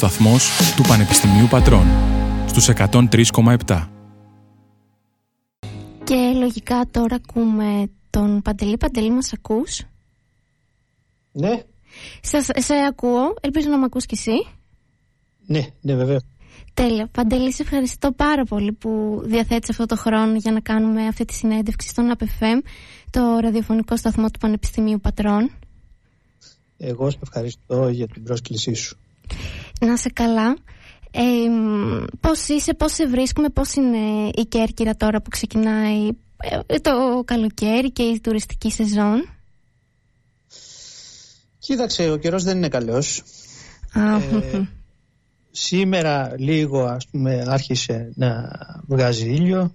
ραδιοσταθμός 0.00 0.50
του 0.76 0.82
Πανεπιστημίου 0.82 1.46
Πατρών 1.46 1.86
στους 2.46 2.68
103,7. 2.68 3.88
Και 6.04 6.32
λογικά 6.34 6.84
τώρα 6.90 7.16
ακούμε 7.16 7.90
τον 8.10 8.42
Παντελή. 8.42 8.76
Παντελή, 8.76 9.10
μας 9.10 9.32
ακούς; 9.32 9.82
Ναι. 11.32 11.62
Σας, 12.20 12.46
σε 12.54 12.74
ακούω. 12.88 13.34
Ελπίζω 13.40 13.68
να 13.68 13.78
με 13.78 13.84
ακούς 13.84 14.06
κι 14.06 14.14
εσύ. 14.14 14.46
Ναι, 15.46 15.66
ναι 15.80 15.94
βέβαια. 15.94 16.20
Τέλεια. 16.74 17.08
Παντελή, 17.12 17.52
σε 17.52 17.62
ευχαριστώ 17.62 18.12
πάρα 18.12 18.44
πολύ 18.44 18.72
που 18.72 19.20
διαθέτεις 19.24 19.70
αυτό 19.70 19.86
το 19.86 19.96
χρόνο 19.96 20.36
για 20.36 20.52
να 20.52 20.60
κάνουμε 20.60 21.06
αυτή 21.06 21.24
τη 21.24 21.34
συνέντευξη 21.34 21.88
στον 21.88 22.10
ΑΠΕΦΕΜ, 22.10 22.58
το 23.10 23.38
ραδιοφωνικό 23.40 23.96
σταθμό 23.96 24.30
του 24.30 24.38
Πανεπιστημίου 24.38 25.00
Πατρών. 25.00 25.50
Εγώ 26.76 27.10
σε 27.10 27.18
ευχαριστώ 27.22 27.88
για 27.88 28.06
την 28.06 28.22
πρόσκλησή 28.22 28.74
σου. 28.74 28.98
Να 29.80 29.96
σε 29.96 30.08
καλά. 30.08 30.56
Ε, 31.10 31.22
πώς 32.20 32.48
είσαι, 32.48 32.74
πώς 32.74 32.92
σε 32.92 33.06
βρίσκουμε, 33.06 33.48
πώς 33.48 33.74
είναι 33.74 34.30
η 34.34 34.44
Κέρκυρα 34.48 34.96
τώρα 34.96 35.22
που 35.22 35.30
ξεκινάει 35.30 36.08
ε, 36.66 36.78
το 36.78 37.22
καλοκαίρι 37.24 37.92
και 37.92 38.02
η 38.02 38.20
τουριστική 38.20 38.70
σεζόν; 38.70 39.28
Κοίταξε, 41.58 42.10
ο 42.10 42.16
καιρός 42.16 42.44
δεν 42.44 42.56
είναι 42.56 42.68
καλός. 42.68 43.22
Ε, 43.94 44.60
σήμερα 45.50 46.34
λίγο 46.38 46.84
ας 46.84 47.06
πούμε 47.08 47.44
άρχισε 47.46 48.12
να 48.14 48.50
βγάζει 48.86 49.28
ήλιο. 49.28 49.74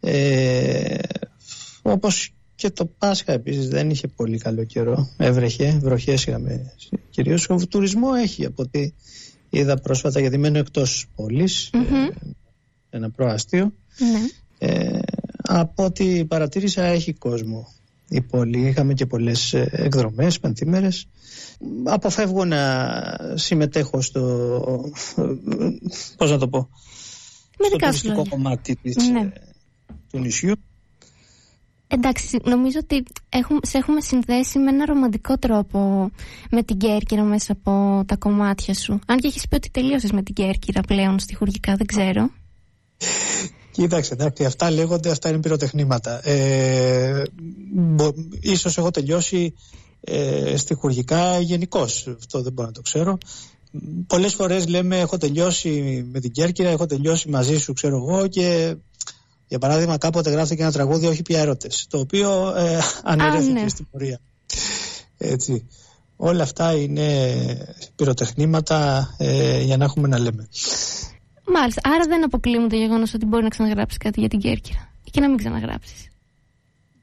Ε, 0.00 0.98
όπως 1.82 2.34
και 2.54 2.70
το 2.70 2.84
Πάσχα 2.98 3.32
επίσης 3.32 3.68
δεν 3.68 3.90
είχε 3.90 4.08
πολύ 4.08 4.38
καλό 4.38 4.64
καιρό. 4.64 5.08
Έβρεχε, 5.16 5.78
βροχές 5.82 6.24
είχαμε 6.26 6.72
κυρίως. 7.10 7.48
Ο 7.48 7.56
τουρισμό 7.68 8.08
έχει 8.22 8.44
από 8.44 8.62
ό,τι 8.62 8.90
είδα 9.50 9.76
πρόσφατα 9.76 10.20
γιατί 10.20 10.38
μένω 10.38 10.58
εκτός 10.58 11.06
πόλης. 11.16 11.70
ε, 11.72 11.78
ένα 12.90 13.10
προάστιο. 13.10 13.72
ναι. 13.98 14.18
Ε, 14.58 14.98
από 15.42 15.84
ό,τι 15.84 16.24
παρατήρησα 16.24 16.82
έχει 16.82 17.12
κόσμο 17.12 17.68
η 18.08 18.20
πόλη. 18.20 18.66
Είχαμε 18.68 18.94
και 18.94 19.06
πολλές 19.06 19.52
ε, 19.54 19.68
εκδρομές 19.72 20.40
παντήμερες. 20.40 21.06
Αποφεύγω 21.84 22.44
να 22.44 22.60
συμμετέχω 23.34 24.00
στο, 24.00 24.20
ε, 25.16 25.22
πώς 26.16 26.30
να 26.30 26.38
το 26.38 26.48
πω, 26.48 26.68
Με 27.58 27.66
στο 27.66 27.70
δικά 27.70 27.92
σου 27.92 28.00
τουριστικό 28.00 28.14
λόγια. 28.16 28.30
κομμάτι 28.30 28.76
της, 28.76 28.96
Ναι. 28.96 29.20
ε, 29.20 29.32
του 30.10 30.18
νησιού. 30.18 30.54
Εντάξει, 31.88 32.38
νομίζω 32.44 32.78
ότι 32.82 33.02
έχουμε, 33.28 33.58
σε 33.62 33.78
έχουμε 33.78 34.00
συνδέσει 34.00 34.58
με 34.58 34.70
ένα 34.70 34.84
ρομαντικό 34.84 35.38
τρόπο 35.38 36.10
με 36.50 36.62
την 36.62 36.78
Κέρκυρα 36.78 37.22
μέσα 37.22 37.52
από 37.52 38.04
τα 38.06 38.16
κομμάτια 38.16 38.74
σου. 38.74 38.98
Αν 39.06 39.18
και 39.18 39.26
έχεις 39.26 39.48
πει 39.48 39.54
ότι 39.54 39.70
τελείωσες 39.70 40.12
με 40.12 40.22
την 40.22 40.34
Κέρκυρα 40.34 40.80
πλέον 40.80 41.18
στοιχουργικά, 41.18 41.74
δεν 41.76 41.86
ξέρω. 41.86 42.30
Κοίταξε, 43.70 44.12
εντάξει, 44.12 44.44
αυτά 44.44 44.70
λέγονται, 44.70 45.10
αυτά 45.10 45.28
είναι 45.28 45.40
πυροτεχνήματα. 45.40 46.28
Ε, 46.28 47.22
μπο, 47.74 48.12
ίσως 48.40 48.78
έχω 48.78 48.90
τελειώσει 48.90 49.54
ε, 50.00 50.56
στιχουργικά 50.56 51.38
γενικώς. 51.38 52.14
Αυτό 52.18 52.42
δεν 52.42 52.52
μπορώ 52.52 52.68
να 52.68 52.74
το 52.74 52.82
ξέρω. 52.82 53.18
Πολλές 54.06 54.34
φορές 54.34 54.68
λέμε 54.68 54.98
έχω 54.98 55.16
τελειώσει 55.16 56.04
με 56.12 56.20
την 56.20 56.30
Κέρκυρα, 56.30 56.68
έχω 56.68 56.86
τελειώσει 56.86 57.28
μαζί 57.28 57.58
σου, 57.58 57.72
ξέρω 57.72 57.96
εγώ 57.96 58.26
και 58.26 58.76
για 59.54 59.68
παράδειγμα 59.68 59.98
κάποτε 59.98 60.30
γράφτηκε 60.30 60.62
ένα 60.62 60.72
τραγούδι 60.72 61.06
όχι 61.06 61.22
πια 61.22 61.40
έρωτες, 61.40 61.86
το 61.90 61.98
οποίο 61.98 62.54
ε, 62.56 62.78
αναιρέθηκε 63.02 63.52
ναι. 63.52 63.68
στην 63.68 63.86
πορεία. 63.90 64.18
Έτσι. 65.18 65.68
Όλα 66.16 66.42
αυτά 66.42 66.72
είναι 66.72 67.08
πυροτεχνήματα 67.96 69.08
ε, 69.18 69.62
για 69.62 69.76
να 69.76 69.84
έχουμε 69.84 70.08
να 70.08 70.18
λέμε. 70.18 70.48
Μάλιστα, 71.46 71.80
άρα 71.84 72.04
δεν 72.08 72.24
αποκλείουμε 72.24 72.68
το 72.68 72.76
γεγονός 72.76 73.14
ότι 73.14 73.26
μπορεί 73.26 73.42
να 73.42 73.48
ξαναγράψεις 73.48 73.98
κάτι 73.98 74.20
για 74.20 74.28
την 74.28 74.38
Κέρκυρα 74.38 74.90
ή 75.04 75.10
και 75.10 75.20
να 75.20 75.28
μην 75.28 75.36
ξαναγράψεις. 75.36 76.08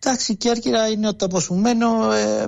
Εντάξει, 0.04 0.32
η 0.32 0.36
Κέρκυρα 0.36 0.88
είναι 0.88 1.08
ο 1.08 1.16
τόπος 1.16 1.48
που 1.48 1.56
μένω. 1.56 2.12
Ε, 2.12 2.46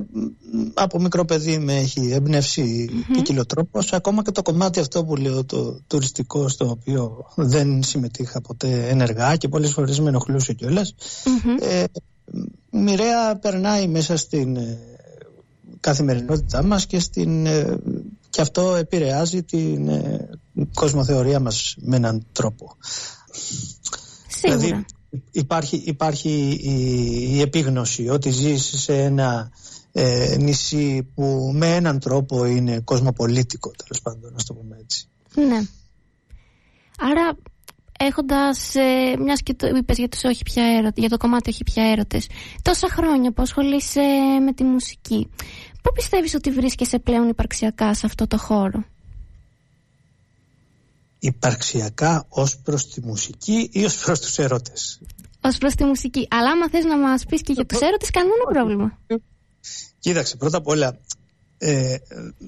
από 0.74 1.00
μικρό 1.00 1.26
παιδί 1.26 1.58
με 1.58 1.76
έχει 1.78 2.12
εμπνεύσει 2.12 2.90
ποικιλοτρόπος. 3.14 3.94
Ακόμα 3.94 4.22
και 4.22 4.32
το 4.32 4.42
κομμάτι 4.42 4.80
αυτό 4.80 5.06
που 5.06 5.16
λέω, 5.16 5.46
το 5.46 5.80
τουριστικό, 5.88 6.48
στο 6.48 6.70
οποίο 6.70 7.26
δεν 7.36 7.84
συμμετείχα 7.84 8.42
ποτέ 8.42 8.88
ενεργά 8.88 9.36
και 9.36 9.48
πολλές 9.48 9.72
φορές 9.72 10.00
με 10.00 10.10
ενοχλούσε 10.10 10.54
κιόλας. 10.54 10.96
Μμμ. 11.26 11.56
Ε, 11.60 11.84
μοιραία 12.72 13.36
περνάει 13.36 13.88
μέσα 13.88 14.18
στην 14.18 14.56
ε, 14.56 14.78
καθημερινότητά 15.80 16.64
μας 16.64 16.86
και, 16.86 17.00
στην, 17.00 17.46
ε, 17.46 17.78
και 18.30 18.42
αυτό 18.42 18.76
επηρεάζει 18.76 19.44
την 19.44 19.88
ε, 19.90 20.30
κοσμοθεωρία 20.74 21.40
μας 21.40 21.76
με 21.80 21.96
έναν 21.96 22.26
τρόπο. 22.32 22.76
Σίγουρα. 24.28 24.60
Δηλαδή 24.60 24.86
υπάρχει, 25.32 25.82
υπάρχει 25.86 26.60
η, 26.62 27.36
η 27.36 27.42
επίγνωση 27.42 28.10
ότι 28.10 28.30
ζεις 28.30 28.82
σε 28.82 29.04
ένα 29.04 29.52
ε, 29.92 30.36
νησί 30.40 31.12
που 31.16 31.52
με 31.54 31.76
έναν 31.76 32.00
τρόπο 32.00 32.46
είναι 32.46 32.80
κοσμοπολίτικο 32.80 33.72
τέλος 33.72 34.02
πάντων 34.02 34.32
να 34.32 34.44
το 34.48 34.54
πούμε 34.54 34.78
έτσι. 34.82 35.08
Ναι. 35.36 35.62
Άρα, 37.00 37.38
έχοντας. 38.00 38.76
Ε, 38.76 39.16
Μιας 39.20 39.42
και 39.42 39.54
το 39.54 39.68
είπες 39.68 39.98
για, 39.98 40.10
τους 40.10 40.24
όχι 40.24 40.44
πια 40.44 40.64
έρωτες, 40.64 40.94
για 40.96 41.10
το 41.10 41.18
κομμάτι 41.18 41.50
όχι 41.50 41.64
πια 41.64 41.84
έρωτες, 41.84 42.28
τόσα 42.62 42.88
χρόνια 42.90 43.32
που 43.32 43.42
ασχολείσαι 43.42 44.02
με 44.46 44.54
τη 44.54 44.64
μουσική, 44.64 45.30
πού 45.82 45.92
πιστεύεις 45.94 46.34
ότι 46.34 46.52
βρίσκεσαι 46.52 47.00
πλέον 47.00 47.28
υπαρξιακά 47.28 47.94
σε 47.94 48.06
αυτό 48.06 48.28
το 48.28 48.38
χώρο; 48.38 48.84
Υπαρξιακά 51.26 52.26
ως 52.30 52.58
προς 52.58 52.88
τη 52.88 53.02
μουσική 53.02 53.70
ή 53.72 53.86
ως 53.86 53.98
προς 53.98 54.20
τους 54.20 54.38
έρωτες. 54.38 55.02
Ω 55.42 55.58
προς 55.60 55.76
τη 55.76 55.84
μουσική. 55.84 56.28
Αλλά 56.30 56.50
άμα 56.50 56.70
θες 56.70 56.84
να 56.84 56.98
μας 56.98 57.26
πεις 57.26 57.42
και 57.42 57.54
για 57.54 57.66
τους 57.66 57.80
έρωτε, 57.80 58.06
κανένα 58.12 58.44
πρόβλημα. 58.54 59.00
Κοίταξε, 60.00 60.36
πρώτα 60.38 60.58
απ' 60.58 60.68
όλα, 60.68 61.00
ε, 61.58 61.96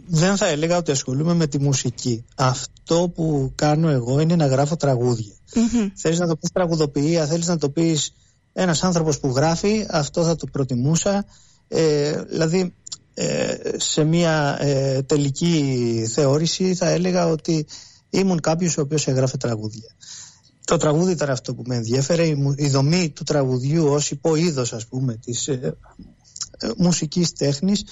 δεν 0.08 0.38
θα 0.38 0.47
έλεγα 0.47 0.78
ότι 0.78 0.91
ασχολούμαι 0.91 1.34
με 1.34 1.47
τη 1.47 1.59
μουσική. 1.59 2.25
Αυτό 2.35 3.12
που 3.16 3.52
κάνω 3.56 3.90
εγώ 3.90 4.19
είναι 4.19 4.35
να 4.35 4.46
γράφω 4.46 4.75
τραγούδια. 4.75 5.34
Μμμ. 5.56 5.90
Θέλεις 5.96 6.19
να 6.19 6.28
το 6.28 6.35
πεις 6.35 6.52
τραγουδοποιία, 6.52 7.25
θέλεις 7.25 7.47
να 7.47 7.58
το 7.58 7.69
πεις 7.69 8.14
ένας 8.53 8.84
άνθρωπος 8.84 9.19
που 9.19 9.28
γράφει, 9.28 9.85
αυτό 9.90 10.24
θα 10.24 10.35
το 10.35 10.47
προτιμούσα. 10.52 11.25
Ε, 11.68 12.22
δηλαδή, 12.22 12.74
ε, 13.14 13.56
σε 13.75 14.03
μια 14.03 14.58
ε, 14.59 15.02
τελική 15.02 16.08
θεώρηση 16.14 16.75
θα 16.75 16.90
έλεγα 16.90 17.28
ότι 17.28 17.66
ήμουν 18.20 18.40
κάποιος 18.40 18.78
ο 18.78 18.81
οποίος 18.81 19.08
έγραφε 19.08 19.38
τραγούδια. 19.38 19.96
Το 20.66 20.78
τραγούδι 20.78 21.12
ήταν 21.12 21.30
αυτό 21.30 21.56
που 21.56 21.64
με 21.66 21.76
ενδιέφερε, 21.76 22.26
η, 22.26 22.36
μου- 22.36 22.53
η 22.58 22.70
δομή 22.70 23.09
του 23.09 23.24
τραγουδιού 23.24 23.86
ως 23.88 24.12
υποείδος 24.12 24.74
ας 24.74 24.88
πούμε 24.88 25.16
της 25.16 25.48
ε, 25.48 25.78
ε, 26.59 26.70
μουσικής 26.78 27.34
τέχνης 27.34 27.84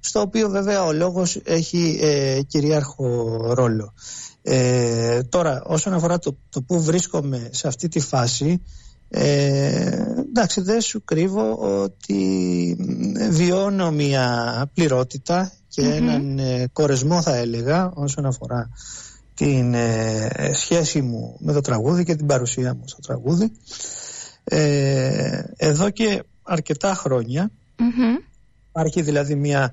στο 0.00 0.20
οποίο 0.20 0.48
βέβαια 0.48 0.84
ο 0.84 0.92
λόγος 0.92 1.40
έχει 1.44 1.98
ε, 2.02 2.40
κυρίαρχο 2.42 3.36
ρόλο. 3.54 3.94
Ε, 4.42 5.22
τώρα 5.22 5.62
όσον 5.64 5.92
αφορά 5.92 6.18
το, 6.18 6.36
το 6.48 6.62
που 6.62 6.82
βρίσκομαι 6.82 7.48
σε 7.52 7.68
αυτή 7.68 7.88
τη 7.88 8.00
φάση 8.00 8.62
ε, 9.08 10.02
εντάξει 10.28 10.60
δεν 10.60 10.80
σου 10.80 11.04
κρύβω 11.04 11.54
ότι 11.54 12.16
μ, 12.78 13.30
βιώνω 13.30 13.90
μια 13.90 14.70
πληρότητα 14.74 15.52
και 15.68 15.82
έναν 15.82 16.38
ε, 16.38 16.68
κορεσμό 16.72 17.22
θα 17.22 17.36
έλεγα 17.36 17.90
όσον 17.94 18.26
αφορά 18.26 18.70
την 19.38 19.74
ε, 19.74 20.50
σχέση 20.54 21.02
μου 21.02 21.36
με 21.38 21.52
το 21.52 21.60
τραγούδι 21.60 22.04
και 22.04 22.14
την 22.14 22.26
παρουσία 22.26 22.74
μου 22.74 22.82
στο 22.84 23.00
τραγούδι 23.00 23.52
ε, 24.44 25.42
εδώ 25.56 25.90
και 25.90 26.22
αρκετά 26.42 26.94
χρόνια 26.94 27.50
Μμμ. 27.78 28.16
Υπάρχει 28.68 29.02
δηλαδή 29.02 29.34
μια. 29.34 29.72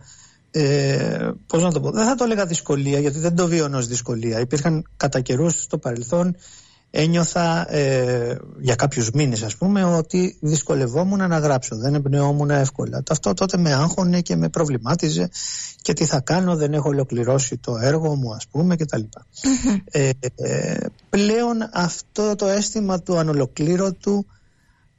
Ε, 0.51 1.31
πώς 1.47 1.63
να 1.63 1.71
το 1.71 1.81
πω, 1.81 1.91
δεν 1.91 2.05
θα 2.05 2.15
το 2.15 2.23
έλεγα 2.23 2.45
δυσκολία, 2.45 2.99
γιατί 2.99 3.19
δεν 3.19 3.35
το 3.35 3.47
βίωνω 3.47 3.77
ως 3.77 3.87
δυσκολία. 3.87 4.39
Υπήρχαν 4.39 4.85
κατά 4.97 5.21
καιρούς 5.21 5.61
στο 5.61 5.77
παρελθόν, 5.77 6.35
ένιωθα 6.95 7.73
ε, 7.73 8.37
για 8.59 8.75
κάποιους 8.75 9.11
μήνες 9.11 9.43
ας 9.43 9.55
πούμε, 9.55 9.83
ότι 9.83 10.37
δυσκολευόμουν 10.41 11.27
να 11.27 11.37
γράψω, 11.37 11.75
δεν 11.75 11.93
εμπνεόμουν 11.93 12.49
εύκολα. 12.49 13.03
Αυτό 13.09 13.33
τότε 13.33 13.57
με 13.57 13.73
άγχωνε 13.73 14.21
και 14.21 14.35
με 14.35 14.49
προβλημάτιζε 14.49 15.29
και 15.81 15.93
τι 15.93 16.05
θα 16.05 16.19
κάνω, 16.19 16.55
δεν 16.55 16.73
έχω 16.73 16.89
ολοκληρώσει 16.89 17.57
το 17.57 17.77
έργο 17.77 18.15
μου 18.15 18.33
ας 18.33 18.47
πούμε 18.47 18.75
κτλ. 18.75 19.01
Ε, 19.91 20.09
ε, 20.35 20.77
πλέον 21.09 21.69
αυτό 21.73 22.35
το 22.35 22.47
αίσθημα 22.47 23.01
του 23.01 23.17
ανολοκλήρωτου 23.17 24.25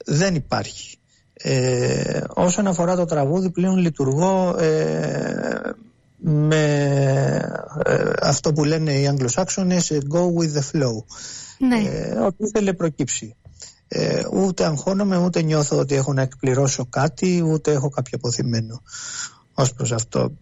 δεν 0.04 0.34
υπάρχει. 0.34 0.98
Ε, 1.32 2.20
όσον 2.34 2.66
αφορά 2.66 2.96
το 2.96 3.04
τραγούδι 3.04 3.50
πλέον 3.50 3.76
λειτουργώ 3.76 4.56
ε, 4.58 5.75
με 6.16 6.64
ε, 7.84 8.10
αυτό 8.20 8.52
που 8.52 8.64
λένε 8.64 8.93
οι 8.93 9.06
Αγγλοσάξονες 9.06 9.90
ε, 9.90 9.98
go 10.12 10.20
with 10.20 10.58
the 10.58 10.62
flow 10.72 11.04
Ναι. 11.58 11.79
ε, 11.79 12.19
ό,τι 12.19 12.44
ήθελε 12.44 12.73
προκύψει 12.73 13.37
ε, 13.88 14.23
ούτε 14.32 14.64
αγχώνομαι 14.64 15.17
ούτε 15.17 15.43
νιώθω 15.43 15.79
ότι 15.79 15.94
έχω 15.94 16.12
να 16.12 16.23
εκπληρώσω 16.23 16.87
κάτι 16.87 17.43
ούτε 17.43 17.73
έχω 17.73 17.88
κάποιο 17.88 18.19
αποθυμένο 18.19 18.82
ως 19.55 19.73
προς 19.73 19.93
αυτό. 19.93 20.32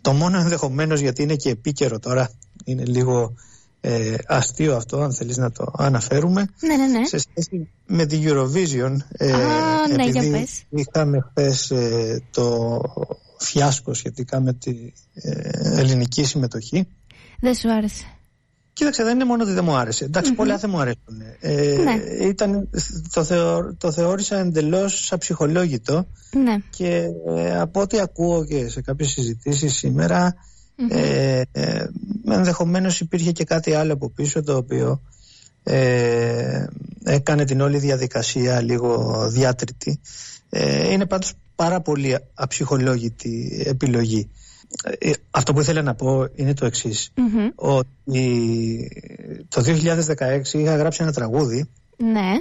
Το 0.00 0.12
μόνο 0.12 0.38
ενδεχομένως 0.38 1.00
γιατί 1.00 1.22
είναι 1.22 1.36
και 1.36 1.50
επίκαιρο 1.50 1.98
τώρα, 1.98 2.30
είναι 2.64 2.84
λίγο 2.84 3.34
ε, 3.80 4.14
αστείο 4.26 4.76
αυτό 4.76 5.00
αν 5.00 5.12
θέλεις 5.12 5.36
να 5.36 5.52
το 5.52 5.72
αναφέρουμε 5.76 6.46
ναι, 6.60 6.76
ναι, 6.76 6.86
ναι. 6.86 7.06
σε 7.06 7.18
σχέση 7.18 7.68
με 7.86 8.06
την 8.06 8.22
Eurovision 8.24 8.96
ε, 9.12 9.32
Α, 9.32 9.88
ναι, 9.88 10.04
επειδή 10.04 10.46
είχαμε 10.68 11.20
χθες 11.30 11.70
ε, 11.70 12.22
το 12.30 12.80
φιάσκο 13.38 13.94
σχετικά 13.94 14.40
με 14.40 14.52
την 14.52 14.92
ε, 15.14 15.80
ελληνική 15.80 16.24
συμμετοχή 16.24 16.88
δεν 17.40 17.54
σου 17.54 17.72
άρεσε 17.72 18.04
Κοίταξε, 18.72 19.02
δεν 19.04 19.14
είναι 19.14 19.24
μόνο 19.24 19.42
ότι 19.42 19.52
δεν 19.52 19.64
μου 19.64 19.76
άρεσε. 19.76 20.04
Εντάξει, 20.04 20.32
πολλά 20.32 20.56
δεν 20.56 20.70
μου 20.70 20.80
αρέσουν. 20.80 21.22
Ε, 21.40 21.76
ναι. 21.82 22.26
ήταν, 22.26 22.68
το, 23.12 23.24
θεω, 23.24 23.74
το 23.74 23.92
θεώρησα 23.92 24.38
εντελώς 24.38 25.12
αψυχολόγητο. 25.12 26.06
Ναι. 26.36 26.56
Και 26.70 27.06
ε, 27.36 27.58
από 27.58 27.80
ό,τι 27.80 28.00
ακούω 28.00 28.44
και 28.44 28.68
σε 28.68 28.80
κάποιες 28.80 29.10
συζητήσεις 29.10 29.76
σήμερα, 29.76 30.34
ε, 30.88 31.42
ε, 31.52 31.86
ενδεχομένως 32.28 33.00
υπήρχε 33.00 33.32
και 33.32 33.44
κάτι 33.44 33.74
άλλο 33.74 33.92
από 33.92 34.10
πίσω 34.10 34.42
το 34.42 34.56
οποίο 34.56 35.00
ε, 35.62 36.64
έκανε 37.04 37.44
την 37.44 37.60
όλη 37.60 37.78
διαδικασία 37.78 38.60
λίγο 38.62 39.24
διάτρητη. 39.28 40.00
Ε, 40.50 40.92
είναι 40.92 41.06
πάντως 41.06 41.32
πάρα 41.54 41.80
πολύ 41.80 42.18
αψυχολόγητη 42.34 43.62
επιλογή. 43.66 44.30
Ε, 44.98 45.10
αυτό 45.30 45.52
που 45.52 45.60
ήθελα 45.60 45.82
να 45.82 45.94
πω 45.94 46.28
είναι 46.34 46.54
το 46.54 46.66
εξης 46.66 47.12
ότι 47.54 48.90
το 49.48 49.62
2016 49.64 50.52
είχα 50.52 50.76
γράψει 50.76 51.02
ένα 51.02 51.12
τραγούδι. 51.12 51.68
Ναι. 51.96 52.38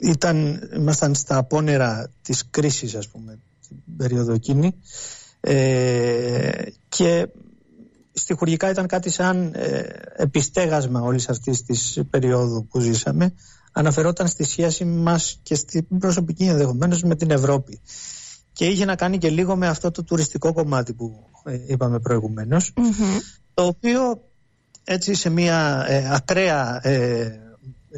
Ήταν, 0.00 0.68
ήμασταν 0.76 1.14
στα 1.14 1.36
απόνερα 1.36 2.10
της 2.22 2.44
κρίσης 2.50 2.94
ας 2.94 3.08
πούμε 3.08 3.38
την 3.68 3.96
περίοδο 3.96 4.32
εκείνη. 4.32 4.74
Και 6.88 7.28
στοιχουργικά 8.12 8.70
ήταν 8.70 8.86
κάτι 8.86 9.10
σαν 9.10 9.52
ε, 9.54 9.82
επιστέγασμα 10.16 11.00
όλης 11.00 11.28
αυτής 11.28 11.62
της 11.62 12.00
περίοδου 12.10 12.66
που 12.66 12.80
ζήσαμε. 12.80 13.34
Αναφερόταν 13.72 14.28
στη 14.28 14.44
σχέση 14.44 14.84
μας 14.84 15.38
και 15.42 15.54
στην 15.54 15.98
προσωπική 15.98 16.44
ενδεχομένως 16.44 17.02
με 17.02 17.16
την 17.16 17.30
Ευρώπη. 17.30 17.80
Και 18.52 18.66
είχε 18.66 18.84
να 18.84 18.94
κάνει 18.94 19.18
και 19.18 19.30
λίγο 19.30 19.56
με 19.56 19.68
αυτό 19.68 19.90
το 19.90 20.04
τουριστικό 20.04 20.52
κομμάτι 20.52 20.92
που 20.92 21.26
ε, 21.44 21.58
είπαμε 21.66 22.00
το 23.54 23.66
οποίο 23.66 24.22
έτσι 24.84 25.14
σε 25.14 25.30
μια 25.30 25.84
ε, 25.88 26.08
ακραία 26.14 26.80
ε, 26.88 27.38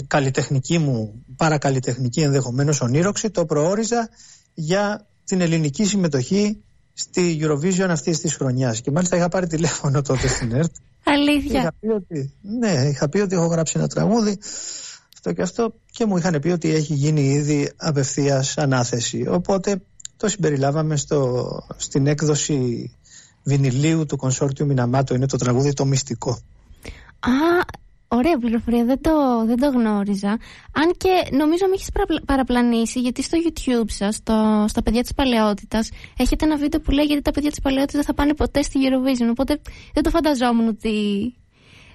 καλλιτεχνική 0.06 0.78
μου 0.78 1.24
παρακαλλιτεχνική 1.36 2.20
ενδεχομένως 2.20 2.80
ονείροξη 2.80 3.30
το 3.30 3.46
προόριζα 3.46 4.08
για 4.54 5.06
την 5.24 5.40
ελληνική 5.40 5.84
συμμετοχή 5.84 6.62
στη 6.94 7.38
Eurovision 7.42 7.88
αυτής 7.88 8.20
της 8.20 8.34
χρονιάς. 8.34 8.80
Και 8.80 8.90
μάλιστα 8.90 9.16
είχα 9.16 9.28
πάρει 9.28 9.46
τηλέφωνο 9.46 10.02
τότε 10.02 10.28
στην 10.28 10.52
ΕΡΤ. 10.52 10.74
Αλήθεια. 11.04 11.60
Είχα 11.60 11.74
πει 11.80 11.88
ότι, 11.88 12.32
ναι, 12.40 12.88
είχα 12.92 13.08
πει 13.08 13.18
ότι 13.18 13.34
έχω 13.34 13.46
γράψει 13.46 13.74
ένα 13.76 13.88
τραγούδι. 13.88 14.38
Αυτό 15.14 15.32
και 15.32 15.42
αυτό. 15.42 15.74
Και 15.90 16.06
μου 16.06 16.16
είχαν 16.16 16.40
πει 16.40 16.48
ότι 16.48 16.74
έχει 16.74 16.94
γίνει 16.94 17.20
ήδη 17.20 17.72
απευθείας 17.76 18.58
ανάθεση. 18.58 19.26
Οπότε 19.28 19.82
το 20.16 20.28
συμπεριλάβαμε 20.28 20.96
στο, 20.96 21.46
στην 21.76 22.06
έκδοση 22.06 22.90
βινιλίου 23.44 24.06
του 24.06 24.16
Κονσόρτιου 24.16 24.66
Μιναμάτο. 24.66 25.14
Είναι 25.14 25.26
το 25.26 25.36
τραγούδι 25.36 25.72
Το 25.72 25.84
Μυστικό. 25.84 26.30
Α, 27.20 27.64
Ωραία 28.08 28.38
πληροφορία, 28.38 28.84
δεν 28.84 29.00
το, 29.00 29.10
δεν 29.46 29.56
το 29.56 29.68
γνώριζα. 29.78 30.28
Αν 30.72 30.94
και 30.96 31.36
νομίζω 31.36 31.64
με 31.66 31.74
έχεις 31.74 31.88
παραπλανήσει, 32.24 33.00
γιατί 33.00 33.22
στο 33.22 33.38
YouTube 33.44 33.90
σας, 33.90 34.14
στα 34.66 34.82
παιδιά 34.84 35.02
της 35.02 35.14
παλαιότητας, 35.14 35.90
έχετε 36.16 36.44
ένα 36.44 36.56
βίντεο 36.56 36.80
που 36.80 36.90
λέει 36.90 37.04
γιατί 37.04 37.22
τα 37.22 37.30
παιδιά 37.30 37.50
της 37.50 37.60
παλαιότητας 37.60 37.94
δεν 37.94 38.04
θα 38.04 38.14
πάνε 38.14 38.34
ποτέ 38.34 38.62
στη 38.62 38.78
Eurovision. 38.82 39.28
Οπότε 39.30 39.60
δεν 39.94 40.02
το 40.02 40.10
φανταζόμουν 40.10 40.68
ότι 40.68 40.96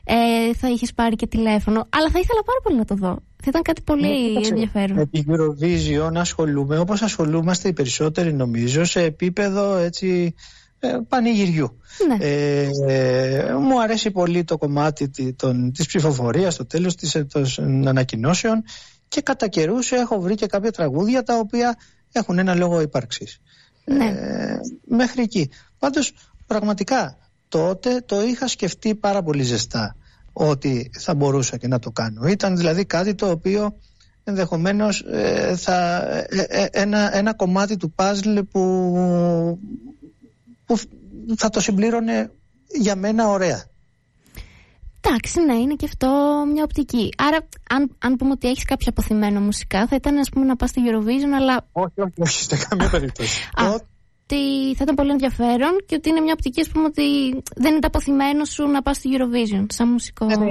ε, 0.04 0.54
θα 0.54 0.70
είχες 0.70 0.94
πάρει 0.94 1.16
και 1.16 1.28
τηλέφωνο. 1.28 1.88
Αλλά 1.90 2.10
θα 2.10 2.20
ήθελα 2.20 2.44
πάρα 2.46 2.60
πολύ 2.64 2.78
να 2.78 2.86
το 2.86 2.96
δω. 2.96 3.20
Θα 3.44 3.48
ήταν 3.48 3.62
κάτι 3.62 3.82
πολύ 3.82 4.34
ναι, 4.34 4.48
ενδιαφέρον. 4.48 4.96
Με 4.98 5.06
την 5.06 5.26
Eurovision 5.28 6.12
ασχολούμαι 6.16 6.78
όπως 6.78 7.02
ασχολούμαστε 7.02 7.68
οι 7.68 7.74
περισσότεροι 7.74 8.34
νομίζω 8.34 8.84
σε 8.84 9.02
επίπεδο 9.02 9.76
έτσι 9.76 10.34
ε, 10.38 10.69
πανηγυριού. 11.08 11.80
Ναι. 12.08 12.26
Ε, 12.26 13.54
μου 13.60 13.82
αρέσει 13.82 14.12
πολύ 14.12 14.44
το 14.44 14.58
κομμάτι 14.58 15.34
των, 15.36 15.72
της 15.72 15.86
ψηφοφορίας, 15.86 16.56
το 16.56 16.66
τέλος 16.66 16.96
της, 16.96 17.16
ε, 17.16 17.24
των 17.24 17.88
ανακοινώσεων 17.88 18.64
και 19.08 19.22
κατά 19.22 19.48
καιρούς 19.48 19.92
έχω 19.92 20.20
βρει 20.20 20.36
και 20.36 20.46
κάποια 20.46 20.72
τραγούδια 20.72 21.24
τα 21.24 21.38
οποία 21.38 21.76
έχουν 22.12 22.40
ένα 22.40 22.56
λόγο 22.56 22.82
ύπαρξης. 22.82 23.40
Ναι. 23.86 24.06
Ε, 24.06 24.60
μέχρι 24.88 25.22
εκεί. 25.22 25.50
Πάντως 25.80 26.14
πραγματικά 26.46 27.18
τότε 27.48 28.04
το 28.06 28.22
είχα 28.22 28.48
σκεφτεί 28.48 28.96
πάρα 28.96 29.24
πολύ 29.24 29.44
ζεστά 29.44 29.96
ότι 30.34 30.90
θα 31.00 31.16
μπορούσα 31.16 31.58
και 31.58 31.68
να 31.68 31.80
το 31.80 31.92
κάνω. 31.92 32.28
Ήταν 32.28 32.58
δηλαδή 32.58 32.86
κάτι 32.86 33.16
το 33.16 33.30
οποίο 33.30 33.76
ενδεχομένως 34.24 35.06
θα, 35.56 36.08
ένα, 36.72 37.18
ένα 37.18 37.34
κομμάτι 37.34 37.78
του 37.78 37.92
παζλ 37.92 38.40
που 38.40 38.60
που 40.70 40.80
θα 41.36 41.50
το 41.50 41.60
συμπλήρωνε 41.60 42.32
για 42.80 42.96
μένα 42.96 43.28
ωραία. 43.28 43.64
Εντάξει, 45.02 45.42
ναι, 45.42 45.54
είναι 45.54 45.76
και 45.76 45.86
αυτό 45.86 46.08
μια 46.54 46.64
οπτική. 46.64 47.10
Άρα, 47.18 47.38
αν, 47.70 47.96
αν 48.00 48.16
πούμε 48.16 48.32
ότι 48.32 48.48
έχεις 48.48 48.64
κάποιο 48.66 48.88
αποθυμένο 48.90 49.40
μουσικά, 49.40 49.88
θα 49.88 49.96
ήταν 49.96 50.18
ας 50.18 50.30
πούμε, 50.30 50.46
να 50.46 50.56
πας 50.56 50.70
στη 50.70 50.82
Eurovision, 50.86 51.32
αλλά. 51.36 51.66
Όχι, 51.72 52.02
όχι, 52.02 52.14
όχι, 52.18 52.44
σε 52.44 52.66
καμία 52.70 52.90
περίπτωση. 52.90 53.40
ότι 53.58 54.76
θα 54.76 54.84
ήταν 54.84 54.96
πολύ 54.96 55.12
ενδιαφέρον 55.12 55.78
και 55.86 55.96
ότι 55.96 56.10
είναι 56.10 56.20
μια 56.20 56.34
οπτική, 56.34 56.62
ας 56.62 56.68
πούμε, 56.68 56.86
ότι 56.86 57.32
δεν 57.56 57.72
είναι 57.72 57.80
το 57.80 57.88
αποθυμένο 57.88 58.46
σου 58.46 58.68
να 58.68 58.82
πας 58.82 58.98
στη 58.98 59.10
Eurovision, 59.14 59.66
σαν 59.70 59.88
μουσικό. 59.88 60.26
Ναι, 60.26 60.36
ναι, 60.36 60.50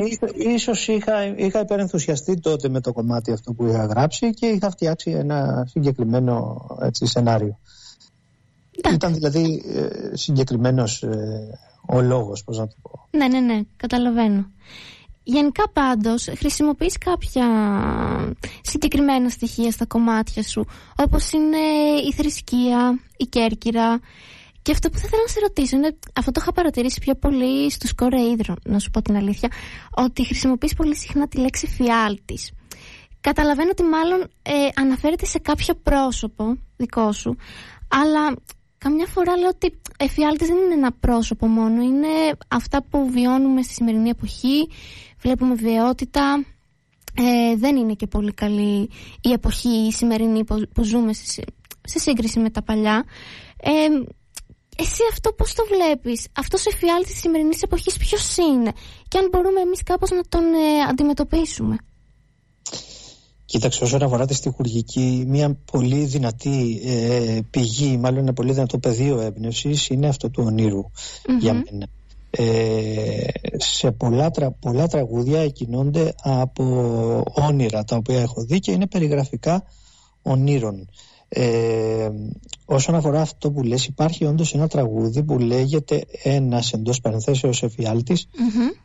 ίσως 0.54 0.88
είχα, 0.88 1.24
είχα 1.36 1.60
υπερενθουσιαστεί 1.60 2.40
τότε 2.40 2.68
με 2.68 2.80
το 2.80 2.92
κομμάτι 2.92 3.32
αυτό 3.32 3.52
που 3.52 3.66
είχα 3.66 3.84
γράψει 3.84 4.30
και 4.30 4.46
είχα 4.46 4.70
φτιάξει 4.70 5.10
ένα 5.10 5.64
συγκεκριμένο 5.70 6.66
έτσι, 6.82 7.06
σενάριο. 7.06 7.58
Ήταν 8.92 9.14
δηλαδή 9.14 9.62
ε, 9.74 10.16
συγκεκριμένος 10.16 11.02
ε, 11.02 11.58
ο 11.86 12.00
λόγος, 12.00 12.44
πώς 12.44 12.58
να 12.58 12.66
το 12.66 12.74
πω. 12.82 13.08
Ναι, 13.10 13.28
ναι, 13.28 13.40
ναι, 13.40 13.60
καταλαβαίνω. 13.76 14.50
Γενικά 15.22 15.68
πάντως 15.68 16.28
χρησιμοποιείς 16.36 16.98
κάποια 16.98 17.46
συγκεκριμένα 18.62 19.28
στοιχεία 19.28 19.70
στα 19.70 19.86
κομμάτια 19.86 20.42
σου 20.42 20.64
όπως 20.96 21.32
είναι 21.32 21.58
η 22.08 22.12
θρησκεία, 22.12 23.00
η 23.16 23.24
κέρκυρα 23.24 24.00
και 24.62 24.72
αυτό 24.72 24.90
που 24.90 24.98
θα 24.98 25.04
ήθελα 25.06 25.22
να 25.22 25.28
σε 25.28 25.40
ρωτήσω 25.40 25.76
είναι 25.76 25.96
αυτό 26.12 26.30
το 26.30 26.40
είχα 26.42 26.52
παρατηρήσει 26.52 27.00
πιο 27.00 27.14
πολύ 27.14 27.70
στους 27.70 27.94
κορεΐδρων 27.94 28.56
να 28.64 28.78
σου 28.78 28.90
πω 28.90 29.02
την 29.02 29.16
αλήθεια 29.16 29.48
ότι 29.90 30.26
χρησιμοποιείς 30.26 30.74
πολύ 30.74 30.96
συχνά 30.96 31.28
τη 31.28 31.38
λέξη 31.38 31.66
φιάλτης 31.66 32.52
Καταλαβαίνω 33.20 33.68
ότι 33.70 33.82
μάλλον 33.82 34.20
ε, 34.42 34.52
αναφέρεται 34.74 35.26
σε 35.26 35.38
κάποιο 35.38 35.74
πρόσωπο 35.74 36.58
δικό 36.76 37.12
σου 37.12 37.36
αλλά 37.88 38.34
καμιά 38.78 39.06
φορά 39.06 39.36
λέω 39.36 39.48
ότι 39.48 39.80
εφιάλτης 39.96 40.48
δεν 40.48 40.56
είναι 40.56 40.74
ένα 40.74 40.92
πρόσωπο 40.92 41.46
μόνο, 41.46 41.82
είναι 41.82 42.08
αυτά 42.48 42.82
που 42.82 43.10
βιώνουμε 43.10 43.62
στη 43.62 43.72
σημερινή 43.72 44.08
εποχή, 44.08 44.68
βλέπουμε 45.18 45.54
βιαιότητα, 45.54 46.44
ε, 47.14 47.56
δεν 47.56 47.76
είναι 47.76 47.94
και 47.94 48.06
πολύ 48.06 48.32
καλή 48.32 48.90
η 49.20 49.32
εποχή 49.32 49.68
η 49.68 49.92
σημερινή 49.92 50.44
που, 50.44 50.82
ζούμε 50.82 51.12
σε, 51.12 51.42
σε, 51.84 51.98
σύγκριση 51.98 52.38
με 52.38 52.50
τα 52.50 52.62
παλιά. 52.62 53.04
Ε, 53.62 53.70
εσύ 54.76 55.02
αυτό 55.12 55.32
πώς 55.32 55.54
το 55.54 55.62
βλέπεις, 55.70 56.26
αυτός 56.32 56.66
ο 56.66 56.70
εφιάλτης 56.74 57.10
της 57.12 57.20
σημερινής 57.20 57.62
εποχής 57.62 57.96
ποιος 57.96 58.36
είναι; 58.36 58.72
Και 59.08 59.18
αν 59.18 59.28
μπορούμε 59.32 59.60
εμείς 59.60 59.82
κάπως 59.82 60.10
να 60.10 60.22
τον 60.28 60.44
ε, 60.44 60.82
αντιμετωπίσουμε. 60.88 61.76
Κοίταξε, 63.48 63.84
όσον 63.84 64.02
αφορά 64.02 64.26
τη 64.26 64.34
στοιχουργική, 64.34 65.24
μια 65.26 65.58
πολύ 65.72 66.04
δυνατή 66.04 66.80
ε, 66.84 67.38
πηγή, 67.50 67.96
μάλλον 67.96 68.18
ένα 68.18 68.32
πολύ 68.32 68.52
δυνατό 68.52 68.78
πεδίο 68.78 69.20
έμπνευσης 69.20 69.88
είναι 69.88 70.08
αυτό 70.08 70.30
του 70.30 70.42
ονειρου 70.46 70.84
για 71.40 71.52
μένα. 71.52 71.86
Ε, 72.30 73.26
σε 73.56 73.90
πολλά, 73.90 74.30
τρα, 74.30 74.50
πολλά 74.50 74.86
τραγούδια 74.86 75.40
εκκινώνται 75.40 76.14
από 76.22 76.64
όνειρα 77.48 77.84
τα 77.84 77.96
οποία 77.96 78.20
έχω 78.20 78.44
δει 78.44 78.58
και 78.58 78.72
είναι 78.72 78.86
περιγραφικά 78.86 79.64
ονείρων. 80.22 80.88
Ε, 81.28 82.08
όσον 82.64 82.94
αφορά 82.94 83.20
αυτό 83.20 83.50
που 83.50 83.62
λες 83.62 83.86
υπάρχει 83.86 84.24
όντως 84.24 84.54
ένα 84.54 84.68
τραγούδι 84.68 85.22
που 85.22 85.38
λέγεται 85.38 86.04
ένας 86.22 86.72
εντός 86.72 87.00
παρενθέσεως 87.00 87.62
εφιάλτης 87.62 88.28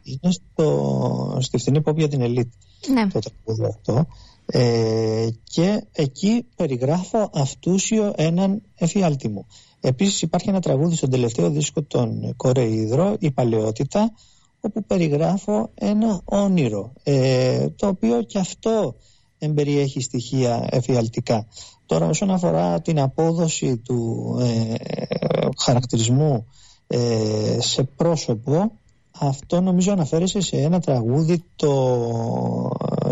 είναι 0.03 0.31
στο, 0.31 1.37
στη 1.41 1.57
φθηνή 1.57 1.81
pop 1.85 1.95
για 1.95 2.07
την 2.07 2.21
ελίτ 2.21 2.51
ναι. 2.87 3.07
το 3.07 3.19
τραγούδι 3.19 3.65
αυτό 3.65 4.05
ε, 4.45 5.27
και 5.43 5.83
εκεί 5.91 6.45
περιγράφω 6.55 7.29
αυτούσιο 7.33 8.13
έναν 8.15 8.61
εφιάλτη 8.75 9.27
μου. 9.27 9.45
Επίσης 9.79 10.21
υπάρχει 10.21 10.49
ένα 10.49 10.59
τραγούδι 10.59 10.95
στον 10.95 11.09
τελευταίο 11.09 11.49
δίσκο 11.49 11.81
των 11.81 12.35
Κορεϊδρό, 12.35 13.15
η 13.19 13.31
Παλαιότητα, 13.31 14.11
όπου 14.59 14.83
περιγράφω 14.83 15.69
ένα 15.73 16.21
όνειρο, 16.25 16.93
ε, 17.03 17.69
το 17.69 17.87
οποίο 17.87 18.21
και 18.21 18.39
αυτό 18.39 18.95
εμπεριέχει 19.37 20.01
στοιχεία 20.01 20.67
εφιαλτικά. 20.71 21.47
Το 21.85 21.99
Τώρα 21.99 22.07
όσον 22.07 22.31
αφορά 22.31 22.81
την 22.81 22.99
απόδοση 22.99 23.77
του 23.77 24.27
ε, 24.41 24.75
χαρακτηρισμού 25.63 26.45
ε, 26.87 27.57
σε 27.59 27.83
πρόσωπο 27.83 28.71
αυτό 29.27 29.61
νομίζω 29.61 29.91
αναφέρεσαι 29.91 30.41
σε 30.41 30.57
ένα 30.57 30.79
τραγούδι 30.79 31.43
το 31.55 31.99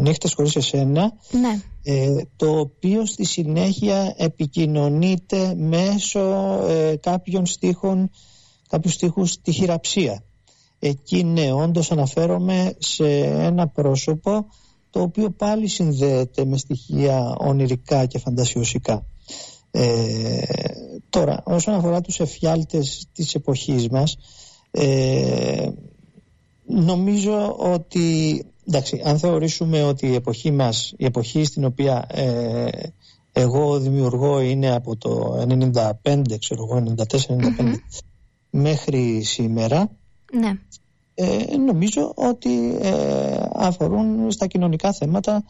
«Νύχτες 0.01 0.33
χωρίς 0.33 0.55
εσένα» 0.55 1.13
ναι. 1.31 1.61
ε, 1.83 2.21
το 2.35 2.59
οποίο 2.59 3.05
στη 3.05 3.25
συνέχεια 3.25 4.13
επικοινωνείται 4.17 5.55
μέσω 5.55 6.19
ε, 6.67 6.95
κάποιων 6.95 7.45
στίχων 7.45 8.09
κάποιους 8.69 8.93
στίχους 8.93 9.31
στη 9.31 9.51
χειραψία. 9.51 10.23
Εκεί 10.79 11.23
ναι, 11.23 11.53
όντως 11.53 11.91
αναφέρομαι 11.91 12.75
σε 12.77 13.07
ένα 13.25 13.67
πρόσωπο 13.67 14.45
το 14.89 15.01
οποίο 15.01 15.29
πάλι 15.29 15.67
συνδέεται 15.67 16.45
με 16.45 16.57
στοιχεία 16.57 17.35
ονειρικά 17.37 18.05
και 18.05 18.19
φαντασιωσικά. 18.19 19.05
Ε, 19.71 20.41
τώρα, 21.09 21.41
όσον 21.43 21.73
αφορά 21.73 22.01
τους 22.01 22.19
εφιάλτες 22.19 23.07
της 23.13 23.35
εποχής 23.35 23.89
μας, 23.89 24.17
ε, 24.71 25.69
νομίζω 26.71 27.55
ότι, 27.57 28.45
εντάξει, 28.67 29.01
αν 29.05 29.19
θεωρήσουμε 29.19 29.83
ότι 29.83 30.07
η 30.07 30.13
εποχή 30.15 30.51
μας, 30.51 30.93
η 30.97 31.05
εποχή 31.05 31.43
στην 31.43 31.65
οποία 31.65 32.05
ε, 32.07 32.69
εγώ 33.31 33.79
δημιουργώ 33.79 34.39
είναι 34.39 34.75
από 34.75 34.95
το 34.95 35.37
95, 36.03 36.39
ξέρω 36.39 36.67
εγώ, 36.69 36.93
94-95 36.97 37.75
μέχρι 38.49 39.21
σήμερα, 39.23 39.89
ναι. 40.33 40.51
ε, 41.13 41.57
νομίζω 41.57 42.13
ότι 42.15 42.77
ε, 42.81 43.43
αφορούν 43.53 44.31
στα 44.31 44.47
κοινωνικά 44.47 44.93
θέματα 44.93 45.43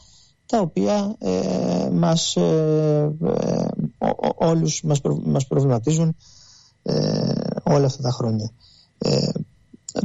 τα 0.45 0.59
οποία 0.59 1.15
ε, 1.19 1.89
μας, 1.91 2.35
ε, 2.35 3.15
ε 3.23 3.67
όλους 4.35 4.81
μας, 4.83 5.01
μας 5.23 5.47
προβληματίζουν 5.47 6.15
όλα 7.63 7.85
αυτά 7.85 8.01
τα 8.01 8.11
χρόνια. 8.11 8.51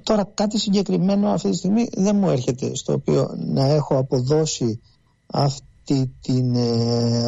Τώρα 0.03 0.31
κάτι 0.35 0.59
συγκεκριμένο 0.59 1.29
αυτή 1.29 1.51
τη 1.51 1.57
στιγμή 1.57 1.89
δεν 1.93 2.17
μου 2.17 2.31
έρχεται 2.31 2.75
στο 2.75 2.93
οποίο 2.93 3.35
να 3.37 3.65
έχω 3.65 3.97
αποδώσει 3.97 4.81
αυτή 5.27 6.13
την, 6.21 6.57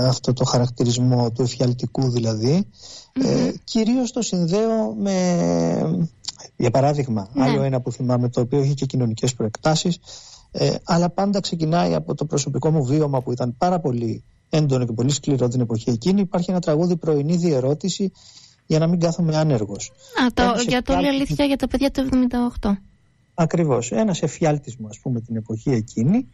αυτό 0.07 0.33
το 0.33 0.45
χαρακτηρισμό 0.45 1.31
του 1.31 1.43
εφιαλτικού 1.43 2.11
δηλαδή 2.11 2.67
ε, 3.13 3.53
κυρίως 3.65 4.13
το 4.13 4.23
συνδέω 4.23 4.95
με 4.95 6.09
για 6.57 6.71
παράδειγμα 6.71 7.29
ναι. 7.33 7.45
άλλο 7.45 7.63
ένα 7.63 7.81
που 7.81 7.93
θυμάμαι 7.93 8.29
το 8.29 8.41
οποίο 8.41 8.59
έχει 8.61 8.75
και 8.75 8.87
κοινωνικές 8.87 9.35
προεκτάσεις 9.35 9.99
ε, 10.51 10.75
αλλά 10.85 11.11
πάντα 11.11 11.41
ξεκινάει 11.41 11.95
από 11.95 12.15
το 12.15 12.25
προσωπικό 12.25 12.71
μου 12.71 12.85
βίωμα 12.85 13.23
που 13.23 13.33
ήταν 13.33 13.55
πάρα 13.59 13.81
πολύ 13.81 14.23
έντονο 14.51 14.85
και 14.87 14.93
πολύ 14.93 15.11
σκληρό 15.11 15.49
την 15.49 15.61
εποχή 15.61 15.91
εκείνη. 15.91 16.21
Υπάρχει 16.21 16.51
ένα 16.51 16.61
τραγούδι 16.61 16.97
πρωινή 16.97 17.37
διερώτηση 17.37 18.13
για 18.69 18.79
να 18.79 18.87
μην 18.87 19.01
κάθομαι 19.01 19.37
άνεργος. 19.37 19.93
Α, 20.23 20.27
το, 20.35 20.63
για 20.69 20.83
το 20.83 20.97
όλη 20.97 21.09
αλήθεια 21.09 21.45
για 21.45 21.57
τα 21.57 21.69
παιδιά 21.69 21.91
του 21.91 22.09
78. 22.61 22.71
Ακριβώς. 23.35 23.93
Ένας 23.93 24.23
εφιάλτης 24.23 24.77
μου 24.77 24.87
ας 24.89 24.99
πούμε 24.99 25.21
την 25.21 25.37
εποχή 25.37 25.71
εκείνη 25.71 26.29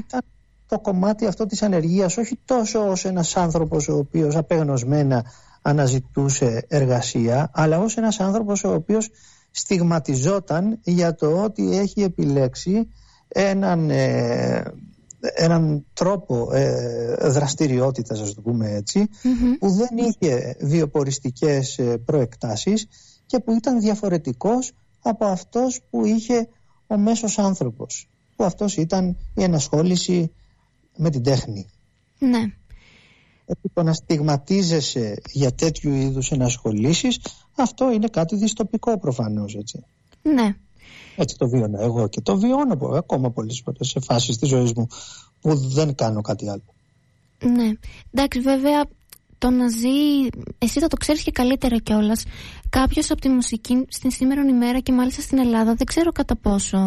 ήταν 0.00 0.20
το 0.66 0.78
κομμάτι 0.78 1.26
αυτό 1.26 1.46
της 1.46 1.62
ανεργίας 1.62 2.16
όχι 2.16 2.38
τόσο 2.44 2.88
ως 2.88 3.04
ένας 3.04 3.36
άνθρωπος 3.36 3.88
ο 3.88 3.96
οποίος 3.96 4.36
απεγνωσμένα 4.36 5.24
αναζητούσε 5.62 6.64
εργασία 6.68 7.50
αλλά 7.52 7.78
ως 7.78 7.96
ένας 7.96 8.20
άνθρωπος 8.20 8.64
ο 8.64 8.74
οποίος 8.74 9.10
στιγματιζόταν 9.50 10.78
για 10.82 11.14
το 11.14 11.42
ότι 11.42 11.78
έχει 11.78 12.02
επιλέξει 12.02 12.88
έναν, 13.28 13.90
ε, 13.90 14.62
έναν 15.20 15.86
τρόπο 15.92 16.48
ε, 16.52 17.14
δραστηριότητας, 17.28 18.20
ας 18.20 18.34
το 18.34 18.40
πούμε 18.40 18.82
που 19.58 19.70
δεν 19.70 19.96
είχε 19.96 20.56
βιοποριστικές 20.60 21.78
ε, 21.78 21.96
προεκτάσεις 21.96 22.86
και 23.26 23.38
που 23.38 23.52
ήταν 23.52 23.80
διαφορετικός 23.80 24.72
από 25.02 25.24
αυτός 25.24 25.80
που 25.90 26.04
είχε 26.04 26.48
ο 26.86 26.98
μέσος 26.98 27.38
άνθρωπος, 27.38 28.08
που 28.36 28.44
αυτός 28.44 28.76
ήταν 28.76 29.16
η 29.34 29.42
ενασχόληση 29.42 30.32
με 30.96 31.10
την 31.10 31.22
τέχνη. 31.22 31.66
Ναι. 32.18 32.52
Το 33.72 33.82
να 33.82 33.92
στιγματίζεσαι 33.92 35.20
για 35.32 35.52
τέτοιου 35.52 35.94
είδους 35.94 36.30
ενασχολήσεις, 36.30 37.20
αυτό 37.56 37.92
είναι 37.92 38.08
κάτι 38.08 38.36
δυστοπικό 38.36 38.98
προφανώς, 38.98 39.54
έτσι. 39.54 39.84
Ναι. 40.22 40.54
Έτσι 41.16 41.36
το 41.36 41.48
βίωνα 41.48 41.80
εγώ 41.80 42.08
και 42.08 42.20
το 42.20 42.38
βιώνω 42.38 42.78
ακόμα 42.96 43.30
πολλές 43.30 43.62
φορές 43.64 43.88
σε 43.88 44.00
φάσεις 44.00 44.38
της 44.38 44.48
ζωής 44.48 44.72
μου 44.72 44.86
που 45.40 45.54
δεν 45.54 45.94
κάνω 45.94 46.20
κάτι 46.20 46.48
άλλο. 46.48 46.62
Ναι. 47.42 47.72
Εντάξει, 48.10 48.40
βέβαια 48.40 48.84
το 49.38 49.50
να 49.50 49.68
ζει, 49.68 50.28
εσύ 50.58 50.80
θα 50.80 50.88
το 50.88 50.96
ξέρεις 50.96 51.22
και 51.22 51.30
καλύτερα 51.30 51.78
κιόλας. 51.78 52.24
Κάποιος 52.70 53.10
από 53.10 53.20
τη 53.20 53.28
μουσική 53.28 53.84
στην 53.88 54.10
σήμερα 54.10 54.42
ημέρα 54.42 54.80
και 54.80 54.92
μάλιστα 54.92 55.22
στην 55.22 55.38
Ελλάδα 55.38 55.74
δεν 55.74 55.86
ξέρω 55.86 56.12
κατά 56.12 56.36
πόσο 56.36 56.78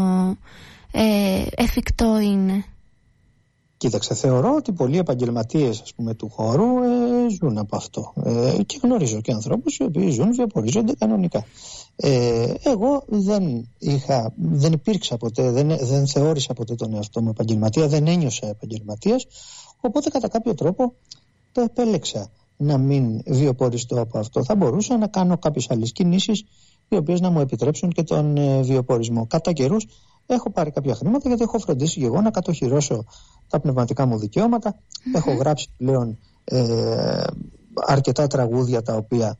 ε, 0.91 1.45
εφικτό 1.55 2.19
είναι. 2.19 2.65
Κοίταξε, 3.77 4.13
θεωρώ 4.13 4.55
ότι 4.55 4.71
πολλοί 4.71 4.97
επαγγελματίες 4.97 5.93
του 6.17 6.29
χώρου 6.29 6.83
ε, 6.83 7.29
ζουν 7.39 7.57
από 7.57 7.75
αυτό. 7.75 8.13
Ε, 8.23 8.63
και 8.65 8.79
γνωρίζω 8.83 9.21
και 9.21 9.31
ανθρώπους 9.31 9.77
οι 9.77 9.83
οποίοι 9.83 10.09
ζουν 10.09 10.33
βιοπορίζονται 10.33 10.93
κανονικά. 10.97 11.45
Ε, 11.95 12.53
εγώ 12.63 13.03
δεν, 13.07 13.69
είχα, 13.77 14.33
δεν 14.35 14.73
υπήρξα 14.73 15.17
ποτέ, 15.17 15.51
δεν, 15.51 15.67
δεν 15.81 16.07
θεώρησα 16.07 16.53
ποτέ 16.53 16.75
τον 16.75 16.93
εαυτό 16.93 17.21
μου 17.21 17.29
επαγγελματία, 17.29 17.87
δεν 17.87 18.07
ένιωσα 18.07 18.47
επαγγελματίας. 18.47 19.25
Οπότε 19.81 20.09
κατά 20.09 20.27
κάποιο 20.27 20.53
τρόπο 20.55 20.93
το 21.51 21.61
επέλεξα 21.61 22.29
να 22.57 22.77
μην 22.77 23.21
βιοποριστώ 23.25 24.01
από 24.01 24.19
αυτό. 24.19 24.43
Θα 24.43 24.55
μπορούσα 24.55 24.97
να 24.97 25.07
κάνω 25.07 25.37
κάποιες 25.37 25.69
άλλες 25.69 25.91
κινήσεις 25.91 26.43
οι 26.89 26.95
οποίες 26.95 27.21
να 27.21 27.29
μου 27.29 27.39
επιτρέψουν 27.39 27.89
και 27.89 28.03
τον 28.03 28.37
ε, 28.37 28.61
βιοπορισμό. 28.61 29.27
Κατά 29.27 29.51
καιρούς 29.51 29.87
έχω 30.25 30.51
πάρει 30.51 30.71
κάποια 30.71 30.95
χρήματα 30.95 31.27
γιατί 31.27 31.43
έχω 31.43 31.59
φροντίσει 31.59 31.99
και 31.99 32.05
εγώ 32.05 32.21
να 32.21 32.31
κατοχυρώσω 32.31 33.05
τα 33.47 33.59
πνευματικά 33.59 34.05
μου 34.05 34.17
δικαιώματα. 34.17 34.75
Έχω 35.15 35.33
γράψει 35.33 35.67
πλέον 35.77 36.17
ε, 36.43 37.23
αρκετά 37.85 38.27
τραγούδια 38.27 38.81
τα 38.81 38.95
οποία 38.95 39.37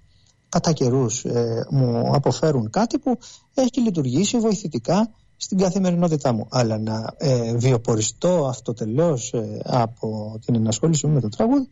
κατά 0.54 0.72
καιρούς 0.72 1.26
ε, 1.26 1.66
μου 1.70 2.16
αποφέρουν 2.16 2.70
κάτι 2.70 3.00
που 3.00 3.18
έχει 3.54 3.82
λειτουργήσει 3.82 4.40
βοηθητικά 4.40 5.10
στην 5.38 5.58
καθημερινότητά 5.58 6.34
μου. 6.34 6.48
Αλλά 6.50 6.78
να 6.78 7.14
ε, 7.18 7.56
βιοποριστώ 7.56 8.46
αυτοτελώς 8.48 9.34
ε, 9.34 9.60
από 9.64 10.40
την 10.46 10.56
ενασχόλησή 10.56 11.08
μου 11.08 11.14
με 11.14 11.22
το 11.22 11.30
τραγούδι, 11.30 11.70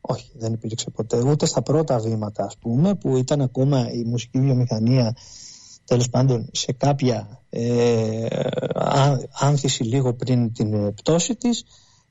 όχι, 0.00 0.30
δεν 0.38 0.52
υπήρξε 0.52 0.90
ποτέ. 0.90 1.22
Ούτε 1.22 1.46
στα 1.46 1.62
πρώτα 1.62 1.98
βήματα, 1.98 2.44
ας 2.44 2.56
πούμε, 2.56 2.94
που 2.94 3.16
ήταν 3.16 3.40
ακόμα 3.40 3.90
η 3.92 4.04
μουσική 4.04 4.40
βιομηχανία 4.40 5.16
τέλος 5.84 6.08
πάντων 6.10 6.48
σε 6.52 6.72
κάποια 6.72 7.40
ε, 7.50 8.26
άνθηση 9.32 9.82
λίγο 9.82 10.14
πριν 10.14 10.52
την 10.52 10.94
πτώση 10.94 11.34
της 11.36 11.64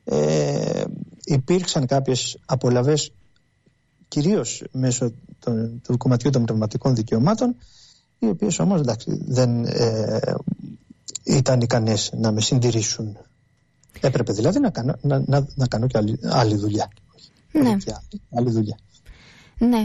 ε, 0.04 0.84
υπήρξαν 1.24 1.86
κάποιες 1.86 2.38
απολαβές 2.46 3.12
κυρίως 4.08 4.64
μέσω 4.72 5.12
του 5.82 5.96
κομματιού 5.96 6.30
των 6.30 6.44
πνευματικών 6.44 6.94
δικαιωμάτων 6.94 7.56
οι 8.18 8.26
οποίες 8.26 8.58
όμως 8.58 8.80
εντάξει, 8.80 9.22
δεν 9.26 9.64
ε, 9.64 10.34
ήταν 11.24 11.60
ικανές 11.60 12.10
να 12.16 12.32
με 12.32 12.40
συντηρήσουν. 12.40 13.16
Έπρεπε 14.00 14.32
δηλαδή 14.32 14.58
να 14.60 14.70
κάνω, 14.70 14.94
να, 15.00 15.22
να, 15.26 15.46
να 15.54 15.66
κάνω 15.66 15.86
και 15.86 15.98
άλλη, 15.98 16.18
άλλη 16.22 16.56
δουλειά. 16.56 16.88
Ναι. 17.52 17.76
άλλη 18.34 18.50
δουλειά. 18.50 18.78
Ναι. 19.58 19.84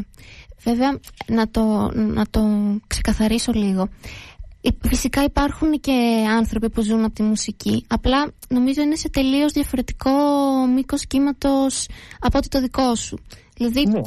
Βέβαια, 0.64 1.00
να 1.28 1.50
το, 1.50 1.92
να 1.96 2.26
το 2.30 2.42
ξεκαθαρίσω 2.88 3.52
λίγο. 3.52 3.90
Φυσικά 4.88 5.24
υπάρχουν 5.24 5.80
και 5.80 6.26
άνθρωποι 6.38 6.70
που 6.70 6.82
ζουν 6.82 7.04
από 7.04 7.14
τη 7.14 7.24
μουσική. 7.24 7.86
Απλά 7.88 8.32
νομίζω 8.50 8.82
είναι 8.82 8.96
σε 8.96 9.10
τελείως 9.10 9.52
διαφορετικό 9.52 10.12
μήκος 10.76 11.08
κύματος 11.08 11.88
από 12.20 12.38
ότι 12.38 12.48
το 12.48 12.62
δικό 12.62 12.96
σου. 12.96 13.18
Δηλαδή... 13.68 13.90
Ναι, 13.90 14.02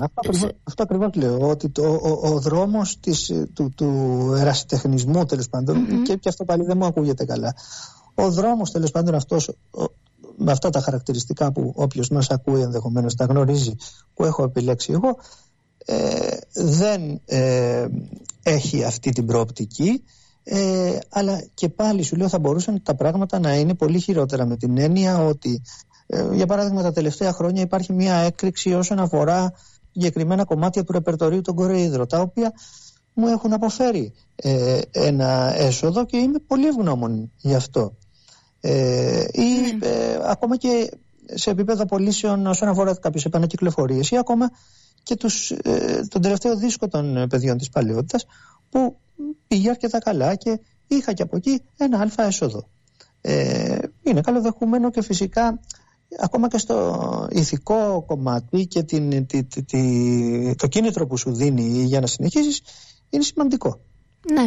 αυτό 0.64 0.82
ακριβώς, 0.82 1.14
λέω, 1.14 1.48
ότι 1.48 1.68
το, 1.68 1.82
ο, 1.82 2.28
ο 2.28 2.40
δρόμος 2.40 3.00
της, 3.00 3.32
του, 3.54 3.72
του 3.76 3.86
ερασιτεχνισμού 4.38 5.24
τέλος 5.24 5.48
και, 6.04 6.14
και 6.14 6.28
αυτό 6.28 6.44
πάλι 6.44 6.64
δεν 6.64 6.76
μου 6.76 6.84
ακούγεται 6.84 7.24
καλά. 7.24 7.54
Ο 8.14 8.30
δρόμος 8.30 8.70
τέλος 8.70 8.90
πάντων 8.90 9.14
αυτός, 9.14 9.50
με 10.36 10.52
αυτά 10.52 10.70
τα 10.70 10.80
χαρακτηριστικά 10.80 11.52
που 11.52 11.72
όποιος 11.76 12.08
μας 12.08 12.30
ακούει 12.30 12.60
ενδεχομένως 12.60 13.14
τα 13.14 13.24
γνωρίζει, 13.24 13.74
που 14.14 14.24
έχω 14.24 14.42
επιλέξει 14.42 14.92
εγώ, 14.92 15.16
ε, 15.84 16.36
δεν 16.52 17.20
ε, 17.24 17.86
έχει 18.42 18.84
αυτή 18.84 19.10
την 19.10 19.26
προοπτική 19.26 20.02
ε, 20.48 20.98
αλλά 21.08 21.44
και 21.54 21.68
πάλι 21.68 22.02
σου 22.02 22.16
λέω 22.16 22.28
θα 22.28 22.38
μπορούσαν 22.38 22.82
τα 22.82 22.94
πράγματα 22.94 23.38
να 23.38 23.54
είναι 23.54 23.74
πολύ 23.74 24.00
χειρότερα 24.00 24.46
με 24.46 24.56
την 24.56 24.78
έννοια 24.78 25.24
ότι 25.24 25.50
ε, 25.50 25.85
για 26.32 26.46
παράδειγμα 26.46 26.82
τα 26.82 26.92
τελευταία 26.92 27.32
χρόνια 27.32 27.62
υπάρχει 27.62 27.92
μια 27.92 28.14
έκρηξη 28.14 28.74
όσον 28.74 28.98
αφορά 28.98 29.52
συγκεκριμένα 29.92 30.44
κομμάτια 30.44 30.84
του 30.84 30.92
ρεπερτορίου 30.92 31.40
των 31.40 31.54
κοροϊδρών 31.54 32.08
τα 32.08 32.20
οποία 32.20 32.52
μου 33.14 33.28
έχουν 33.28 33.52
αποφέρει 33.52 34.12
ε, 34.34 34.80
ένα 34.90 35.54
έσοδο 35.56 36.04
και 36.04 36.16
είμαι 36.16 36.38
πολύ 36.46 36.66
ευγνώμων 36.66 37.32
γι' 37.36 37.54
αυτό. 37.54 37.96
Ε, 38.60 39.24
ή 39.32 39.76
ναι. 39.78 39.88
ακόμα 40.22 40.56
και 40.56 40.90
σε 41.34 41.50
επίπεδο 41.50 41.86
πωλήσεων 41.86 42.46
όσον 42.46 42.68
αφορά 42.68 42.94
κάποιες 42.94 43.24
επανακυκλοφορίες 43.24 44.10
ή 44.10 44.16
ακόμα 44.16 44.50
και 45.02 45.16
τους, 45.16 45.50
ε, 45.50 46.06
τον 46.08 46.22
τελευταίο 46.22 46.56
δίσκο 46.56 46.88
των 46.88 47.26
παιδιών 47.28 47.58
της 47.58 47.68
παλαιότητας 47.68 48.26
που 48.70 48.96
πήγε 49.48 49.70
αρκετά 49.70 49.98
καλά 49.98 50.34
και 50.34 50.60
είχα 50.86 51.12
και 51.12 51.22
από 51.22 51.36
εκεί 51.36 51.62
ένα 51.76 52.00
αλφα 52.00 52.22
έσοδο. 52.24 52.68
Ε, 53.20 53.78
είναι 54.02 54.20
καλοδεχούμενο 54.20 54.90
και 54.90 55.02
φυσικά 55.02 55.60
ακόμα 56.20 56.48
και 56.48 56.58
στο 56.58 57.28
ηθικό 57.30 58.04
κομμάτι 58.06 58.66
και 58.66 58.82
την, 58.82 59.26
το 60.56 60.66
κίνητρο 60.66 61.06
που 61.06 61.16
σου 61.16 61.34
δίνει 61.34 61.84
για 61.84 62.00
να 62.00 62.06
συνεχίσεις 62.06 62.62
είναι 63.10 63.22
σημαντικό. 63.22 63.80
Ναι. 64.32 64.46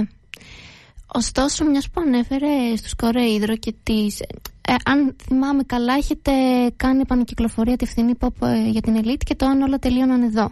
Ωστόσο, 1.13 1.66
μιας 1.66 1.89
που 1.89 2.01
ανέφερε 2.01 2.75
στους 2.75 2.96
Κορεϊδρο 2.96 3.56
και 3.56 3.74
τις... 3.84 4.20
Ε, 4.62 4.75
αν 4.86 5.16
θυμάμαι 5.24 5.63
καλά, 5.63 5.94
έχετε 5.94 6.32
κάνει 6.75 7.00
επανακυκλοφορία 7.00 7.75
τη 7.75 7.86
φθηνή 7.86 8.13
pop 8.20 8.48
ε, 8.48 8.70
για 8.70 8.82
την 8.82 9.01
Elite 9.04 9.24
και 9.25 9.36
το 9.36 9.46
αν 9.46 9.62
όλα 9.62 9.80
τελείωναν 9.80 10.22
εδώ 10.22 10.51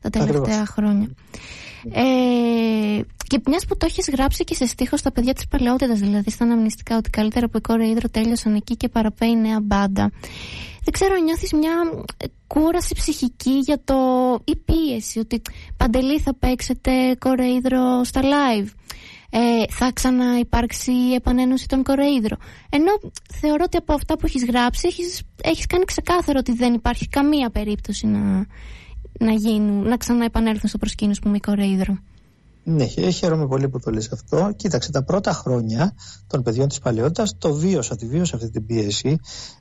τα 0.00 0.10
τελευταία 0.10 0.66
χρόνια. 0.66 1.08
Ε, 1.92 3.00
και 3.28 3.40
μιας 3.46 3.64
που 3.64 3.76
το 3.76 3.86
έχεις 3.86 4.08
γράψει 4.10 4.44
και 4.44 4.54
σε 4.54 4.66
στίχος 4.66 5.00
στα 5.00 5.12
παιδιά 5.12 5.32
της 5.32 5.46
παλαιότητας, 5.46 5.98
δηλαδή 5.98 6.30
στα 6.30 6.44
αναμνηστικά, 6.44 6.96
ότι 6.96 7.10
καλύτερα 7.10 7.48
που 7.48 7.56
οι 7.56 7.60
κόρε 7.60 7.88
ίδρο 7.88 8.08
τέλειωσαν 8.08 8.54
εκεί 8.54 8.76
και 8.76 8.88
παραπέει 8.88 9.36
νέα 9.36 9.60
μπάντα. 9.60 10.10
Δεν 10.84 10.92
ξέρω, 10.92 11.22
νιώθεις 11.22 11.52
μια 11.52 11.72
κούραση 12.46 12.94
ψυχική 12.94 13.58
για 13.58 13.80
το. 13.84 13.94
ή 14.44 14.56
πίεση, 14.56 15.18
ότι 15.18 15.42
παντελή 15.76 16.18
θα 16.18 16.34
παίξετε 16.34 17.16
κορεϊδρο 17.18 18.04
στα 18.04 18.20
live. 18.20 18.68
Ε, 19.30 19.38
θα 19.68 19.92
ξαναυπάρξει 19.92 20.92
η 20.92 21.14
επανένωση 21.14 21.68
των 21.68 21.82
κορεϊδρο. 21.82 22.36
Ενώ 22.68 22.92
θεωρώ 23.40 23.62
ότι 23.64 23.76
από 23.76 23.92
αυτά 23.92 24.16
που 24.18 24.26
έχεις 24.26 24.44
γράψει 24.44 24.86
έχεις, 24.86 25.22
έχεις 25.42 25.66
κάνει 25.66 25.84
ξεκάθαρο 25.84 26.38
ότι 26.38 26.52
δεν 26.52 26.74
υπάρχει 26.74 27.08
καμία 27.08 27.50
περίπτωση 27.50 28.06
να, 28.06 28.46
να, 29.18 29.32
γίνουν, 29.32 29.88
να 29.88 29.96
ξαναεπανέλθουν 29.96 30.68
στο 30.68 30.78
προσκήνιο 30.78 31.14
που 31.22 31.28
με 31.28 31.38
κορεϊδρο. 31.38 31.98
Ναι, 32.68 32.86
χαίρομαι 33.10 33.46
πολύ 33.46 33.68
που 33.68 33.80
το 33.80 33.90
λες 33.90 34.12
αυτό. 34.12 34.52
Κοίταξε, 34.56 34.90
τα 34.90 35.02
πρώτα 35.02 35.32
χρόνια 35.32 35.94
των 36.26 36.42
παιδιών 36.42 36.68
της 36.68 36.78
παλαιότητας 36.78 37.38
το 37.38 37.52
βίωσα, 37.52 37.96
τη 37.96 38.06
βίωσα 38.06 38.36
αυτή 38.36 38.50
την 38.50 38.66
πίεση 38.66 39.20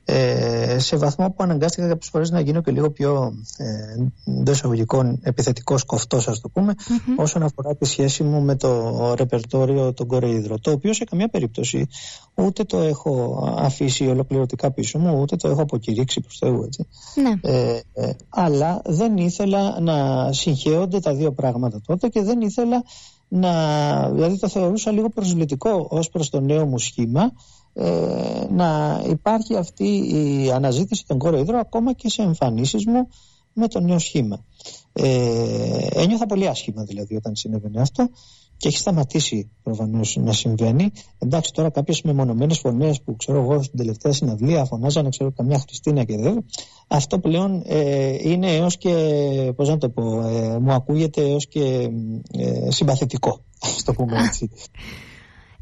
ε, 0.10 0.80
σε 0.80 0.98
βαθμό 0.98 1.30
που 1.30 1.44
αναγκάστηκα 1.44 1.88
κάποιες 1.88 2.10
φορές 2.10 2.30
να 2.30 2.40
γίνω 2.40 2.62
και 2.62 2.72
λίγο 2.72 2.92
πιο 2.92 3.34
ε, 3.58 4.32
εντός 4.40 4.56
εισαγωγικών 4.56 5.20
επιθετικός 5.22 5.84
κοφτός 5.84 6.28
ας 6.28 6.40
το 6.40 6.50
πούμε 6.50 6.74
όσον 7.18 7.44
αφορά 7.44 7.76
τη 7.76 7.86
σχέση 7.86 8.24
μου 8.24 8.42
με 8.42 8.56
το 8.56 9.14
ρεπερτόριο 9.14 9.94
των 9.94 10.08
κορεϊδρών 10.08 10.62
το 10.62 10.72
οποίο 10.72 10.94
σε 10.94 11.04
καμία 11.04 11.28
περίπτωση 11.28 11.88
ούτε 12.36 12.64
το 12.64 12.78
έχω 12.80 13.44
αφήσει 13.58 14.08
ολοκληρωτικά 14.08 14.72
πίσω 14.72 15.00
μου 15.00 15.20
ούτε 15.22 15.36
το 15.36 15.50
έχω 15.50 15.62
αποκηρύξει 15.62 16.22
προς 16.22 16.38
Θεού 16.38 16.64
έτσι. 16.64 16.88
Ναι. 17.16 17.52
Ε, 17.52 17.82
ε, 17.94 18.12
αλλά 18.30 18.82
δεν 18.86 19.18
ήθελα 19.18 19.80
να 19.80 20.28
συγχέονται 20.34 21.00
τα 21.00 21.14
δύο 21.14 21.32
πράγματα 21.32 21.82
τότε 21.86 22.08
και 22.08 22.22
δεν 22.22 22.42
ήθελα 22.42 22.84
να, 23.28 24.10
δηλαδή 24.10 24.40
το 24.40 24.48
θεωρούσα 24.48 24.92
λίγο 24.92 25.10
προσβλητικό 25.10 25.88
ως 25.90 26.10
προς 26.10 26.30
το 26.30 26.40
νέο 26.40 26.66
μου 26.66 26.78
σχήμα 26.78 27.32
ε, 27.74 28.46
να 28.50 29.02
υπάρχει 29.10 29.56
αυτή 29.56 29.86
η 30.14 30.52
αναζήτηση 30.52 31.06
των 31.08 31.18
κοροϊδρών 31.18 31.60
ακόμα 31.60 31.94
και 31.94 32.10
σε 32.10 32.22
εμφανίσεις 32.22 32.86
μου 32.86 33.08
με 33.54 33.68
το 33.68 33.80
νέο 33.80 34.00
σχήμα. 34.00 34.44
Ε, 34.94 35.88
ένιωθα 35.92 36.26
πολύ 36.26 36.48
άσχημα 36.48 36.84
δηλαδή 36.84 37.16
όταν 37.16 37.36
συνέβαινε 37.36 37.82
αυτό 37.82 38.10
και 38.58 38.68
έχει 38.68 38.78
σταματήσει 38.78 39.52
προφανώς 39.64 40.16
να 40.16 40.34
συμβαίνει. 40.34 40.92
Εντάξει, 41.20 41.54
τώρα 41.54 41.70
κάποιες 41.70 42.02
μεμονωμένες 42.02 42.60
φωνές 42.60 43.02
που 43.02 43.16
ξέρω 43.16 43.42
εγώ 43.42 43.64
στην 43.64 43.78
τελευταία 43.78 44.12
συναυλία 44.12 44.66
φωνάζανε, 44.66 45.10
ξέρω 45.10 45.32
καμιά 45.32 45.60
Χριστίνα 45.60 46.04
και 46.04 46.18
δεν. 46.18 46.46
Αυτό 46.88 47.20
πλέον 47.20 47.64
ε, 47.66 48.30
είναι 48.30 48.56
έως 48.56 48.78
και, 48.78 48.94
πώς 49.56 49.70
να 49.70 49.78
το 49.78 49.90
πω, 49.90 50.22
ε, 50.22 50.60
μου 50.60 50.74
ακούγεται 50.74 51.22
έως 51.22 51.48
και 51.48 51.90
ε, 52.38 52.72
συμπαθητικό, 52.72 53.44
ας 53.60 53.84
το 53.84 53.94
πούμε 53.94 54.18
έτσι. 54.26 54.50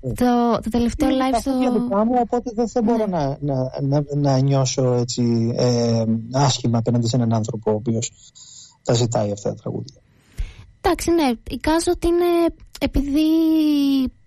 Το, 0.06 0.60
το 0.64 0.70
τελευταίο 0.70 1.10
είναι 1.10 1.18
live 1.32 1.40
στο... 1.40 1.52
δικά 1.58 2.06
μου, 2.06 2.14
οπότε 2.22 2.52
δεν, 2.56 2.66
δεν 2.74 2.84
μπορώ 2.84 3.06
ναι. 3.06 3.18
να, 3.18 3.38
να, 3.40 3.82
να, 3.82 4.04
να, 4.16 4.40
νιώσω 4.40 4.94
έτσι 4.94 5.54
ε, 5.56 6.04
άσχημα 6.32 6.78
απέναντι 6.78 7.08
σε 7.08 7.16
έναν 7.16 7.34
άνθρωπο 7.34 7.72
ο 7.72 7.76
οποίος 7.76 8.12
τα 8.84 8.94
ζητάει 8.94 9.32
αυτά 9.32 9.50
τα 9.50 9.56
τραγούδια. 9.56 10.02
Εντάξει, 10.86 11.12
ναι, 11.12 11.32
εικάζω 11.50 11.92
ότι 11.92 12.08
είναι 12.08 12.56
επειδή 12.80 13.28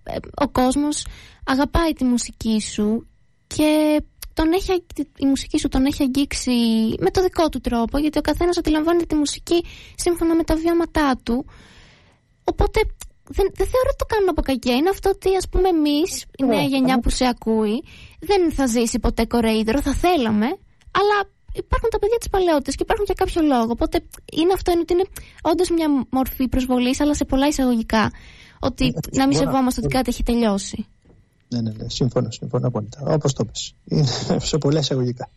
ε, 0.03 0.17
ο 0.35 0.49
κόσμος 0.49 1.07
αγαπάει 1.45 1.93
τη 1.93 2.05
μουσική 2.05 2.61
σου 2.61 3.09
και 3.47 4.03
τον 4.35 4.53
έχει, 4.53 4.85
η 5.19 5.27
μουσική 5.27 5.59
σου 5.59 5.69
τον 5.69 5.85
έχει 5.85 6.03
αγγίξει 6.03 6.51
με 6.99 7.11
το 7.11 7.23
δικό 7.23 7.49
του 7.49 7.61
τρόπο 7.61 7.99
γιατί 7.99 8.19
ο 8.19 8.21
καθένας 8.21 8.59
αντιλαμβάνεται 8.59 9.07
τη 9.07 9.15
μουσική 9.15 9.65
σύμφωνα 9.95 10.35
με 10.35 10.45
τα 10.45 10.57
βιώματά 10.57 11.21
του. 11.23 11.47
Οπότε 12.45 12.81
δεν, 13.29 13.47
δεν 13.55 13.67
θεωρώ 13.67 13.89
ότι 13.89 13.99
το 13.99 14.05
κάνουμε 14.05 14.31
από 14.31 14.43
κακιά 14.43 14.75
είναι 14.75 14.89
αυτό 14.89 15.11
ότι 15.11 15.37
ας 15.37 15.49
πούμε 15.49 15.69
εμείς 15.69 16.25
η 16.39 16.45
νέα 16.45 16.61
ναι, 16.61 16.67
γενιά 16.67 17.01
που 17.01 17.11
σε 17.11 17.27
ακούει 17.27 17.85
δεν 18.21 18.53
θα 18.53 18.67
ζήσει 18.67 18.99
ποτέ 18.99 19.25
κορεϊδρο 19.25 19.81
θα 19.81 19.95
θέλαμε 19.95 20.47
αλλά 20.91 21.19
υπάρχουν 21.67 21.91
τα 21.91 21.99
παιδιά 21.99 22.19
της 22.19 22.29
παλαιότητας 22.29 22.75
και 22.75 22.83
υπάρχουν 22.83 23.05
για 23.05 23.15
κάποιο 23.23 23.43
λόγο. 23.43 23.71
Οπότε 23.71 23.97
είναι 24.33 24.53
αυτό 24.53 24.71
είναι 24.71 24.81
ότι 24.81 24.93
είναι 24.93 25.07
όντως 25.43 25.71
μια 25.71 25.89
μορφή 26.11 26.49
προσβολής, 26.49 27.01
αλλά 27.01 27.15
σε 27.15 27.25
πολλά 27.25 27.47
εισαγωγικά. 27.47 28.13
Ότι 28.61 28.85
ε, 28.87 29.17
να 29.17 29.27
μην 29.27 29.37
σεβόμαστε 29.37 29.81
ότι 29.81 29.95
κάτι 29.95 30.09
έχει 30.11 30.23
τελειώσει. 30.23 30.87
Ναι, 31.49 31.61
ναι, 31.61 31.71
ναι. 31.77 31.89
Συμφωνώ, 31.89 32.31
συμφωνώ 32.31 32.67
απόλυτα. 32.67 33.03
Όπως 33.07 33.33
το 33.33 33.45
πες. 33.45 33.75
Είναι 33.85 34.07
σε 34.51 34.59
πολλά 34.59 34.79
εισαγωγικά. 34.79 35.31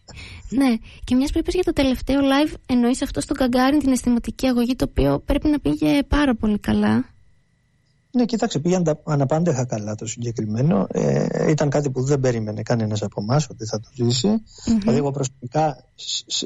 Ναι. 0.49 0.75
Και 1.03 1.15
μιας 1.15 1.31
που 1.31 1.38
είπες 1.38 1.53
για 1.53 1.63
το 1.63 1.73
τελευταίο 1.73 2.19
live, 2.19 2.53
εννοείς 2.65 3.01
αυτό 3.01 3.21
στον 3.21 3.38
Καγκάριν 3.38 3.79
την 3.79 3.91
αισθηματική 3.91 4.47
αγωγή, 4.47 4.75
το 4.75 4.86
οποίο 4.89 5.19
πρέπει 5.19 5.47
να 5.47 5.60
πήγε 5.60 6.03
πάρα 6.03 6.36
πολύ 6.36 6.60
καλά. 6.60 7.05
Ναι, 8.12 8.26
κοίταξε, 8.26 8.60
πήγαν 8.60 9.00
αναπάντεχα 9.04 9.65
καλά 9.65 9.95
το 9.95 10.06
συγκεκριμένο. 10.06 10.88
Ε, 10.91 11.50
ήταν 11.50 11.69
κάτι 11.69 11.89
που 11.89 12.04
δεν 12.04 12.19
περίμενε 12.19 12.62
κανένας 12.62 13.02
από 13.02 13.21
εμάς 13.21 13.47
ότι 13.50 13.65
θα 13.65 13.80
το 13.80 13.89
ζήσει. 13.93 14.28
Mm-hmm. 14.28 14.78
Δηλαδή, 14.80 14.97
εγώ 14.97 15.12
προσωπικά 15.12 15.84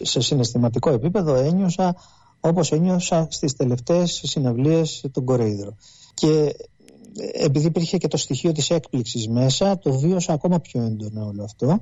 σε 0.02 0.22
συναισθηματικό 0.22 0.90
επίπεδο 0.90 1.36
ένιωσα 1.36 1.96
όπως 2.40 2.72
ένιωσα 2.72 3.28
στις 3.30 3.56
τελευταίες 3.56 4.22
συναυλίες 4.26 5.06
των 5.12 5.26
Κορέιδρο. 5.26 5.76
Και 6.14 6.56
επειδή 7.34 7.66
υπήρχε 7.66 7.98
και 7.98 8.08
το 8.08 8.18
στοιχείο 8.18 8.52
της 8.52 8.70
έκπληξης 8.70 9.28
μέσα, 9.28 9.78
το 9.78 10.00
βίωσα 10.00 10.34
ακόμα 10.34 10.60
πιο 10.60 10.82
έντονα 10.82 11.26
όλο 11.26 11.44
αυτό. 11.44 11.82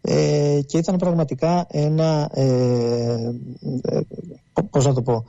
Ε, 0.00 0.60
και 0.66 0.78
ήταν 0.78 0.96
πραγματικά 0.96 1.66
ένα, 1.68 2.30
ε, 2.32 3.32
ε, 3.82 4.00
πώς 4.70 4.86
να 4.86 4.94
το 4.94 5.02
πω, 5.02 5.24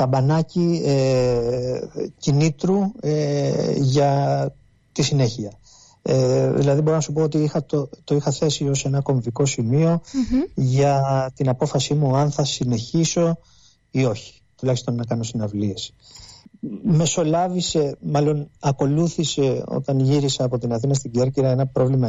καμπανάκι 0.00 0.82
ε, 0.84 1.80
κινήτρου 2.18 2.92
ε, 3.00 3.72
για 3.76 4.52
τη 4.92 5.02
συνέχεια. 5.02 5.52
Ε, 6.02 6.52
δηλαδή 6.52 6.80
μπορώ 6.80 6.94
να 6.94 7.00
σου 7.00 7.12
πω 7.12 7.22
ότι 7.22 7.38
είχα 7.38 7.64
το, 7.64 7.88
το 8.04 8.14
είχα 8.14 8.30
θέσει 8.30 8.68
ως 8.68 8.84
ένα 8.84 9.00
κομβικό 9.00 9.42
για 10.54 11.30
την 11.34 11.48
απόφασή 11.48 11.94
μου 11.94 12.16
αν 12.16 12.30
θα 12.30 12.44
συνεχίσω 12.44 13.38
ή 13.90 14.04
όχι, 14.04 14.40
τουλάχιστον 14.56 14.94
να 14.94 15.04
κάνω 15.04 15.22
συναυλίες. 15.22 15.94
Μεσολάβησε, 16.82 17.96
μάλλον 18.00 18.50
ακολούθησε 18.60 19.62
όταν 19.66 20.00
γύρισα 20.00 20.44
από 20.44 20.58
την 20.58 20.72
Αθήνα 20.72 20.94
στην 20.94 21.10
Κέρκυρα 21.10 21.50
ένα 21.50 21.66
πρόβλημα 21.66 22.08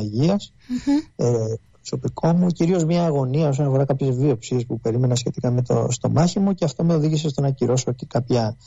προσωπικό 1.81 2.33
μου, 2.33 2.47
κυρίως 2.47 2.85
μια 2.85 3.03
αγωνία 3.03 3.47
όσον 3.47 3.65
αφορά 3.65 3.85
κάποιες 3.85 4.15
βίωψεις 4.15 4.65
που 4.65 4.79
περίμενα 4.79 5.15
σχετικά 5.15 5.51
με 5.51 5.61
το 5.61 5.87
στομάχι 5.89 6.39
μου 6.39 6.53
και 6.53 6.65
αυτό 6.65 6.83
με 6.83 6.93
οδήγησε 6.93 7.29
στο 7.29 7.41
να 7.41 7.47
ακυρώσω 7.47 7.91
και 7.91 8.05
κάποια 8.05 8.57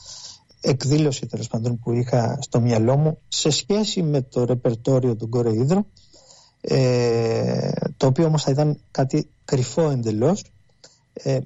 εκδήλωση 0.61 1.27
τέλος 1.27 1.48
πάντων 1.48 1.79
που 1.79 1.92
είχα 1.92 2.38
στο 2.40 2.61
μυαλό 2.61 2.96
μου 2.96 3.18
σε 3.29 3.50
σχέση 3.50 4.03
με 4.03 4.22
το 4.22 4.44
ρεπερτόριο 4.44 5.16
του 5.16 5.29
Κορεϊδρου 5.29 5.87
ε, 6.61 7.70
το 7.96 8.07
οποίο 8.07 8.27
όμως 8.27 8.42
θα 8.42 8.50
ήταν 8.50 8.81
κάτι 8.90 9.29
κρυφό 9.44 9.90
εντελώς 9.90 10.44
ε, 11.12 11.38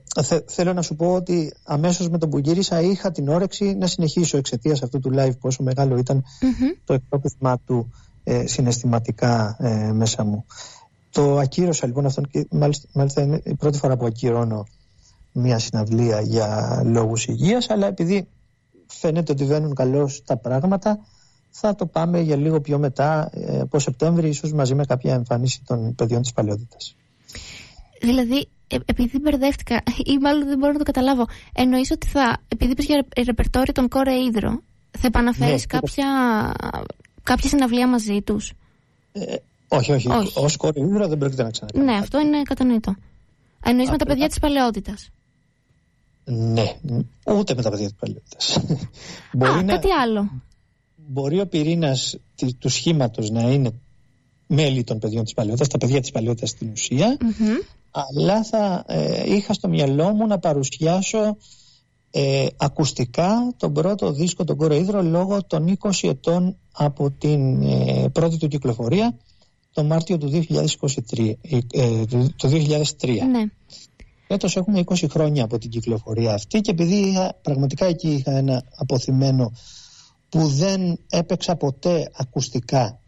θέλω 0.47 0.73
να 0.73 0.83
σου 0.83 0.97
πω 0.97 1.15
ότι 1.15 1.53
αμέσως 1.65 2.09
με 2.09 2.19
τον 2.19 2.31
που 2.31 2.39
γύρισα 2.39 2.81
είχα 2.81 3.11
την 3.11 3.29
όρεξη 3.29 3.75
να 3.75 3.87
συνεχίσω 3.87 4.37
εξαιτίας 4.37 4.83
αυτού 4.83 4.99
του 4.99 5.11
live 5.15 5.39
πόσο 5.41 5.63
μεγάλο 5.63 6.03
το 6.85 6.95
εκπρόπισμά 6.95 7.59
του 7.67 7.93
ε, 8.25 8.47
συναισθηματικά 8.47 9.57
ε, 9.59 9.93
μέσα 9.93 10.25
μου. 10.25 10.45
Το 11.11 11.39
ακύρωσα 11.39 11.87
λοιπόν 11.87 12.07
αυτόν 12.07 12.29
και 12.31 12.47
μάλιστα, 12.51 12.89
μάλιστα 12.93 13.23
είναι 13.23 13.41
η 13.45 13.55
πρώτη 13.55 13.79
φορά 13.79 13.97
που 13.97 14.07
ακυρώνω 14.07 14.67
μια 15.33 15.59
συναυλία 15.59 16.21
για 16.21 16.81
λόγους 16.85 17.27
υγείας 17.27 17.71
αλλά 17.71 17.87
επειδή 17.87 18.29
φαίνεται 18.87 19.33
ότι 19.33 19.45
βαίνουν 19.45 19.75
καλώς 19.75 20.23
τα 20.25 20.37
πράγματα 20.37 20.99
θα 21.51 21.75
το 21.75 21.87
πάμε 21.87 22.21
για 22.21 22.37
λίγο 22.37 22.61
πιο 22.61 22.79
μετά 22.79 23.31
ε, 23.33 23.61
από 23.61 23.79
Σεπτέμβρη 23.79 24.29
ίσως 24.29 24.53
μαζί 24.53 24.75
με 24.75 24.85
κάποια 24.85 25.15
εμφάνιση 25.15 25.63
των 25.67 25.95
παιδιών 25.95 26.23
της 26.23 26.33
παλαιότητας. 26.33 26.97
Δηλαδή 28.01 28.49
ε, 28.69 28.77
επειδή 28.85 29.19
μπερδεύτηκα 29.19 29.83
ή 30.05 30.19
μάλλον 30.19 30.47
δεν 30.49 30.59
μπορώ 30.59 30.73
να 30.73 30.79
το 30.79 30.85
καταλάβω 30.85 31.27
εννοείς 31.53 31.91
ότι 31.91 32.07
θα, 32.07 32.39
επειδή 32.49 32.73
είπες 32.73 32.85
για 32.85 33.07
ρεπερτόριο 33.25 33.73
των 33.73 33.89
Κόρε 33.89 34.15
Ήδρο 34.15 34.61
θα 34.91 35.07
επαναφέρεις 35.07 35.67
ναι, 35.73 35.79
κάποια, 35.79 36.07
κάποια 37.23 37.49
συναυλία 37.49 37.89
μαζί 37.89 38.23
τους; 38.23 38.53
Ε, 39.13 39.35
όχι, 39.69 39.93
όχι. 39.93 40.09
όχι. 40.09 40.39
Ω 40.39 40.47
κορυφαίο 40.57 41.09
δεν 41.09 41.19
πρόκειται 41.19 41.43
να 41.43 41.51
ξανακάνει. 41.51 41.85
Ναι, 41.85 41.93
αυτό 41.93 42.21
είναι 42.21 42.43
κατανοητό. 42.43 42.97
Εννοείς 43.65 43.91
με 43.91 43.97
τα 43.97 44.05
παιδιά 44.05 44.29
της 44.29 44.39
παλαιότητας. 44.39 45.11
Ναι, 46.25 46.77
ούτε 47.37 47.55
με 47.55 47.63
τα 47.63 47.71
παιδιά 47.71 47.87
της 47.87 47.97
παλαιότητας. 48.01 48.57
Α, 49.61 49.65
κάτι 49.65 49.91
άλλο. 49.91 50.43
Μπορεί 50.97 51.41
ο 51.41 51.47
πυρήνας 51.47 52.17
του 52.59 52.69
σχήματος 52.69 53.31
να 53.31 53.51
είναι 53.51 53.71
μέλη 54.47 54.85
των 54.85 54.99
παιδιών 54.99 55.25
της 55.25 55.35
παλαιότητας, 55.35 55.69
τα 55.69 55.79
παιδιά 55.79 56.01
της 56.01 56.11
παλαιότητας 56.11 56.51
στην 56.51 56.71
ουσια 56.73 57.17
αλλά 57.91 58.45
θα 58.45 58.85
ε, 58.87 59.35
είχα 59.35 59.53
στο 59.53 59.69
μυαλό 59.69 60.15
μου 60.15 60.27
να 60.27 60.39
παρουσιάσω 60.39 61.37
ε, 62.11 62.47
ακουστικά 62.57 63.55
τον 63.57 63.73
πρώτο 63.73 64.13
δίσκο 64.13 64.45
τον 64.45 64.57
Κοροϊδρο 64.57 65.03
λόγω 65.03 65.45
των 65.45 65.79
20 65.81 65.91
ετών 66.03 66.57
από 66.73 67.11
την 67.11 67.63
ε, 67.63 68.09
πρώτη 68.13 68.37
του 68.37 68.49
κυκλοφορία 68.49 69.17
το 69.79 69.85
Μάρτιο 69.85 70.19
του 70.19 70.31
2023, 70.31 71.33
ε, 71.71 72.05
το 72.37 72.49
2003. 72.49 73.27
Ναι. 73.31 73.45
Έτος 74.27 74.57
έχουμε 74.57 74.83
20 74.85 75.07
χρόνια 75.11 75.45
από 75.45 75.59
την 75.59 75.71
κυκλοφορία 75.71 76.35
αυτή 76.35 76.61
και 76.61 76.71
επειδή 76.71 76.95
είχα, 76.95 77.39
πραγματικά 77.43 77.87
εκεί 77.87 78.09
είχα 78.09 78.37
ένα 78.37 78.65
αποθυμένο 78.77 79.53
που 80.29 80.47
δεν 80.47 80.99
έπαιξα 81.11 81.57
ποτέ 81.57 82.11
ακουστικά 82.17 83.01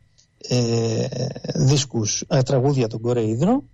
ε, 0.48 1.06
δίσκους, 1.54 2.24
ε, 2.28 2.42
τραγούδια 2.42 2.86
των 2.86 3.00
Κόρε. 3.00 3.32
Ύδρο. 3.32 3.64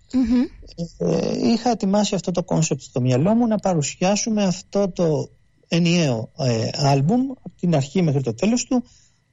ε, 0.98 1.48
είχα 1.52 1.70
ετοιμάσει 1.70 2.14
αυτό 2.14 2.30
το 2.30 2.42
concept 2.42 2.82
στο 2.82 3.00
μυαλό 3.00 3.34
μου 3.34 3.46
να 3.46 3.56
παρουσιάσουμε 3.56 4.44
αυτό 4.44 4.90
το 4.90 5.30
ενιαίο 5.68 6.30
ε, 6.38 6.68
άλμπουμ 6.72 7.20
από 7.30 7.56
την 7.60 7.74
αρχή 7.74 8.02
μέχρι 8.02 8.22
το 8.22 8.34
τέλος 8.34 8.64
του 8.64 8.84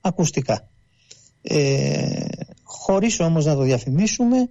ακουστικά 0.02 0.68
ε, 1.42 2.26
χωρίς 2.74 3.20
όμως 3.20 3.46
να 3.46 3.56
το 3.56 3.62
διαφημίσουμε 3.62 4.50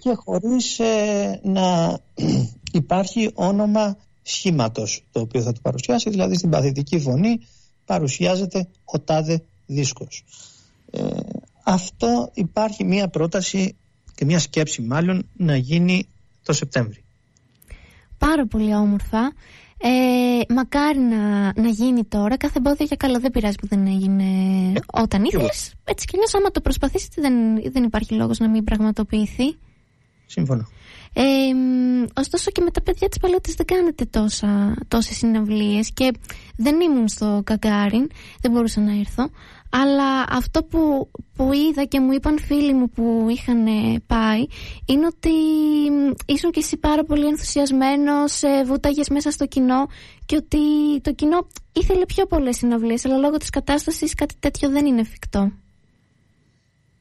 και 0.00 0.14
χωρίς 0.14 0.78
ε, 0.78 1.40
να 1.42 1.98
υπάρχει 2.72 3.30
όνομα 3.34 3.96
σχήματος 4.22 5.04
το 5.12 5.20
οποίο 5.20 5.42
θα 5.42 5.52
το 5.52 5.60
παρουσιάσει 5.62 6.10
δηλαδή 6.10 6.34
στην 6.36 6.50
παθητική 6.50 6.98
φωνή 6.98 7.40
παρουσιάζεται 7.86 8.68
ο 8.84 9.00
τάδε 9.00 9.42
δίσκος 9.66 10.24
ε, 10.90 11.06
αυτό 11.64 12.30
υπάρχει 12.34 12.84
μία 12.84 13.08
πρόταση 13.08 13.76
και 14.14 14.24
μία 14.24 14.38
σκέψη 14.38 14.82
μάλλον 14.82 15.28
να 15.36 15.56
γίνει 15.56 16.06
το 16.42 16.52
Σεπτέμβρη. 16.52 17.04
Πάρα 18.18 18.46
πολύ 18.46 18.74
όμορφα. 18.74 19.32
Ε, 19.84 20.54
μακάρι 20.54 20.98
να, 20.98 21.52
να 21.62 21.68
γίνει 21.68 22.04
τώρα. 22.04 22.36
Κάθε 22.36 22.58
εμπόδιο 22.58 22.86
για 22.86 22.96
καλό 22.96 23.20
δεν 23.20 23.30
πειράζει 23.30 23.56
που 23.60 23.66
δεν 23.66 23.86
έγινε 23.86 24.24
ε, 24.74 24.80
όταν 24.92 25.24
ήθελε. 25.24 25.48
Έτσι 25.84 26.06
κι 26.06 26.14
αλλιώς, 26.14 26.34
άμα 26.34 26.50
το 26.50 26.60
προσπαθήσετε, 26.60 27.20
δεν, 27.20 27.34
δεν 27.72 27.82
υπάρχει 27.82 28.14
λόγος 28.14 28.38
να 28.38 28.48
μην 28.48 28.64
πραγματοποιηθεί. 28.64 29.56
Σύμφωνο. 30.26 30.68
Ε, 31.12 31.22
ωστόσο 32.20 32.50
και 32.50 32.60
με 32.60 32.70
τα 32.70 32.82
παιδιά 32.82 33.08
της 33.08 33.18
παλαιότητας 33.18 33.54
δεν 33.54 33.66
κάνετε 33.66 34.04
τόσα, 34.04 34.74
τόσες 34.88 35.16
συναυλίες 35.16 35.92
και 35.92 36.12
δεν 36.56 36.80
ήμουν 36.80 37.08
στο 37.08 37.42
Καγκάριν, 37.44 38.10
δεν 38.40 38.50
μπορούσα 38.50 38.80
να 38.80 38.92
έρθω 38.98 39.30
αλλά 39.74 40.24
αυτό 40.28 40.62
που, 40.64 41.10
που 41.36 41.50
είδα 41.52 41.84
και 41.84 42.00
μου 42.00 42.12
είπαν 42.12 42.38
φίλοι 42.38 42.74
μου 42.74 42.90
που 42.90 43.26
είχαν 43.30 43.64
πάει 44.06 44.46
είναι 44.84 45.06
ότι 45.06 45.30
ήσουν 46.26 46.50
και 46.50 46.60
εσύ 46.60 46.76
πάρα 46.76 47.04
πολύ 47.04 47.26
ενθουσιασμένος, 47.26 48.42
ε, 48.42 48.64
βούταγες 48.64 49.08
μέσα 49.08 49.30
στο 49.30 49.46
κοινό 49.46 49.86
και 50.26 50.36
ότι 50.36 50.58
το 51.00 51.12
κοινό 51.12 51.46
ήθελε 51.72 52.04
πιο 52.06 52.26
πολλές 52.26 52.56
συναυλίες 52.56 53.04
αλλά 53.04 53.16
λόγω 53.16 53.36
της 53.36 53.50
κατάστασης 53.50 54.14
κάτι 54.14 54.34
τέτοιο 54.38 54.70
δεν 54.70 54.86
είναι 54.86 55.00
εφικτό. 55.00 55.52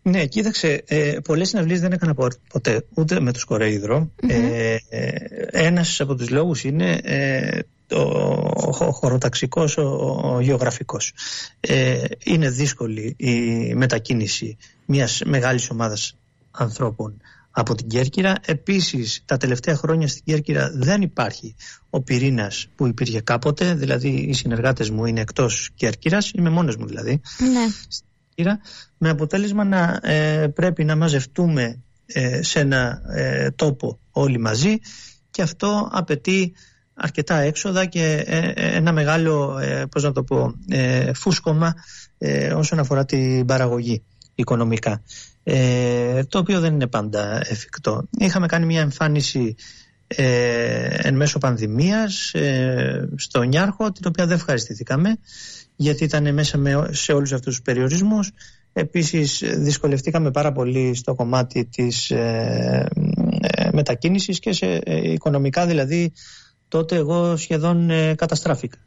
Ναι, 0.03 0.25
κοίταξε, 0.25 0.83
ε, 0.87 1.17
πολλές 1.23 1.49
συναυλίες 1.49 1.79
δεν 1.79 1.91
έκανα 1.91 2.13
ποτέ, 2.49 2.85
ούτε 2.93 3.19
με 3.19 3.31
το 3.31 3.39
σκορεϊδρο 3.39 4.11
Ε, 4.27 4.75
ε, 4.89 5.11
ένας 5.51 6.01
από 6.01 6.15
τους 6.15 6.29
λόγους 6.29 6.63
είναι 6.63 6.99
ε, 7.03 7.59
ο 7.91 8.91
χωροταξικός, 8.91 9.77
ο 9.77 10.39
γεωγραφικός. 10.41 11.13
Ε, 11.59 12.03
είναι 12.23 12.49
δύσκολη 12.49 13.15
η 13.17 13.35
μετακίνηση 13.75 14.57
μιας 14.85 15.21
μεγάλης 15.25 15.69
ομάδας 15.69 16.15
ανθρώπων 16.51 17.21
από 17.51 17.75
την 17.75 17.87
Κέρκυρα. 17.87 18.35
Επίσης 18.45 19.23
τα 19.25 19.37
τελευταία 19.37 19.75
χρόνια 19.75 20.07
στην 20.07 20.23
Κέρκυρα 20.25 20.71
δεν 20.73 21.01
υπάρχει 21.01 21.55
ο 21.89 22.01
πυρήνας 22.01 22.67
που 22.75 22.87
υπήρχε 22.87 23.21
κάποτε, 23.21 23.73
δηλαδή 23.73 24.09
οι 24.09 24.33
συνεργάτες 24.33 24.89
μου 24.89 25.05
είναι 25.05 25.21
εκτός 25.21 25.69
Κέρκυρας, 25.75 26.31
είμαι 26.35 26.49
μόνος 26.49 26.75
μου 26.75 26.85
δηλαδή. 26.85 27.21
Ναι. 27.39 28.57
Με 28.97 29.09
αποτέλεσμα 29.09 29.63
να 29.63 29.99
ε, 30.03 30.47
πρέπει 30.47 30.83
να 30.83 30.95
μαζευτούμε 30.95 31.81
ε, 32.05 32.43
σε 32.43 32.59
ένα 32.59 33.01
ε, 33.13 33.51
τόπο 33.51 33.99
όλοι 34.11 34.39
μαζί 34.39 34.77
και 35.31 35.41
αυτό 35.41 35.89
απαιτεί 35.91 36.53
αρκετά 36.93 37.35
έξοδα 37.35 37.85
και 37.85 38.23
ε, 38.27 38.37
ε, 38.37 38.75
ένα 38.75 38.91
μεγάλο 38.91 39.57
ε, 39.57 39.85
πώς 39.85 40.03
να 40.03 40.11
το 40.11 40.23
πω, 40.23 40.53
φούσκωμα 41.13 41.73
όσον 42.55 42.79
αφορά 42.79 43.05
την 43.05 43.45
παραγωγή 43.45 44.03
οικονομικά 44.35 45.01
το 46.29 46.37
οποίο 46.37 46.59
δεν 46.59 46.73
είναι 46.73 46.87
πάντα 46.87 47.41
εφικτό. 47.49 48.07
Είχαμε 48.17 48.45
κάνει 48.45 48.65
μια 48.65 48.81
εμφάνιση 48.81 49.55
εν 50.97 51.15
μέσω 51.15 51.37
πανδημίας 51.37 52.31
στο 53.15 53.43
Νιάρχο 53.43 53.91
την 53.91 54.03
οποία 54.07 54.25
δεν 54.25 54.35
ευχαριστηθήκαμε 54.35 55.17
γιατί 55.75 56.03
ήταν 56.03 56.33
μέσα 56.33 56.57
με, 56.57 56.89
σε 56.91 57.13
όλους 57.13 57.31
αυτούς 57.31 57.53
τους 57.53 57.61
περιορισμούς 57.61 58.31
Επίσης 58.73 59.43
δυσκολευτήκαμε 59.57 60.31
πάρα 60.31 60.51
πολύ 60.51 60.95
στο 60.95 61.15
κομμάτι 61.15 61.65
της 61.65 62.11
μετακίνησης 63.71 64.39
και 64.39 64.53
σε 64.53 64.81
οικονομικά 64.85 65.65
δηλαδή 65.65 66.11
τότε 66.71 66.95
εγώ 66.95 67.37
σχεδόν 67.37 67.89
ε, 67.89 68.15
καταστράφηκα. 68.15 68.77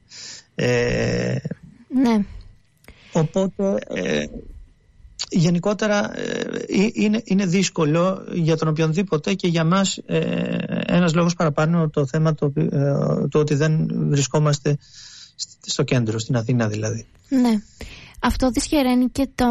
Ε, 0.55 1.37
ναι. 1.89 2.25
Οπότε 3.13 3.79
ε, 3.89 4.25
γενικότερα 5.31 6.11
είναι, 6.95 7.23
είναι 7.25 7.47
δύσκολο 7.47 8.25
για 8.33 8.57
τον 8.57 8.69
οποιονδήποτε 8.69 9.35
και 9.35 9.49
για 9.49 9.65
μας 9.65 9.99
ένας 10.87 11.15
λόγος 11.15 11.35
παραπάνω 11.35 11.89
το 11.89 12.07
θέμα 12.07 12.35
το, 12.35 12.53
το 13.29 13.39
ότι 13.39 13.55
δεν 13.55 13.89
βρισκόμαστε 14.09 14.79
στο 15.67 15.83
κέντρο, 15.83 16.19
στην 16.19 16.37
Αθήνα 16.37 16.69
δηλαδή. 16.69 17.07
Ναι. 17.29 17.63
Αυτό 18.27 18.51
δυσχεραίνει 18.51 19.09
και, 19.09 19.29
το, 19.35 19.47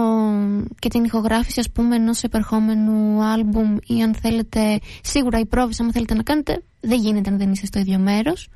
και 0.79 0.89
την 0.89 1.03
ηχογράφηση 1.03 1.59
ας 1.59 1.69
πούμε 1.69 1.95
ενός 1.95 2.23
επερχόμενου 2.23 3.23
άλμπουμ 3.23 3.77
ή 3.85 4.01
αν 4.01 4.15
θέλετε 4.15 4.79
σίγουρα 5.01 5.39
η 5.39 5.45
πρόβηση 5.45 5.83
αν 5.83 5.91
θέλετε 5.91 6.13
να 6.13 6.23
κάνετε 6.23 6.61
δεν 6.79 6.99
γίνεται 6.99 7.29
αν 7.29 7.37
δεν 7.37 7.51
είστε 7.51 7.65
στο 7.65 7.79
ίδιο 7.79 7.99
μέρος. 7.99 8.49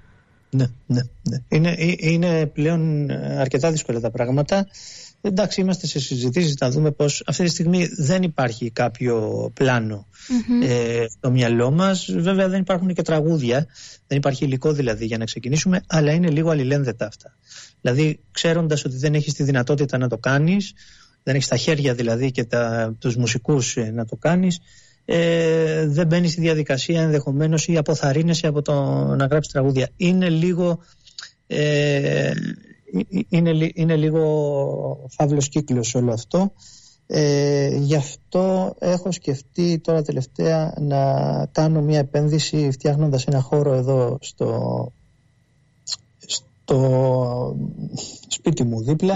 Ναι, 0.49 0.65
ναι, 0.85 1.01
ναι. 1.29 1.37
Είναι, 1.49 1.69
ε, 1.69 1.95
είναι 1.97 2.45
πλέον 2.45 3.11
αρκετά 3.39 3.71
δύσκολα 3.71 3.99
τα 3.99 4.11
πράγματα. 4.11 4.67
Εντάξει, 5.27 5.61
είμαστε 5.61 5.87
σε 5.87 5.99
συζητήσεις 5.99 6.55
να 6.59 6.69
δούμε 6.69 6.91
πως 6.91 7.23
αυτή 7.25 7.43
τη 7.43 7.49
στιγμή 7.49 7.87
δεν 7.97 8.23
υπάρχει 8.23 8.71
κάποιο 8.71 9.51
ε, 10.63 11.05
στο 11.09 11.31
μυαλό 11.31 11.71
μας. 11.71 12.11
Βέβαια 12.17 12.47
δεν 12.47 12.59
υπάρχουν 12.59 12.93
και 12.93 13.01
τραγούδια, 13.01 13.67
δεν 14.07 14.17
υπάρχει 14.17 14.45
υλικό 14.45 14.71
δηλαδή 14.71 15.05
για 15.05 15.17
να 15.17 15.25
ξεκινήσουμε, 15.25 15.81
αλλά 15.87 16.11
είναι 16.11 16.29
λίγο 16.29 16.49
αλληλένδετα 16.49 17.05
αυτά. 17.05 17.37
Δηλαδή 17.81 18.19
ξέροντας 18.31 18.85
ότι 18.85 18.97
δεν 18.97 19.13
έχεις 19.13 19.33
τη 19.33 19.43
δυνατότητα 19.43 19.97
να 19.97 20.07
το 20.07 20.17
κάνεις, 20.17 20.73
δεν 21.23 21.35
έχεις 21.35 21.47
τα 21.47 21.57
χέρια 21.57 21.93
δηλαδή 21.93 22.31
και 22.31 22.43
τα, 22.43 22.95
τους 22.99 23.15
μουσικούς 23.15 23.77
ε, 23.77 23.91
να 23.91 24.05
το 24.05 24.15
κάνεις, 24.15 24.59
ε, 25.05 25.87
δεν 25.87 26.07
μπαίνεις 26.07 26.31
στη 26.31 26.41
διαδικασία 26.41 27.01
ενδεχομένως 27.01 27.67
ή 27.67 27.77
αποθαρρύνεσαι 27.77 28.47
από 28.47 28.61
το 28.61 28.73
να 29.15 29.25
γράψεις 29.25 29.53
τραγούδια. 29.53 29.89
Είναι 29.97 30.29
λίγο, 30.29 30.79
ε, 31.47 32.31
είναι, 33.29 33.71
είναι 33.73 33.95
λίγο 33.95 35.07
φαύλος 35.09 35.49
κύκλος 35.49 35.95
όλο 35.95 36.13
αυτό. 36.13 36.51
Ε, 37.09 37.77
γι' 37.77 37.95
αυτό 37.95 38.75
έχω 38.79 39.11
σκεφτεί 39.11 39.79
τώρα 39.79 40.01
τελευταία 40.01 40.73
να 40.79 41.01
κάνω 41.51 41.81
μια 41.81 41.99
επένδυση 41.99 42.71
φτιάχνοντας 42.71 43.25
ένα 43.25 43.41
χώρο 43.41 43.73
εδώ 43.73 44.17
στο, 44.21 44.91
στο 46.25 47.55
σπίτι 48.27 48.63
μου 48.63 48.83
δίπλα 48.83 49.15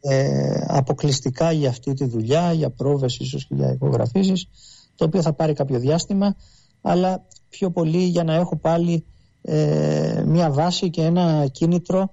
ε, 0.00 0.64
αποκλειστικά 0.66 1.52
για 1.52 1.68
αυτή 1.68 1.94
τη 1.94 2.04
δουλειά, 2.04 2.52
για 2.52 2.70
πρόβες 2.70 3.16
ίσως 3.18 3.46
και 3.46 3.54
για 3.54 3.72
ηχογραφήσεις 3.72 4.48
το 4.96 5.04
οποίο 5.04 5.22
θα 5.22 5.32
πάρει 5.32 5.52
κάποιο 5.52 5.78
διάστημα 5.78 6.36
αλλά 6.82 7.26
πιο 7.48 7.70
πολύ 7.70 8.02
για 8.02 8.24
να 8.24 8.34
έχω 8.34 8.56
πάλι 8.56 9.04
ε, 9.42 10.22
μια 10.26 10.50
βάση 10.50 10.90
και 10.90 11.02
ένα 11.02 11.46
κίνητρο 11.52 12.10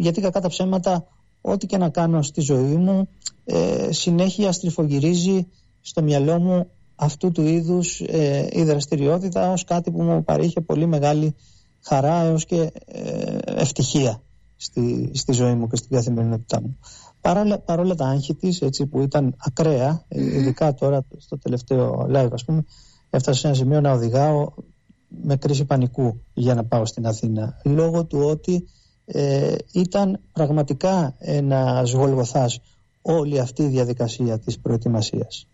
γιατί 0.00 0.20
κακά 0.20 0.40
τα 0.40 0.48
ψέματα 0.48 1.06
ό,τι 1.40 1.66
και 1.66 1.76
να 1.76 1.88
κάνω 1.88 2.22
στη 2.22 2.40
ζωή 2.40 2.76
μου 2.76 3.08
ε, 3.44 3.88
συνέχεια 3.92 4.52
στριφογυρίζει 4.52 5.46
στο 5.80 6.02
μυαλό 6.02 6.40
μου 6.40 6.66
αυτού 6.94 7.32
του 7.32 7.42
είδους 7.42 8.00
ε, 8.00 8.48
η 8.52 8.62
δραστηριότητα 8.62 9.52
ως 9.52 9.64
κάτι 9.64 9.90
που 9.90 10.02
μου 10.02 10.24
παρήχε 10.24 10.60
πολύ 10.60 10.86
μεγάλη 10.86 11.34
χαρά 11.80 12.22
έως 12.22 12.44
και 12.44 12.72
ε, 12.86 13.38
ευτυχία 13.44 14.22
στη, 14.56 15.10
στη 15.14 15.32
ζωή 15.32 15.54
μου 15.54 15.66
και 15.68 15.76
στην 15.76 15.96
καθημερινότητά 15.96 16.60
μου. 16.60 16.78
Παρόλα, 17.20 17.58
παρόλα 17.58 17.94
τα 17.94 18.06
άγχη 18.06 18.34
της 18.34 18.60
έτσι, 18.60 18.86
που 18.86 19.00
ήταν 19.00 19.34
ακραία, 19.38 20.04
ειδικά 20.08 20.74
τώρα 20.74 21.04
στο 21.16 21.38
τελευταίο 21.38 22.06
live 22.10 22.28
ας 22.32 22.44
πούμε, 22.44 22.64
έφτασε 23.10 23.40
σε 23.40 23.46
ένα 23.46 23.56
σημείο 23.56 23.80
να 23.80 23.92
οδηγάω 23.92 24.52
με 25.24 25.36
κρίση 25.36 25.64
πανικού 25.64 26.20
για 26.34 26.54
να 26.54 26.64
πάω 26.64 26.86
στην 26.86 27.06
Αθήνα 27.06 27.60
λόγω 27.64 28.04
του 28.04 28.18
ότι 28.18 28.68
ε, 29.12 29.54
ήταν 29.72 30.20
πραγματικά 30.32 31.14
ένα 31.18 31.82
γολγοθάς 31.92 32.60
όλη 33.02 33.38
αυτή 33.38 33.62
η 33.62 33.68
διαδικασία 33.68 34.38
της 34.38 34.58
προετοιμασίας. 34.58 35.46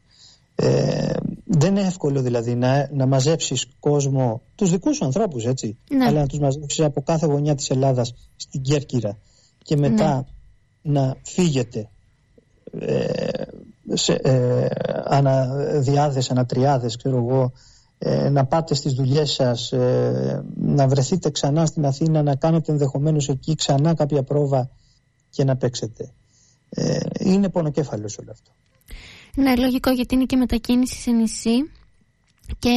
Ε, 0.54 1.12
δεν 1.44 1.76
είναι 1.76 1.86
εύκολο 1.86 2.22
δηλαδή 2.22 2.54
να, 2.54 2.88
να 2.92 3.06
μαζέψεις 3.06 3.66
κόσμο, 3.80 4.40
τους 4.54 4.70
δικούς 4.70 4.96
σου 4.96 5.04
ανθρώπους 5.04 5.44
έτσι, 5.44 5.78
Ναι. 5.90 6.04
αλλά 6.04 6.20
να 6.20 6.26
τους 6.26 6.38
μαζέψεις 6.38 6.84
από 6.84 7.02
κάθε 7.02 7.26
γωνιά 7.26 7.54
της 7.54 7.70
Ελλάδας 7.70 8.14
στην 8.36 8.62
Κέρκυρα 8.62 9.18
και 9.62 9.76
μετά 9.76 10.26
να 10.82 11.16
φύγετε 11.22 11.88
ε, 12.80 13.16
σε 13.92 14.12
ε, 14.12 14.66
αναδιάδες, 15.04 16.30
ανατριάδες 16.30 16.96
ξέρω 16.96 17.16
εγώ 17.16 17.52
ε, 17.98 18.28
να 18.28 18.44
πάτε 18.44 18.74
στις 18.74 18.92
δουλειές 18.92 19.30
σας 19.32 19.72
ε, 19.72 20.44
να 20.54 20.88
βρεθείτε 20.88 21.30
ξανά 21.30 21.66
στην 21.66 21.86
Αθήνα 21.86 22.22
να 22.22 22.34
κάνετε 22.34 22.72
ενδεχομένως 22.72 23.28
εκεί 23.28 23.54
ξανά 23.54 23.94
κάποια 23.94 24.22
πρόβα 24.22 24.70
και 25.30 25.44
να 25.44 25.56
παίξετε. 25.56 26.12
Ε, 26.68 26.98
είναι 27.18 27.48
πονοκέφαλος 27.48 28.18
όλο 28.18 28.30
αυτό. 28.30 28.50
Ναι, 29.34 29.56
λογικό 29.56 29.90
γιατί 29.90 30.14
είναι 30.14 30.24
και 30.24 30.36
μετακίνηση 30.36 30.94
σε 30.94 31.10
νησί. 31.10 31.70
Και 32.58 32.70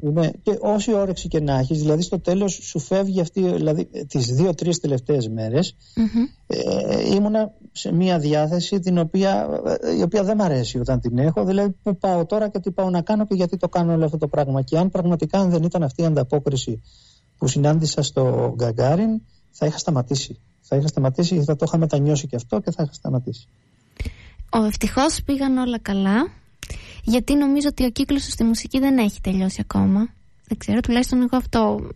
Ναι, 0.00 0.30
και 0.42 0.58
όση 0.60 0.92
όρεξη 0.94 1.28
και 1.28 1.40
να 1.40 1.58
έχεις, 1.58 1.78
δηλαδή 1.78 2.02
στο 2.02 2.20
τέλος 2.20 2.52
σου 2.62 2.78
φεύγει 2.78 3.20
αυτή, 3.20 3.40
δηλαδή 3.40 3.84
τις 3.84 4.26
δύο-τρεις 4.26 4.80
τελευταίες 4.80 5.28
μέρες 5.28 5.76
μμμ. 5.96 6.24
ε, 6.46 7.14
ήμουνα 7.14 7.52
σε 7.72 7.92
μια 7.92 8.18
διάθεση 8.18 8.80
την 8.80 8.98
οποία, 8.98 9.48
ε, 9.80 9.96
η 9.96 10.02
οποία 10.02 10.22
δεν 10.22 10.36
μ' 10.36 10.42
αρέσει 10.42 10.78
όταν 10.78 11.00
την 11.00 11.18
έχω, 11.18 11.44
δηλαδή 11.44 11.74
που 11.82 11.96
πάω 11.96 12.26
τώρα 12.26 12.48
και 12.48 12.58
τι 12.58 12.70
πάω 12.70 12.90
να 12.90 13.02
κάνω 13.02 13.26
και 13.26 13.34
γιατί 13.34 13.56
το 13.56 13.68
κάνω 13.68 13.92
όλο 13.92 14.04
αυτό 14.04 14.18
το 14.18 14.28
πράγμα 14.28 14.62
και 14.62 14.78
αν 14.78 14.90
πραγματικά 14.90 15.38
αν 15.38 15.50
δεν 15.50 15.62
ήταν 15.62 15.82
αυτή 15.82 16.02
η 16.02 16.04
ανταπόκριση 16.04 16.82
που 17.38 17.48
συνάντησα 17.48 18.02
στο 18.02 18.54
Γκαγκάριν 18.56 19.20
θα 19.50 19.66
είχα 19.66 19.78
σταματήσει. 19.78 20.38
Θα 20.60 20.76
είχα 20.76 20.86
σταματήσει, 20.86 21.44
θα 21.44 21.56
το 21.56 21.64
είχα 21.68 21.78
μετανιώσει 21.78 22.26
και 22.26 22.36
αυτό 22.36 22.60
και 22.60 22.70
θα 22.70 22.82
είχα 22.82 22.92
σταματήσει. 22.92 23.48
Ο 24.50 24.64
ευτυχώς 24.64 25.22
πήγαν 25.24 25.56
όλα 25.56 25.78
καλά. 25.78 26.43
Γιατί 27.04 27.34
νομίζω 27.34 27.68
ότι 27.68 27.84
ο 27.84 27.90
κύκλος 27.90 28.22
στη 28.22 28.44
μουσική 28.44 28.78
δεν 28.78 28.98
έχει 28.98 29.20
τελειώσει 29.20 29.58
ακόμα. 29.60 30.08
Δεν 30.48 30.58
ξέρω, 30.58 30.80
τουλάχιστον 30.80 31.18
εγώ 31.18 31.36
αυτό. 31.36 31.90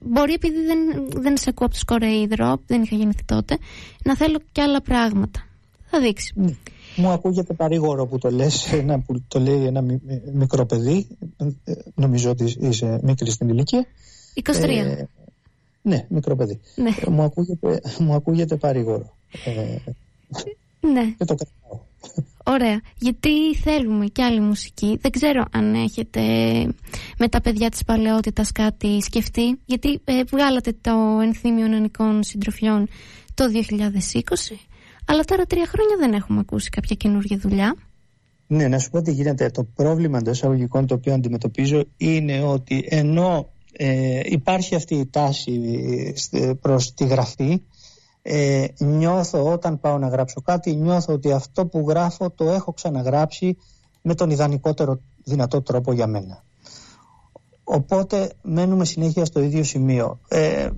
Μπορεί 0.00 0.32
επειδή 0.32 0.64
δεν, 0.64 0.78
δεν 1.22 1.36
σε 1.36 1.48
ακούω 1.48 1.66
από 1.66 1.74
το 1.74 1.80
σκορεϊδρό, 1.80 2.60
δεν 2.66 2.82
είχα 2.82 2.96
γεννηθεί 2.96 3.24
τότε, 3.24 3.58
να 4.04 4.16
θέλω 4.16 4.38
και 4.52 4.62
άλλα 4.62 4.80
πράγματα. 4.80 5.46
Θα 5.90 6.00
δείξει. 6.00 6.34
Μου 6.96 7.08
ακούγεται 7.08 7.54
παρήγορο 7.54 8.06
που 8.06 8.18
το 8.18 8.30
λες, 8.30 8.72
ένα, 8.72 8.98
που 9.00 9.22
το 9.28 9.40
λέει 9.40 9.64
ένα 9.64 9.80
μι- 9.80 10.00
μι- 10.06 10.22
μικρό 10.34 10.66
παιδί, 10.66 11.06
ε, 11.64 11.72
νομίζω 11.94 12.30
ότι 12.30 12.56
είσαι 12.60 13.00
μικρή 13.02 13.30
στην 13.30 13.48
ηλικία. 13.48 13.86
23. 14.34 14.42
Ε, 14.68 15.04
ναι, 15.82 16.06
μικρό 16.08 16.36
παιδί. 16.36 16.60
Ναι. 16.74 16.90
Ε, 17.06 17.10
μου, 17.10 17.22
ακούγεται, 17.22 17.80
μου 17.98 18.14
ακούγεται 18.14 18.56
παρήγορο. 18.56 19.14
Ε, 19.44 19.76
ναι, 20.80 21.14
και 21.18 21.24
το 21.24 21.34
κρατάω. 21.34 21.80
ωραία. 22.44 22.80
Γιατί 22.98 23.54
θέλουμε 23.54 24.06
και 24.06 24.22
άλλη 24.22 24.40
μουσική. 24.40 24.98
Δεν 25.00 25.10
ξέρω 25.10 25.44
αν 25.50 25.74
έχετε 25.74 26.20
με 27.18 27.28
τα 27.28 27.40
παιδιά 27.40 27.68
της 27.68 27.84
παλαιότητας 27.84 28.52
κάτι 28.52 29.02
σκεφτεί. 29.02 29.58
Γιατί 29.64 30.00
ε, 30.04 30.22
βγάλατε 30.24 30.76
το 30.80 31.18
ενθύμιο 31.22 31.66
νεανικών 31.66 32.22
συντροφιών 32.22 32.88
το 33.34 33.44
2020. 33.44 34.54
Αλλά 35.06 35.24
τώρα 35.24 35.44
τρία 35.44 35.66
χρόνια 35.66 35.96
δεν 35.98 36.12
έχουμε 36.12 36.40
ακούσει 36.40 36.70
κάποια 36.70 36.96
καινούργια 36.96 37.38
δουλειά. 37.38 37.74
Ναι, 38.46 38.68
να 38.68 38.78
σου 38.78 38.90
πω 38.90 39.02
τι 39.02 39.12
γίνεται. 39.12 39.50
Το 39.50 39.64
πρόβλημα 39.64 40.18
εντός 40.18 40.36
εισαγωγικών 40.36 40.86
το 40.86 40.94
οποίο 40.94 41.14
αντιμετωπίζω 41.14 41.84
είναι 41.96 42.42
ότι 42.42 42.84
ενώ 42.88 43.48
ε, 43.72 44.20
υπάρχει 44.24 44.74
αυτή 44.74 44.94
η 44.94 45.06
τάση 45.06 45.52
ε, 46.30 46.52
προς 46.60 46.94
τη 46.94 47.06
γραφή 47.06 47.60
ε, 48.30 48.66
νιώθω 48.78 49.52
όταν 49.52 49.80
πάω 49.80 49.98
να 49.98 50.08
γράψω 50.08 50.40
κάτι 50.40 50.74
νιώθω 50.74 51.12
ότι 51.12 51.32
αυτό 51.32 51.66
που 51.66 51.84
γράφω 51.88 52.30
το 52.30 52.50
έχω 52.50 52.72
ξαναγράψει 52.72 53.56
με 54.02 54.14
τον 54.14 54.30
ιδανικότερο 54.30 55.00
δυνατό 55.24 55.62
τρόπο 55.62 55.92
για 55.92 56.06
μένα. 56.06 56.44
Οπότε 57.64 58.32
μένουμε 58.42 58.84
συνέχεια 58.84 59.24
στο 59.24 59.40
ίδιο 59.40 59.64
σημείο. 59.64 60.20
Ε, 60.28 60.68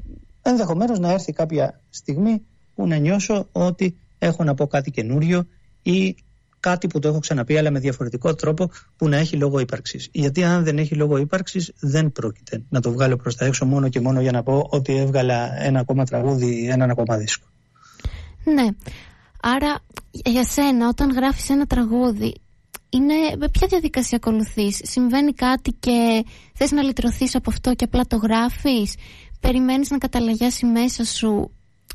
ενδεχομένως 0.43 0.99
να 0.99 1.13
έρθει 1.13 1.33
κάποια 1.33 1.81
στιγμή 1.91 2.43
που 2.75 2.87
να 2.87 2.97
νιώσω 2.97 3.49
ότι 3.53 3.97
έχω 4.19 4.45
να 4.45 4.55
πω 4.55 4.67
κάτι 4.67 4.91
καινούριο 4.91 5.47
ή 5.83 6.17
κάτι 6.61 6.87
που 6.87 6.99
το 6.99 7.09
έχω 7.09 7.19
ξαναπεί 7.19 7.59
αλλά 7.59 7.71
με 7.71 7.79
διαφορετικό 7.79 8.35
τρόπο 8.35 8.71
που 8.97 9.09
να 9.09 9.17
έχει 9.17 9.37
λόγο 9.37 9.59
ύπαρξης. 9.59 10.09
Γιατί 10.13 10.45
αν 10.45 10.65
δεν 10.65 10.79
έχει 10.79 10.95
λόγο 10.95 11.17
ύπαρξης 11.17 11.73
δεν 11.81 12.13
πρόκειται 12.13 12.63
να 12.69 12.81
το 12.81 12.93
βγάλω 12.93 13.17
προς 13.17 13.37
τα 13.37 13.45
έξω 13.45 13.65
μόνο 13.65 13.89
και 13.89 14.01
μόνο 14.01 14.21
για 14.21 14.33
να 14.33 14.43
πω 14.43 14.67
ότι 14.71 14.97
έβγαλα 14.97 15.63
ένα 15.63 15.81
ακόμα 15.81 16.05
τραγούδι, 16.05 16.69
έναν 16.71 16.91
ακόμα 16.91 17.17
δίσκο. 17.17 17.47
Ναι. 18.45 18.67
Άρα 19.43 19.79
για 20.11 20.45
σένα 20.45 20.89
όταν 20.89 21.13
γράφεις 21.13 21.51
ένα 21.51 21.67
τραγούδι 21.67 22.35
είναι, 22.89 23.15
με 23.39 23.49
ποια 23.49 23.67
διαδικασία 23.67 24.19
ακολουθείς; 24.23 24.81
Συμβαίνει 24.83 25.33
κάτι 25.33 25.73
και 25.81 26.25
θες 26.55 26.71
να 26.71 26.83
λυτρωθείς 26.83 27.35
από 27.35 27.51
αυτό 27.51 27.75
και 27.75 27.85
απλά 27.85 28.05
το 28.07 28.17
γράφεις; 28.17 28.95
Περιμένεις 29.41 29.91
να 29.91 29.99
καταλαγιάσει 29.99 30.67
μέσα 30.67 31.05
σου 31.05 31.51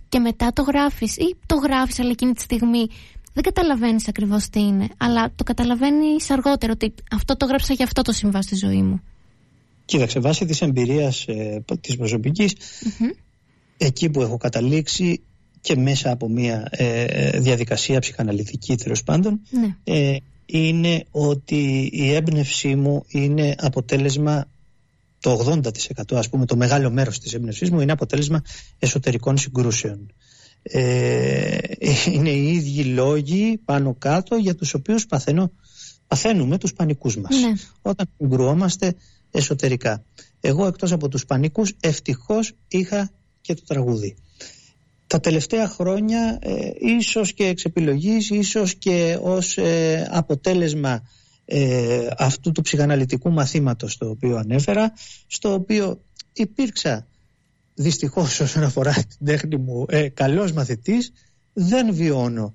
και 0.09 0.19
μετά 0.19 0.53
το 0.53 0.61
γράφεις; 0.61 1.17
Ή 1.17 1.35
το 1.45 1.55
γράφεις 1.55 1.99
αλλά 1.99 2.09
εκείνη 2.09 2.33
τη 2.33 2.41
στιγμή 2.41 2.87
δεν 3.35 3.43
καταλαβαίνεις 3.43 4.07
ακριβώς 4.07 4.49
τι 4.49 4.59
είναι 4.59 4.87
Αλλά 4.97 5.31
το 5.35 5.43
καταλαβαίνεις 5.43 6.29
αργότερα 6.29 6.71
ότι 6.71 6.93
αυτό 7.11 7.37
το 7.37 7.45
γράψα 7.45 7.73
για 7.73 7.85
αυτό 7.85 8.01
το 8.01 8.11
συμβά 8.11 8.41
στη 8.41 8.55
ζωή 8.55 8.81
μου. 8.81 9.01
Κοίταξε, 9.85 10.19
βάσει 10.19 10.45
της 10.45 10.61
εμπειρίας 10.61 11.25
ε, 11.27 11.63
της 11.81 11.97
προσωπικής 11.97 12.55
Μμμ. 12.99 13.09
εκεί 13.77 14.09
που 14.09 14.21
έχω 14.21 14.37
καταλήξει 14.37 15.21
και 15.61 15.75
μέσα 15.75 16.11
από 16.11 16.29
μια 16.29 16.67
ε, 16.71 17.39
διαδικασία 17.39 17.99
ψυχαναλυτική 17.99 18.75
τέλος 18.75 19.03
πάντων 19.03 19.41
Ναι, 19.49 19.75
ε, 19.83 20.17
είναι 20.45 21.05
ότι 21.11 21.89
η 21.93 22.13
έμπνευσή 22.13 22.75
μου 22.75 23.05
είναι 23.07 23.55
αποτέλεσμα 23.57 24.47
το 25.19 25.59
80% 26.13 26.15
ας 26.15 26.29
πούμε 26.29 26.45
το 26.45 26.55
μεγάλο 26.55 26.91
μέρος 26.91 27.19
της 27.19 27.33
έμπνευσής 27.33 27.71
μου 27.71 27.79
είναι 27.79 27.91
αποτέλεσμα 27.91 28.41
εσωτερικών 28.79 29.37
συγκρούσεων 29.37 30.11
ε, 30.71 31.57
είναι 32.11 32.29
οι 32.29 32.53
ίδιοι 32.53 32.83
λόγοι 32.83 33.61
πάνω 33.65 33.95
κάτω 33.99 34.35
για 34.35 34.55
τους 34.55 34.73
οποίους 34.73 35.05
παθαίνω, 35.05 35.51
παθαίνουμε 36.07 36.57
τους 36.57 36.73
πανικούς 36.73 37.17
μας 37.17 37.39
ναι. 37.39 37.53
όταν 37.81 38.09
συγκρουόμαστε 38.17 38.95
εσωτερικά 39.31 40.03
εγώ 40.41 40.65
εκτός 40.65 40.91
από 40.91 41.07
τους 41.07 41.25
πανικούς 41.25 41.73
ευτυχώς 41.79 42.53
είχα 42.67 43.11
και 43.41 43.53
το 43.53 43.61
τραγούδι 43.67 44.15
τα 45.07 45.19
τελευταία 45.19 45.67
χρόνια 45.67 46.39
ε, 46.41 46.69
ίσως 46.79 47.33
και 47.33 47.45
εξ 47.45 47.63
επιλογής, 47.63 48.29
ίσως 48.29 48.75
και 48.75 49.17
ως 49.21 49.57
ε, 49.57 50.07
αποτέλεσμα 50.11 51.07
ε, 51.45 52.07
αυτού 52.17 52.51
του 52.51 52.61
ψυχαναλυτικού 52.61 53.31
μαθήματος 53.31 53.97
το 53.97 54.09
οποίο 54.09 54.37
ανέφερα, 54.37 54.93
στο 55.27 55.53
οποίο 55.53 56.01
υπήρξα 56.33 57.07
δυστυχώς 57.75 58.39
όσον 58.39 58.63
αφορά 58.63 58.93
την 58.93 59.25
τέχνη 59.25 59.57
μου 59.57 59.85
ε, 59.89 60.09
καλός 60.09 60.51
μαθητής, 60.51 61.11
δεν 61.53 61.93
βιώνω 61.93 62.53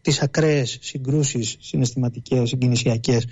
τις 0.00 0.22
ακραίες 0.22 0.78
συγκρούσεις 0.80 1.56
συναισθηματικές, 1.60 2.48
συγκινησιακές 2.48 3.26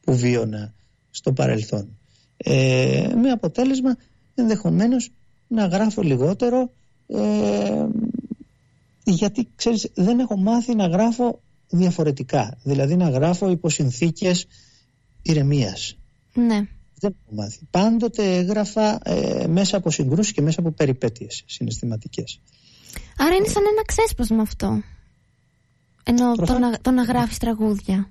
που 0.00 0.16
βίωνα 0.16 0.74
στο 1.10 1.32
παρελθόν. 1.32 1.98
Ε, 2.36 3.08
με 3.22 3.30
αποτέλεσμα 3.30 3.96
ενδεχομένως 4.34 5.10
να 5.48 5.66
γράφω 5.66 6.02
λιγότερο 6.02 6.70
ε, 7.06 7.86
γιατί 9.04 9.48
ξέρεις 9.56 9.90
δεν 9.94 10.18
έχω 10.18 10.36
μάθει 10.36 10.74
να 10.74 10.86
γράφω 10.86 11.40
διαφορετικά 11.68 12.58
δηλαδή 12.62 12.96
να 12.96 13.08
γράφω 13.08 13.50
υπό 13.50 13.68
συνθήκες 13.68 14.46
ηρεμίας 15.22 15.96
ναι. 16.34 16.68
Δεν 17.00 17.16
έχω 17.24 17.34
μάθει. 17.42 17.58
Πάντοτε 17.70 18.36
έγραφα 18.36 18.98
ε, 19.04 19.46
μέσα 19.46 19.76
από 19.76 19.90
συγκρούσεις 19.90 20.32
και 20.32 20.40
μέσα 20.42 20.60
από 20.60 20.70
περιπέτειες 20.70 21.42
συναισθηματικές. 21.46 22.40
Άρα 23.18 23.34
είναι 23.34 23.48
σαν 23.48 23.62
ένα 23.72 23.82
ξέσπασμα 23.86 24.42
αυτό. 24.42 24.82
Ενώ 26.02 26.30
το 26.30 26.36
Προφανώς. 26.36 26.70
να, 26.70 26.78
το 26.80 26.90
να 26.90 27.02
γράφεις 27.02 27.38
τραγούδια. 27.38 28.10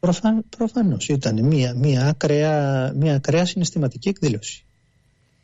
Προφαν, 0.00 0.44
προφανώς. 0.56 1.08
Ήταν 1.08 1.44
μια, 1.44 1.74
μια, 1.74 2.06
ακραία, 2.06 2.92
μια 2.96 3.14
ακραία 3.14 3.44
συναισθηματική 3.46 4.08
εκδήλωση. 4.08 4.64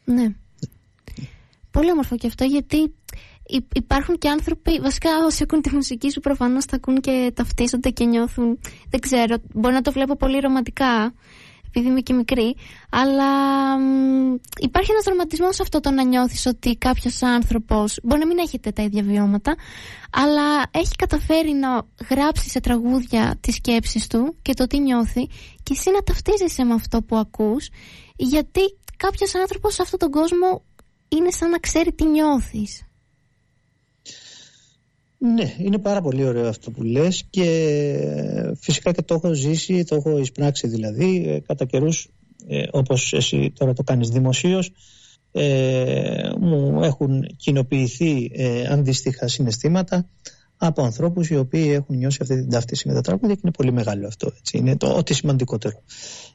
Ναι. 0.05 0.35
Πολύ 1.71 1.91
όμορφο 1.91 2.17
και 2.17 2.27
αυτό 2.27 2.45
γιατί 2.45 2.77
υ- 3.47 3.75
υπάρχουν 3.77 4.19
και 4.19 4.29
άνθρωποι, 4.29 4.79
βασικά 4.81 5.11
όσοι 5.27 5.43
ακούν 5.43 5.61
τη 5.61 5.75
μουσική 5.75 6.11
σου 6.11 6.21
προφανώς 6.21 6.65
θα 6.65 6.77
ακούν 6.77 7.01
και 7.01 7.33
ταυτίζονται 7.35 7.91
και 7.91 8.05
νιώθουν, 8.05 8.59
δεν 8.91 9.01
ξέρω, 9.01 9.37
μπορεί 9.53 9.75
να 9.75 9.83
το 9.83 9.93
βλέπω 9.93 10.17
πολύ 10.17 10.39
ρομαντικά 10.39 11.15
επειδή 11.79 11.91
είμαι 11.91 12.01
και 12.01 12.13
μικρή, 12.13 12.57
αλλά 12.91 13.31
μ, 13.79 14.35
υπάρχει 14.61 14.91
ένας 14.91 15.05
ρομαντισμός 15.05 15.55
σε 15.55 15.63
αυτό 15.63 15.81
το 15.81 15.91
να 15.91 16.05
νιώθεις 16.05 16.47
ότι 16.47 16.77
κάποιος 16.77 17.23
άνθρωπος, 17.23 17.99
μπορεί 18.03 18.21
να 18.21 18.27
μην 18.27 18.39
έχετε 18.39 18.71
τα 18.71 18.83
ίδια 18.83 19.03
βιώματα, 19.03 19.55
αλλά 20.11 20.63
έχει 20.71 20.97
καταφέρει 20.97 21.53
να 21.53 21.83
γράψει 22.11 22.49
σε 22.51 22.61
τραγούδια 22.61 23.39
τις 23.41 23.55
σκέψεις 23.55 24.07
του 24.07 24.37
και 24.43 24.55
το 24.55 24.67
τι 24.67 24.79
νιώθει 24.79 25.27
και 25.63 25.73
εσύ 25.73 25.91
να 25.91 26.03
ταυτίζεσαι 26.03 26.65
με 26.65 26.75
αυτό 26.75 27.03
που 27.03 27.17
ακούς, 27.17 27.69
γιατί 28.17 28.61
κάποιος 28.97 29.35
άνθρωπος 29.35 29.75
σε 29.75 29.83
αυτόν 29.83 29.99
τον 29.99 30.11
κόσμο 30.11 30.63
είναι 31.09 31.31
σαν 31.31 31.51
να 31.51 31.59
ξέρει 31.59 31.93
τι 31.93 32.05
νιώθεις. 32.05 32.87
Ναι, 35.19 35.55
είναι 35.59 35.79
πάρα 35.79 36.01
πολύ 36.01 36.25
ωραίο 36.25 36.49
αυτό 36.49 36.71
που 36.71 36.83
λες 36.83 37.25
και 37.31 37.45
φυσικά 38.61 38.93
και 38.93 39.03
το 39.03 39.15
έχω 39.15 39.33
ζήσει, 39.33 39.85
το 39.85 39.95
έχω 39.95 40.19
εισπράξει 40.19 40.67
δηλαδή 40.67 41.25
ε, 41.29 41.41
κατά 41.41 41.65
καιρούς, 41.65 42.09
ε, 42.47 42.63
όπως 42.71 43.13
εσύ 43.13 43.53
τώρα 43.59 43.73
το 43.73 43.83
κάνεις 43.83 44.09
δημοσίως 44.09 44.73
ε, 45.33 46.31
μου 46.41 46.83
έχουν 46.83 47.27
κοινοποιηθεί 47.37 48.31
ε, 48.35 48.67
αντίστοιχα 48.67 49.29
συναισθήματα 49.29 50.07
από 50.57 50.83
ανθρώπους 50.83 51.29
οι 51.29 51.37
οποίοι 51.37 51.71
έχουν 51.73 51.97
νιώσει 51.97 52.19
αυτή 52.21 52.35
την 52.35 52.51
ταύτιση 52.51 52.89
με 52.89 52.95
τα 52.95 53.01
τραγούδια 53.01 53.35
και 53.35 53.41
είναι 53.43 53.53
πολύ 53.53 53.73
μεγάλο 53.73 54.07
αυτό. 54.07 54.33
Έτσι. 54.39 54.59
Είναι 54.59 54.77
το 54.77 54.87
ό,τι 54.87 55.15
σημαντικότερο 55.15 55.83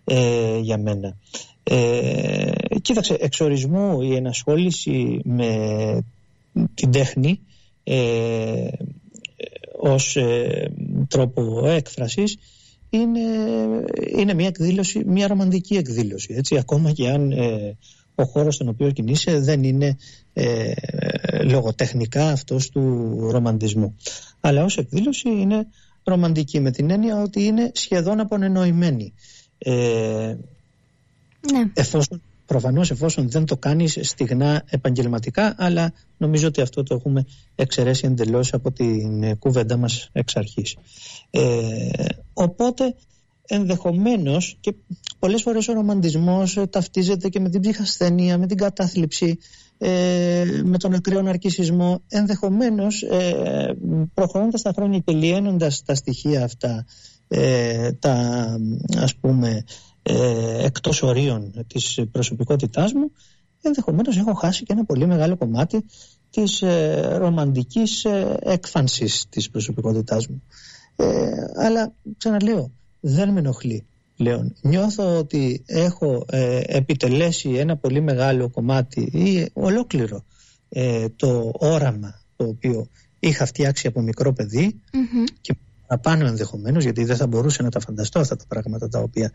ε, 0.03 0.57
για 0.57 0.77
μένα. 0.77 1.17
Ε, 1.63 2.51
κοίταξε, 2.81 3.17
εξορισμού 3.19 4.01
η 4.01 4.15
ενασχόληση 4.15 5.21
με 5.23 5.49
την 6.73 6.91
τέχνη 6.91 7.39
ε, 7.83 8.67
ως 9.79 10.15
ε, 10.15 10.71
τρόπο 11.07 11.67
έκφρασης 11.67 12.37
είναι, 12.89 13.19
είναι 14.17 14.33
μια 14.33 14.47
εκδήλωση, 14.47 15.03
μια 15.05 15.27
ρομαντική 15.27 15.75
εκδήλωση. 15.75 16.33
Έτσι, 16.37 16.57
ακόμα 16.57 16.91
και 16.91 17.09
αν 17.09 17.31
ε, 17.31 17.77
ο 18.15 18.25
χώρος 18.25 18.55
στον 18.55 18.67
οποίο 18.67 18.91
κινείσαι 18.91 19.39
δεν 19.39 19.63
είναι 19.63 19.97
ε, 20.33 20.73
λογοτεχνικά 21.43 22.29
αυτός 22.29 22.69
του 22.69 22.81
ρομαντισμού. 23.31 23.95
Αλλά 24.39 24.63
ως 24.63 24.77
εκδήλωση 24.77 25.29
είναι 25.29 25.67
ρομαντική 26.03 26.59
με 26.59 26.71
την 26.71 26.89
έννοια 26.89 27.21
ότι 27.21 27.43
είναι 27.43 27.71
σχεδόν 27.73 28.19
απονενοημένη. 28.19 29.13
Ε, 29.57 30.35
ναι. 31.51 31.71
εφόσον, 31.73 32.21
προφανώς 32.51 32.91
εφόσον 32.91 33.29
δεν 33.29 33.45
το 33.45 33.57
κάνεις 33.57 33.97
στιγνά 34.01 34.63
επαγγελματικά 34.69 35.55
αλλά 35.57 35.93
νομίζω 36.17 36.47
ότι 36.47 36.61
αυτό 36.61 36.83
το 36.83 36.95
έχουμε 36.95 37.25
εξαιρέσει 37.55 38.05
εντελώς 38.05 38.53
από 38.53 38.71
την 38.71 39.37
κουβέντα 39.39 39.77
μας 39.77 40.09
εξ 40.11 40.35
αρχής. 40.35 40.75
Ε, 41.29 41.41
οπότε 42.33 42.95
ενδεχομένως 43.47 44.57
και 44.59 44.73
πολλές 45.19 45.41
φορές 45.41 45.67
ο 45.67 45.73
ρομαντισμός 45.73 46.57
ταυτίζεται 46.69 47.29
και 47.29 47.39
με 47.39 47.49
την 47.49 47.61
ψυχασθένεια, 47.61 48.37
με 48.37 48.47
την 48.47 48.57
κατάθλιψη, 48.57 49.37
ε, 49.77 50.43
με 50.63 50.77
τον 50.77 50.93
ακραίο 50.93 51.21
ναρκισισμό. 51.21 52.01
Ενδεχομένως 52.07 53.01
ε, 53.01 53.75
προχωρώντας 54.13 54.61
τα 54.61 54.71
χρόνια 54.75 54.99
και 54.99 55.13
λιένοντας 55.13 55.83
τα 55.85 55.95
στοιχεία 55.95 56.43
αυτά, 56.43 56.85
ε, 57.27 57.91
τα 57.91 58.45
ας 58.97 59.15
πούμε 59.15 59.63
ε, 60.03 60.65
εκτός 60.65 61.03
ορίων 61.03 61.65
της 61.67 61.99
προσωπικότητάς 62.11 62.93
μου, 62.93 63.11
ενδεχομένως 63.61 64.17
έχω 64.17 64.33
χάσει 64.33 64.63
και 64.63 64.73
ένα 64.73 64.85
πολύ 64.85 65.05
μεγάλο 65.05 65.37
κομμάτι 65.37 65.85
της 66.29 66.61
ε, 66.61 67.15
ρομαντικής 67.17 68.05
ε, 68.05 68.37
έκφανσης 68.41 69.25
της 69.29 69.49
προσωπικότητάς 69.49 70.27
μου. 70.27 70.43
Ε, 70.95 71.29
αλλά 71.55 71.93
ξαναλέω, 72.17 72.71
δεν 72.99 73.29
με 73.29 73.39
ενοχλεί 73.39 73.85
πλέον. 74.17 74.55
Νιώθω 74.61 75.17
ότι 75.17 75.63
έχω 75.65 76.25
ε, 76.29 76.61
επιτελέσει 76.65 77.49
ένα 77.49 77.77
πολύ 77.77 78.01
μεγάλο 78.01 78.49
κομμάτι 78.49 79.01
ή 79.01 79.49
ολόκληρο 79.53 80.23
ε, 80.69 81.09
το 81.15 81.51
όραμα 81.53 82.21
το 82.35 82.45
οποίο 82.45 82.87
είχα 83.19 83.45
φτιάξει 83.45 83.87
από 83.87 84.01
μικρό 84.01 84.33
και 85.41 85.55
παραπάνω 85.91 86.27
ενδεχομένως, 86.27 86.83
γιατί 86.83 87.03
δεν 87.03 87.15
θα 87.15 87.27
μπορούσα 87.27 87.63
να 87.63 87.69
τα 87.69 87.79
φανταστώ 87.79 88.19
αυτά 88.19 88.35
τα 88.35 88.43
πράγματα 88.47 88.87
τα 88.87 88.99
οποία 88.99 89.31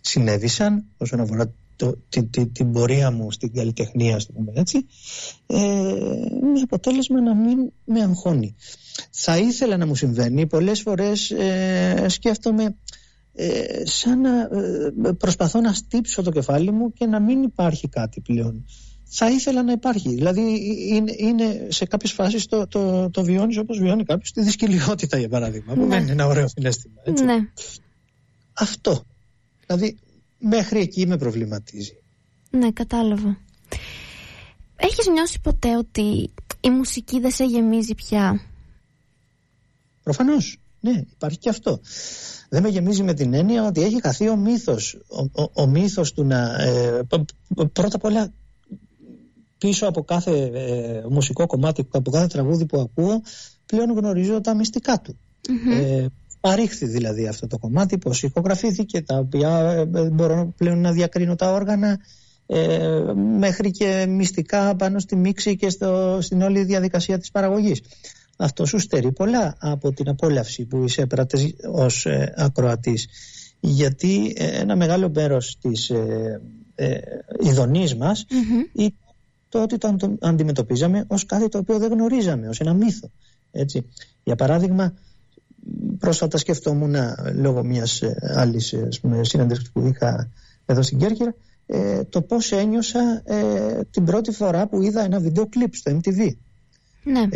συνέβησαν 0.00 0.84
όσον 0.96 1.20
αφορά 1.20 1.52
το, 1.76 1.96
την, 2.08 2.30
την, 2.30 2.52
την, 2.52 2.72
πορεία 2.72 3.10
μου 3.10 3.30
στην 3.32 3.52
καλλιτεχνία, 3.52 4.16
ας 4.16 4.26
πούμε 4.26 4.52
έτσι, 4.54 4.86
ε, 5.46 5.56
με 6.52 6.60
αποτέλεσμα 6.62 7.20
να 7.20 7.34
μην 7.34 7.72
με 7.84 8.00
αγχώνει. 8.00 8.54
Θα 9.10 9.38
ήθελα 9.38 9.76
να 9.76 9.86
μου 9.86 9.94
συμβαίνει, 9.94 10.46
πολλές 10.46 10.80
φορές 10.80 11.30
ε, 11.30 12.04
σκέφτομαι 12.08 12.76
ε, 13.32 13.82
σαν 13.84 14.20
να 14.20 14.40
ε, 14.40 15.12
προσπαθώ 15.18 15.60
να 15.60 15.72
στύψω 15.72 16.22
το 16.22 16.30
κεφάλι 16.30 16.70
μου 16.70 16.92
και 16.92 17.06
να 17.06 17.20
μην 17.20 17.42
υπάρχει 17.42 17.88
κάτι 17.88 18.20
πλέον. 18.20 18.64
Θα 19.08 19.30
ήθελα 19.30 19.62
να 19.62 19.72
υπάρχει. 19.72 20.14
Δηλαδή 20.14 20.40
είναι, 20.88 21.14
είναι 21.16 21.66
σε 21.68 21.84
κάποιες 21.84 22.12
φάσεις 22.12 22.46
το, 22.46 22.66
το, 22.66 23.10
το 23.10 23.22
βιώνεις 23.22 23.56
όπως 23.58 23.78
βιώνει 23.78 24.04
κάποιος 24.04 24.32
τη 24.32 24.42
δυσκολιότητα 24.42 25.18
για 25.18 25.28
παράδειγμα. 25.28 25.74
Που 25.74 25.86
ναι. 25.86 25.96
είναι 25.96 26.12
ένα 26.12 26.26
ωραίο 26.26 26.48
συνέστημα. 26.48 26.94
Έτσι. 27.04 27.24
Ναι. 27.24 27.48
Αυτό. 28.52 29.04
Δηλαδή 29.66 29.96
μέχρι 30.38 30.80
εκεί 30.80 31.06
με 31.06 31.16
προβληματίζει. 31.16 31.96
Ναι, 32.50 32.70
κατάλαβα. 32.70 33.38
Έχεις 34.76 35.06
νιώσει 35.06 35.40
ποτέ 35.40 35.76
ότι 35.76 36.30
η 36.60 36.70
μουσική 36.70 37.20
δεν 37.20 37.30
σε 37.30 37.44
γεμίζει 37.44 37.94
πια; 37.94 38.40
Προφανώς. 40.02 40.58
Ναι, 40.80 41.02
υπάρχει 41.12 41.38
και 41.38 41.48
αυτό 41.48 41.80
δεν 42.48 42.62
με 42.62 42.68
γεμίζει 42.68 43.02
με 43.02 43.14
την 43.14 43.34
έννοια 43.34 43.66
ότι 43.66 43.82
έχει 43.82 44.00
χαθεί 44.02 44.28
ο 44.28 44.36
μύθος 44.36 44.98
ο, 45.06 45.42
ο, 45.42 45.50
ο 45.52 45.66
μύθος 45.66 46.12
του 46.12 46.24
να 46.24 46.62
ε, 46.62 47.00
πρώτα 47.72 47.96
απ' 47.96 48.04
όλα 48.04 48.32
πίσω 49.66 49.86
από 49.86 50.02
κάθε 50.04 50.50
ε, 50.54 51.02
μουσικό 51.08 51.46
κομμάτι 51.46 51.88
από 51.90 52.10
κάθε 52.10 52.26
τραγούδι 52.26 52.66
που 52.66 52.80
ακούω 52.80 53.22
πλέον 53.66 53.92
γνωρίζω 53.92 54.40
τα 54.40 54.54
μυστικά 54.54 55.00
του. 55.00 55.18
Ε, 55.70 56.06
παρήχθη 56.40 56.86
δηλαδή 56.86 57.26
αυτό 57.26 57.46
το 57.46 57.58
κομμάτι 57.58 57.98
πως 57.98 58.22
ηχογραφήθηκε 58.22 59.02
τα 59.02 59.16
οποία 59.16 59.50
ε, 59.94 60.10
μπορώ 60.10 60.54
πλέον 60.56 60.80
να 60.80 60.92
διακρίνω 60.92 61.34
τα 61.34 61.52
όργανα 61.52 61.98
μέχρι 63.38 63.70
και 63.70 64.06
μυστικά 64.08 64.76
πάνω 64.76 64.98
στη 64.98 65.16
μίξη 65.16 65.56
και 65.56 65.70
στο, 65.70 66.18
στην 66.20 66.42
όλη 66.42 66.64
διαδικασία 66.64 67.18
της 67.18 67.30
παραγωγής. 67.30 67.80
Αυτό 68.36 68.64
σου 68.66 68.78
στερεί 68.78 69.12
πολλά 69.12 69.56
από 69.58 69.92
την 69.92 70.08
απόλαυση 70.08 70.64
που 70.64 70.84
είσαι 70.84 71.06
ως 71.72 72.06
ε, 72.06 72.32
ακροατής. 72.36 73.08
Γιατί 73.60 74.34
ε, 74.36 74.60
ένα 74.60 74.76
μεγάλο 74.76 75.10
μέρος 75.14 75.58
της 75.60 75.90
ε, 75.90 76.40
ε, 76.74 76.98
ειδονής 77.40 77.96
μας 77.96 78.26
mm-hmm. 78.28 78.80
Το 79.48 79.62
ότι 79.62 79.78
το 79.78 79.96
αντιμετωπίζαμε 80.20 81.04
ως 81.06 81.26
κάτι 81.26 81.48
το 81.48 81.58
οποίο 81.58 81.78
δεν 81.78 81.92
γνωρίζαμε, 81.92 82.48
ως 82.48 82.60
ένα 82.60 82.74
μύθο. 82.74 83.10
Έτσι. 83.50 83.86
Για 84.24 84.36
παράδειγμα, 84.36 84.94
πρόσφατα 85.98 86.38
σκεφτόμουν 86.38 86.94
λόγω 87.34 87.64
μιας 87.64 88.02
ε, 88.02 88.16
άλλης 88.36 88.74
συνέντευξης 89.20 89.70
που 89.70 89.86
είχα 89.86 90.30
εδώ 90.66 90.82
στην 90.82 90.98
Κέρκυρα 90.98 91.34
ε, 91.66 92.04
το 92.04 92.22
πώς 92.22 92.52
ένιωσα 92.52 93.22
την 93.90 94.04
πρώτη 94.04 94.32
φορά 94.32 94.66
που 94.66 94.82
είδα 94.82 95.04
ένα 95.04 95.20
βίντεο 95.20 95.46
κλιπ 95.46 95.74
στο 95.74 96.00
MTV. 96.00 96.30
Ναι 97.04 97.28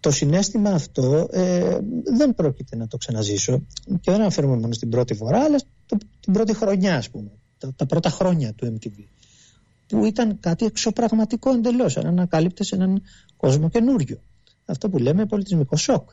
το 0.00 0.10
συνέστημα 0.10 0.70
αυτό 0.70 1.28
ε, 1.32 1.78
δεν 2.16 2.34
πρόκειται 2.34 2.76
να 2.76 2.86
το 2.86 2.96
ξαναζήσω 2.96 3.66
και 3.84 4.10
δεν 4.10 4.20
αναφέρομαι 4.20 4.56
μόνο 4.56 4.72
στην 4.72 4.88
πρώτη 4.88 5.14
φορά 5.14 5.38
αλλά 5.38 5.60
το, 5.86 5.96
την 6.20 6.32
πρώτη 6.32 6.54
χρονιά 6.54 6.96
ας 6.96 7.10
πούμε 7.10 7.30
τα, 7.58 7.72
τα, 7.76 7.86
πρώτα 7.86 8.10
χρόνια 8.10 8.52
του 8.52 8.78
MTV 8.78 9.04
που 9.86 10.04
ήταν 10.04 10.40
κάτι 10.40 10.64
εξωπραγματικό 10.64 11.50
εντελώς 11.50 11.96
αν 11.96 12.06
ανακάλυπτες 12.06 12.72
έναν 12.72 13.02
κόσμο 13.36 13.68
καινούριο. 13.68 14.18
Αυτό 14.64 14.88
που 14.88 14.98
λέμε 14.98 15.26
πολιτισμικό 15.26 15.76
σοκ. 15.76 16.10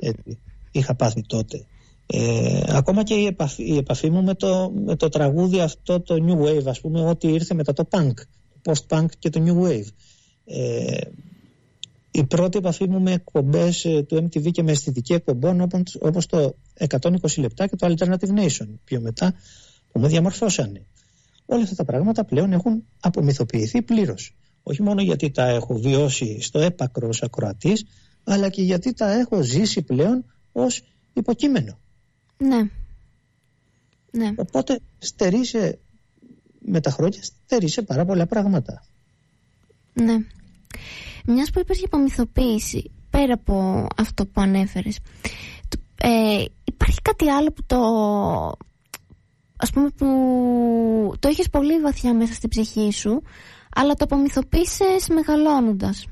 Έτσι, 0.00 0.38
είχα 0.70 0.94
πάθει 0.94 1.22
τότε. 1.26 1.64
Ε, 2.06 2.62
ακόμα 2.68 3.02
και 3.02 3.14
η 3.14 3.26
επαφή, 3.26 3.62
η 3.62 3.76
επαφή 3.76 4.10
μου 4.10 4.22
με 4.22 4.34
το, 4.34 4.72
με 4.84 4.96
το 4.96 5.08
τραγούδι 5.08 5.60
αυτό 5.60 6.00
το 6.00 6.16
New 6.28 6.46
Wave 6.46 6.66
ας 6.66 6.80
πούμε 6.80 7.00
ότι 7.00 7.28
ήρθε 7.28 7.54
μετά 7.54 7.72
το 7.72 7.88
Punk 7.90 8.12
το 8.62 8.72
Post-Punk 8.72 9.06
και 9.18 9.30
το 9.30 9.44
New 9.46 9.66
Wave. 9.66 9.88
Ε, 10.44 10.98
η 12.10 12.24
πρώτη 12.24 12.58
επαφή 12.58 12.88
μου 12.88 13.00
με 13.00 13.12
εκπομπές 13.12 13.84
ε, 13.84 14.02
του 14.02 14.16
MTV 14.16 14.50
και 14.50 14.62
με 14.62 14.70
αισθητική 14.70 15.12
εκπομπών 15.12 15.68
όπως 16.00 16.26
το 16.26 16.54
120 16.88 17.10
λεπτά 17.36 17.66
και 17.66 17.76
το 17.76 17.94
Alternative 17.94 18.38
Nation 18.38 18.66
πιο 18.84 19.00
μετά 19.00 19.34
που 19.92 20.00
με 20.00 20.08
διαμορφώσανε. 20.08 20.86
Όλα 21.52 21.62
αυτά 21.62 21.74
τα 21.74 21.84
πράγματα 21.84 22.24
πλέον 22.24 22.52
έχουν 22.52 22.84
απομυθοποιηθεί 23.00 23.82
πλήρως. 23.82 24.34
Όχι 24.62 24.82
μόνο 24.82 25.02
γιατί 25.02 25.30
τα 25.30 25.48
έχω 25.48 25.74
βιώσει 25.74 26.40
στο 26.40 26.58
έπακρο 26.58 27.08
ως 27.08 27.22
ακροατής, 27.22 27.84
αλλά 28.24 28.48
και 28.48 28.62
γιατί 28.62 28.92
τα 28.92 29.10
έχω 29.10 29.42
ζήσει 29.42 29.82
πλέον 29.82 30.24
ως 30.52 30.82
υποκείμενο. 31.12 31.78
Ναι. 32.38 32.70
ναι. 34.10 34.32
Οπότε 34.36 34.80
στερήσε 34.98 35.78
με 36.58 36.80
τα 36.80 36.90
χρόνια 36.90 37.22
στερήσε 37.22 37.82
πάρα 37.82 38.04
πολλά 38.04 38.26
πράγματα. 38.26 38.84
Ναι. 39.92 40.16
Μιας 41.26 41.50
που 41.50 41.58
είπες 41.60 41.78
για 41.78 41.86
απομυθοποίηση, 41.86 42.90
πέρα 43.10 43.34
από 43.34 43.86
αυτό 43.96 44.26
που 44.26 44.40
ανέφερες, 44.40 44.98
ε, 46.02 46.44
υπάρχει 46.64 47.02
κάτι 47.02 47.28
άλλο 47.28 47.52
που 47.52 47.62
το 47.66 47.78
ας 49.60 49.70
πούμε 49.70 49.88
που 49.96 50.06
το 51.18 51.28
έχεις 51.28 51.50
πολύ 51.50 51.80
βαθιά 51.80 52.14
μέσα 52.14 52.32
στην 52.32 52.48
ψυχή 52.48 52.92
σου 52.92 53.22
αλλά 53.74 53.94
το 53.94 54.04
απομυθοποίησες 54.04 55.08
μεγαλώνοντας 55.08 56.06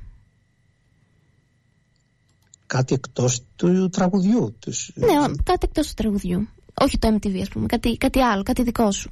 κάτι 2.67 2.95
εκτός 2.95 3.43
του 3.57 3.89
τραγουδιού 3.89 4.57
τους. 4.59 4.93
ναι, 4.95 5.07
κάτι 5.45 5.67
εκτός 5.69 5.89
του 5.89 5.95
τραγουδιού 5.95 6.49
όχι 6.75 6.99
το 6.99 7.19
MTV 7.21 7.41
ας 7.41 7.49
πούμε, 7.49 7.67
κάτι, 7.67 7.97
κάτι 7.97 8.21
άλλο, 8.21 8.43
κάτι 8.43 8.63
δικό 8.63 8.91
σου 8.91 9.11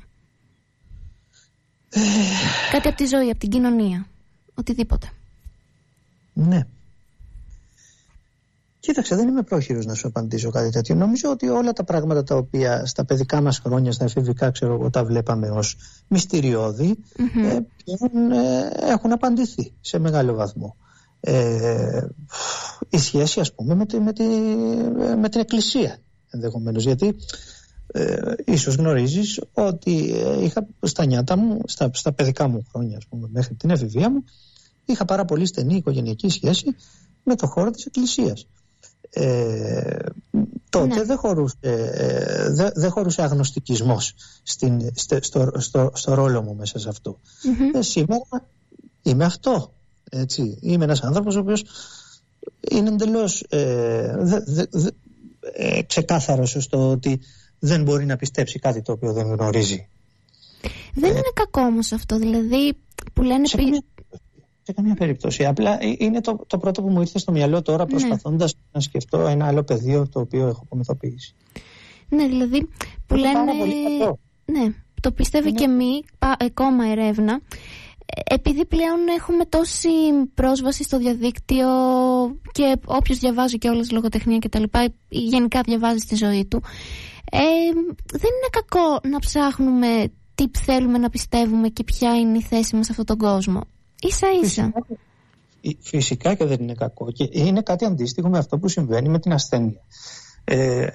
ε, 1.88 2.00
Κάτι 2.70 2.88
από 2.88 2.96
τη 2.96 3.06
ζωή, 3.06 3.30
από 3.30 3.38
την 3.38 3.48
κοινωνία. 3.50 4.06
Οτιδήποτε. 4.54 5.10
Ναι. 6.32 6.66
Κοίταξε, 8.86 9.14
δεν 9.14 9.28
είμαι 9.28 9.42
πρόχειρος 9.42 9.86
να 9.86 9.94
σου 9.94 10.06
απαντήσω 10.06 10.50
κάτι 10.50 10.70
τέτοιο. 10.70 10.94
Νομίζω 10.94 11.30
ότι 11.30 11.48
όλα 11.48 11.72
τα 11.72 11.84
πράγματα 11.84 12.22
τα 12.22 12.36
οποία 12.36 12.86
στα 12.86 13.04
παιδικά 13.04 13.40
μας 13.40 13.58
χρόνια, 13.58 13.92
στα 13.92 14.04
εφηβικά, 14.04 14.50
ξέρω 14.50 14.74
εγώ, 14.74 14.90
τα 14.90 15.04
βλέπαμε 15.04 15.50
ως 15.50 15.76
μυστηριώδη, 16.08 16.96
ε, 17.44 17.56
ε, 17.56 18.90
έχουν 18.90 19.12
απαντηθεί 19.12 19.72
σε 19.80 19.98
μεγάλο 19.98 20.34
βαθμό. 20.34 20.76
Ε, 21.20 22.06
η 22.88 22.98
σχέση, 22.98 23.40
ας 23.40 23.54
πούμε, 23.54 23.74
με, 23.74 23.86
τη, 23.86 24.00
με, 24.00 24.12
τη, 24.12 24.24
με 25.20 25.28
την 25.28 25.40
εκκλησία 25.40 25.98
ενδεχομένως 26.30 26.84
γιατί 26.84 27.16
ε, 27.86 28.16
ίσως 28.44 28.74
γνωρίζεις 28.74 29.40
ότι 29.52 30.14
ε, 30.16 30.44
είχα 30.44 30.66
στα 30.80 31.06
νιάτα 31.06 31.36
μου, 31.36 31.60
στα, 31.64 31.90
στα 31.92 32.12
παιδικά 32.12 32.48
μου 32.48 32.66
χρόνια 32.72 32.96
ας 32.96 33.06
πούμε, 33.06 33.28
μέχρι 33.32 33.54
την 33.54 33.70
εφηβεία 33.70 34.10
μου 34.10 34.24
είχα 34.84 35.04
πάρα 35.04 35.24
πολύ 35.24 35.46
στενή 35.46 35.76
οικογενειακή 35.76 36.28
σχέση 36.28 36.66
με 37.22 37.34
το 37.34 37.46
χώρο 37.46 37.70
της 37.70 37.84
εκκλησίας 37.84 38.46
ε, 39.10 39.96
τότε 40.70 40.94
ναι. 40.94 41.02
δεν, 41.02 41.16
χωρούσε, 41.16 41.56
ε, 41.60 42.50
δεν, 42.50 42.70
δεν 42.74 42.90
χωρούσε 42.90 43.22
αγνωστικισμός 43.22 44.14
στην, 44.42 44.90
στο, 44.94 45.50
στο, 45.56 45.90
στο, 45.94 46.14
ρόλο 46.14 46.42
μου 46.42 46.54
μέσα 46.54 46.78
σε 46.78 46.88
αυτό. 46.88 47.18
Ε, 47.74 47.82
σήμερα 47.82 48.26
είμαι 49.02 49.24
αυτό. 49.24 49.72
Έτσι. 50.10 50.58
Είμαι 50.60 50.84
ένας 50.84 51.02
άνθρωπος 51.02 51.36
ο 51.36 51.38
οποίος 51.38 51.64
είναι 52.70 52.88
εντελώς 52.88 53.44
ε, 53.48 54.14
δε, 54.18 54.64
δε, 54.70 54.90
ε, 55.52 55.82
ξεκάθαρος 55.82 56.56
στο 56.58 56.90
ότι 56.90 57.20
δεν 57.58 57.82
μπορεί 57.82 58.06
να 58.06 58.16
πιστέψει 58.16 58.58
κάτι 58.58 58.82
το 58.82 58.92
οποίο 58.92 59.12
δεν 59.12 59.26
γνωρίζει. 59.26 59.88
Δεν 60.94 61.10
είναι 61.10 61.32
κακό 61.34 61.60
όμως 61.60 61.92
αυτό, 61.92 62.18
δηλαδή 62.18 62.76
που 63.12 63.22
λένε... 63.22 63.46
Σε, 63.46 63.56
σε 64.66 64.72
καμία 64.72 64.94
περίπτωση. 64.94 65.44
Απλά 65.44 65.82
ε, 65.82 65.94
είναι 65.98 66.20
το, 66.20 66.44
το 66.46 66.58
πρώτο 66.58 66.82
που 66.82 66.88
μου 66.88 67.00
ήρθε 67.00 67.18
στο 67.18 67.32
μυαλό 67.32 67.62
τώρα 67.62 67.84
ναι. 67.84 67.90
προσπαθώντας 67.90 68.56
να 68.72 68.80
σκεφτώ 68.80 69.18
ένα 69.26 69.46
άλλο 69.46 69.62
πεδίο 69.62 70.08
το 70.08 70.20
οποίο 70.20 70.46
έχω 70.46 70.60
απομυθοποιήσει. 70.62 71.34
Ναι, 72.08 72.26
δηλαδή 72.26 72.68
που 73.06 73.14
λένε... 73.14 73.52
Ναι, 74.44 74.74
το 75.00 75.12
πιστεύει 75.12 75.52
και 75.52 75.66
μη, 75.66 76.02
ακόμα 76.38 76.84
ερεύνα. 76.84 77.40
Ε, 78.06 78.34
επειδή 78.34 78.66
πλέον 78.66 78.98
έχουμε 79.18 79.44
τόση 79.44 79.88
πρόσβαση 80.34 80.82
στο 80.82 80.98
διαδίκτυο 80.98 81.68
και 82.52 82.76
όποιος 82.84 83.18
διαβάζει 83.18 83.58
και 83.58 83.68
όλες 83.68 83.90
λογοτεχνία 83.90 84.38
και 84.38 84.48
τα 84.48 84.58
λοιπά, 84.58 84.88
γενικά 85.08 85.60
διαβάζει 85.64 85.98
στη 85.98 86.14
ζωή 86.14 86.44
του, 86.44 86.62
ε, 87.30 87.38
δεν 88.12 88.30
είναι 88.36 88.50
κακό 88.50 89.00
να 89.08 89.18
ψάχνουμε 89.18 90.12
τι 90.34 90.44
θέλουμε 90.58 90.98
να 90.98 91.10
πιστεύουμε 91.10 91.68
και 91.68 91.84
ποια 91.84 92.16
είναι 92.16 92.38
η 92.38 92.42
θέση 92.42 92.76
μας 92.76 92.84
σε 92.84 92.90
αυτόν 92.90 93.06
τον 93.06 93.18
κόσμο. 93.18 93.60
Ίσα 94.00 94.26
ίσα. 94.42 94.72
Φυσικά, 95.80 96.34
και 96.34 96.44
δεν 96.44 96.60
είναι 96.60 96.74
κακό. 96.74 97.10
Και 97.10 97.28
είναι 97.30 97.60
κάτι 97.60 97.84
αντίστοιχο 97.84 98.28
με 98.28 98.38
αυτό 98.38 98.58
που 98.58 98.68
συμβαίνει 98.68 99.08
με 99.08 99.18
την 99.18 99.32
ασθένεια. 99.32 99.80
Ε, 100.44 100.86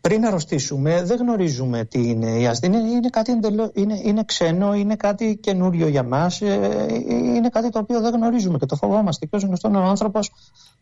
πριν 0.00 0.26
αρρωστήσουμε 0.26 1.02
δεν 1.02 1.18
γνωρίζουμε 1.18 1.84
τι 1.84 2.08
είναι 2.08 2.40
η 2.40 2.46
ασθένεια. 2.46 2.80
Είναι, 2.80 3.08
κάτι 3.08 3.32
εντελώ, 3.32 3.70
είναι, 3.74 4.00
είναι 4.04 4.24
ξένο, 4.24 4.74
είναι 4.74 4.96
κάτι 4.96 5.38
καινούριο 5.42 5.88
για 5.88 6.02
μας, 6.02 6.40
ε, 6.40 6.86
είναι 7.08 7.48
κάτι 7.48 7.68
το 7.68 7.78
οποίο 7.78 8.00
δεν 8.00 8.14
γνωρίζουμε 8.14 8.58
και 8.58 8.66
το 8.66 8.76
φοβόμαστε. 8.76 9.26
Και 9.26 9.36
όσο 9.36 9.46
γνωστόν 9.46 9.74
ο 9.74 9.82
άνθρωπος 9.82 10.32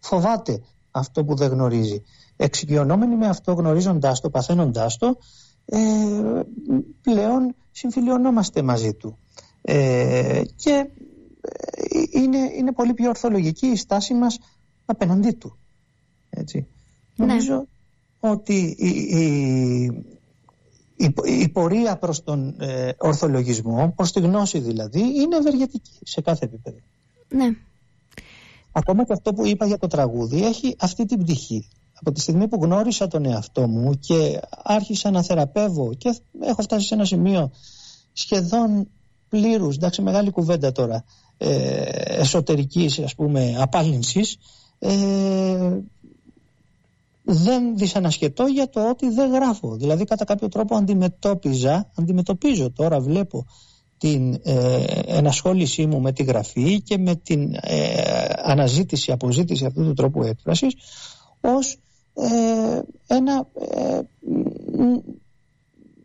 φοβάται 0.00 0.62
αυτό 0.90 1.24
που 1.24 1.34
δεν 1.34 1.50
γνωρίζει. 1.50 2.02
Εξοικειωνόμενοι 2.36 3.16
με 3.16 3.26
αυτό, 3.26 3.52
γνωρίζοντάς 3.52 4.20
το, 4.20 4.30
παθαίνοντάς 4.30 4.96
το, 4.96 5.16
ε, 5.64 5.78
πλέον 7.02 7.54
συμφιλιωνόμαστε 7.70 8.62
μαζί 8.62 8.94
του. 8.94 9.18
Ε, 9.70 10.42
και 10.56 10.90
ε, 11.40 12.02
είναι, 12.10 12.38
είναι 12.56 12.72
πολύ 12.72 12.94
πιο 12.94 13.08
ορθολογική 13.08 13.66
η 13.66 13.76
στάση 13.76 14.14
μας 14.14 14.38
απέναντί 14.84 15.32
του. 15.32 15.58
Έτσι. 16.30 16.66
Ναι. 17.16 17.26
Νομίζω 17.26 17.66
ότι 18.20 18.76
η, 18.78 18.88
η, 20.96 21.14
η, 21.24 21.48
πορεία 21.48 21.96
προς 21.96 22.24
τον 22.24 22.60
ε, 22.60 22.90
ορθολογισμό, 22.98 23.92
προς 23.96 24.12
τη 24.12 24.20
γνώση 24.20 24.58
δηλαδή, 24.58 25.00
είναι 25.00 25.36
ευεργετική 25.36 25.98
σε 26.02 26.20
κάθε 26.20 26.44
επίπεδο. 26.44 26.78
Ναι. 27.28 27.48
Ακόμα 28.72 29.04
και 29.04 29.12
αυτό 29.12 29.32
που 29.32 29.46
είπα 29.46 29.66
για 29.66 29.78
το 29.78 29.86
τραγούδι 29.86 30.44
έχει 30.44 30.76
αυτή 30.78 31.04
την 31.04 31.18
πτυχή. 31.18 31.68
Από 31.92 32.12
τη 32.12 32.20
στιγμή 32.20 32.48
που 32.48 32.58
γνώρισα 32.62 33.08
τον 33.08 33.24
εαυτό 33.24 33.68
μου 33.68 33.98
και 33.98 34.40
άρχισα 34.62 35.10
να 35.10 35.22
θεραπεύω 35.22 35.94
και 35.94 36.20
έχω 36.40 36.62
φτάσει 36.62 36.86
σε 36.86 36.94
ένα 36.94 37.04
σημείο 37.04 37.50
σχεδόν 38.12 38.88
πλήρους, 39.29 39.76
εντάξει 39.76 40.03
μεγάλη 40.03 40.31
κουβέντα 40.31 40.72
τώρα, 40.72 41.05
ε, 41.39 41.83
εσωτερικής 42.20 42.99
ας 42.99 43.14
πούμε 43.14 43.57
απάλυνσης, 43.59 44.37
ε, 44.79 45.79
δεν 47.22 47.76
δυσανασχετώ 47.76 48.47
για 48.47 48.68
το 48.68 48.89
ότι 48.89 49.09
δεν 49.09 49.31
γράφω. 49.33 49.76
Δηλαδή 49.76 50.05
κατά 50.05 50.24
κάποιο 50.24 50.49
τρόπο 50.49 50.76
αντιμετώπιζα, 50.76 51.91
αντιμετωπίζω 51.95 52.70
τώρα 52.70 53.01
βλέπω 53.01 53.47
την 53.99 54.41
ε, 54.43 54.83
ενασχόλησή 55.07 55.87
μου 55.87 56.01
με 56.01 56.12
τη 56.12 56.22
γραφή 56.22 56.81
και 56.83 56.99
με 56.99 57.14
την 57.14 57.55
ε, 57.61 58.26
αναζήτηση, 58.43 59.12
αποζήτηση 59.12 59.64
αυτού 59.64 59.85
του 59.85 59.93
τρόπου 59.93 60.22
έκφρασης 60.22 60.74
ως 61.41 61.79
ε, 62.14 62.81
ένα 63.07 63.47
ε, 63.72 64.01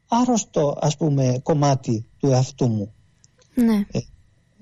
άρρωστο 0.07 0.77
ας 0.81 0.97
πούμε 0.97 1.39
κομμάτι 1.43 2.05
του 2.17 2.27
εαυτού 2.27 2.67
μου. 2.67 2.93
Ναι. 3.55 3.85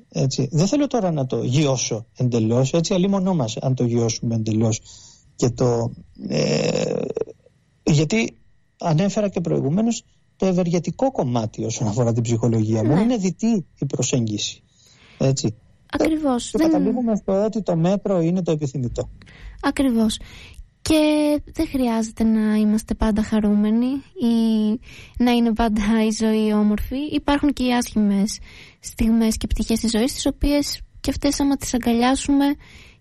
έτσι. 0.10 0.50
Δεν 0.52 0.68
θέλω 0.68 0.88
τώρα 0.88 1.12
να 1.12 1.26
το 1.26 1.44
γιώσω 1.44 2.06
εντελώς, 2.18 2.74
έτσι 2.74 2.94
αλλήμωνό 2.94 3.36
μας 3.36 3.58
αν 3.58 3.76
το 3.76 3.84
γιώσουμε 3.84 4.36
εντελώς 4.36 4.82
και 5.36 5.50
το, 5.50 5.92
ε, 6.28 7.02
γιατί 7.84 8.38
ανέφερα 8.80 9.30
και 9.30 9.42
προηγουμένως 9.42 10.04
το 10.36 10.46
ευεργετικό 10.46 11.12
κομμάτι 11.12 11.64
όσον 11.64 11.88
αφορά 11.88 12.14
την 12.14 12.24
ψυχολογία 12.24 12.84
μου. 12.84 12.94
Ναι. 12.94 13.02
Είναι 13.02 13.18
δυτή 13.18 13.66
η 13.80 13.86
προσέγγιση. 13.86 14.64
Έτσι. 15.18 15.56
Ακριβώς. 15.92 16.52
Και 16.52 16.58
δεν... 16.58 16.72
καταλήγουμε 16.72 17.16
στο 17.16 17.44
ότι 17.44 17.62
το 17.62 17.76
μέτρο 17.76 18.20
είναι 18.20 18.44
το 18.44 18.52
επιθυμητό. 18.52 19.10
Ακριβώς. 19.62 20.20
Και 20.82 21.42
δεν 21.54 21.68
χρειάζεται 21.68 22.24
να 22.24 22.56
είμαστε 22.56 22.94
πάντα 22.94 23.24
χαρούμενοι 23.24 23.88
ή 24.14 24.36
να 25.18 25.32
είναι 25.32 25.54
πάντα 25.54 26.06
η 26.08 26.12
ζωή 26.12 26.54
όμορφη. 26.54 26.98
Υπάρχουν 27.12 27.54
και 27.54 27.64
οι 27.64 27.74
άσχημες 27.74 28.40
στιγμές 28.80 29.38
και 29.38 29.48
πτυχές 29.48 29.80
της 29.80 29.92
ζωής, 29.92 30.14
τις 30.14 30.26
οποίες 30.26 30.82
και 31.02 31.10
αυτές 31.10 31.40
άμα 31.40 31.56
τις 31.58 31.74
αγκαλιάσουμε 31.74 32.46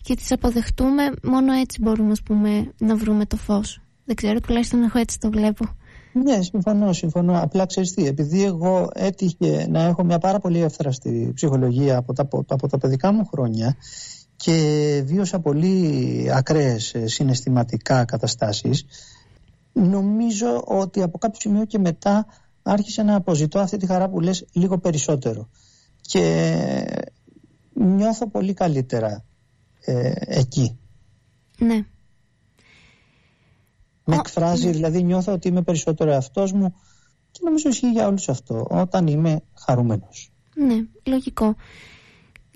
και 0.03 0.15
τις 0.15 0.33
αποδεχτούμε, 0.33 1.03
μόνο 1.23 1.53
έτσι 1.53 1.79
μπορούμε 1.81 2.13
πούμε, 2.25 2.73
να 2.79 2.97
βρούμε 2.97 3.27
το 3.27 3.37
φως. 3.37 3.81
Δεν 4.05 4.15
ξέρω, 4.15 4.41
τουλάχιστον 4.41 4.83
εγώ 4.83 4.99
έτσι 4.99 5.19
το 5.19 5.31
βλέπω. 5.31 5.65
Ναι, 6.13 6.43
συμφωνώ, 6.43 6.93
συμφωνώ. 6.93 7.43
Απλά 7.43 7.67
ξέρεις 7.67 7.95
τι, 7.95 8.07
επειδή 8.07 8.45
εγώ 8.45 8.89
έτυχε 8.95 9.67
να 9.71 9.83
έχω 9.83 10.05
μια 10.05 10.19
πάρα 10.19 10.39
πολύ 10.39 10.61
εύθραστη 10.61 11.33
ψυχολογία 11.35 11.97
από 11.97 12.13
τα, 12.13 12.29
από 12.49 12.69
τα 12.69 12.79
παιδικά 12.79 13.13
μου 13.13 13.27
χρόνια 13.27 13.77
και 14.43 15.03
βίωσα 15.05 15.41
πολύ 15.41 16.27
ακραίες 16.33 16.95
ε, 16.95 17.07
συναισθηματικά 17.07 18.05
καταστάσεις, 18.05 18.85
νομίζω 19.73 20.63
ότι 20.67 21.03
από 21.03 21.19
κάποιο 21.19 21.41
σημείο 21.41 21.65
και 21.65 21.79
μετά 21.79 22.27
άρχισε 22.63 23.03
να 23.03 23.15
αποζητώ 23.15 23.59
αυτή 23.59 23.77
τη 23.77 23.87
χαρά 23.87 24.09
που 24.09 24.21
λες 24.21 24.45
λίγο 24.53 24.79
περισσότερο. 24.79 25.49
Και 26.01 27.05
νιώθω 27.73 28.29
πολύ 28.29 28.55
καλύτερα 28.55 29.25
ε, 29.81 30.13
εκεί. 30.17 30.79
Ναι. 31.59 31.85
Με 34.05 34.17
εκφράζει, 34.17 34.67
ναι. 34.67 34.73
δηλαδή 34.73 35.03
νιώθω 35.03 35.33
ότι 35.33 35.49
είμαι 35.49 35.63
περισσότερο 35.63 36.11
εαυτός 36.11 36.53
μου 36.53 36.75
και 37.31 37.41
νομίζω 37.45 37.69
ισχύει 37.69 37.91
για 37.91 38.07
όλους 38.07 38.29
αυτό, 38.29 38.67
όταν 38.71 39.07
είμαι 39.07 39.43
χαρούμενος. 39.55 40.33
Ναι, 40.55 40.87
λογικό. 41.05 41.55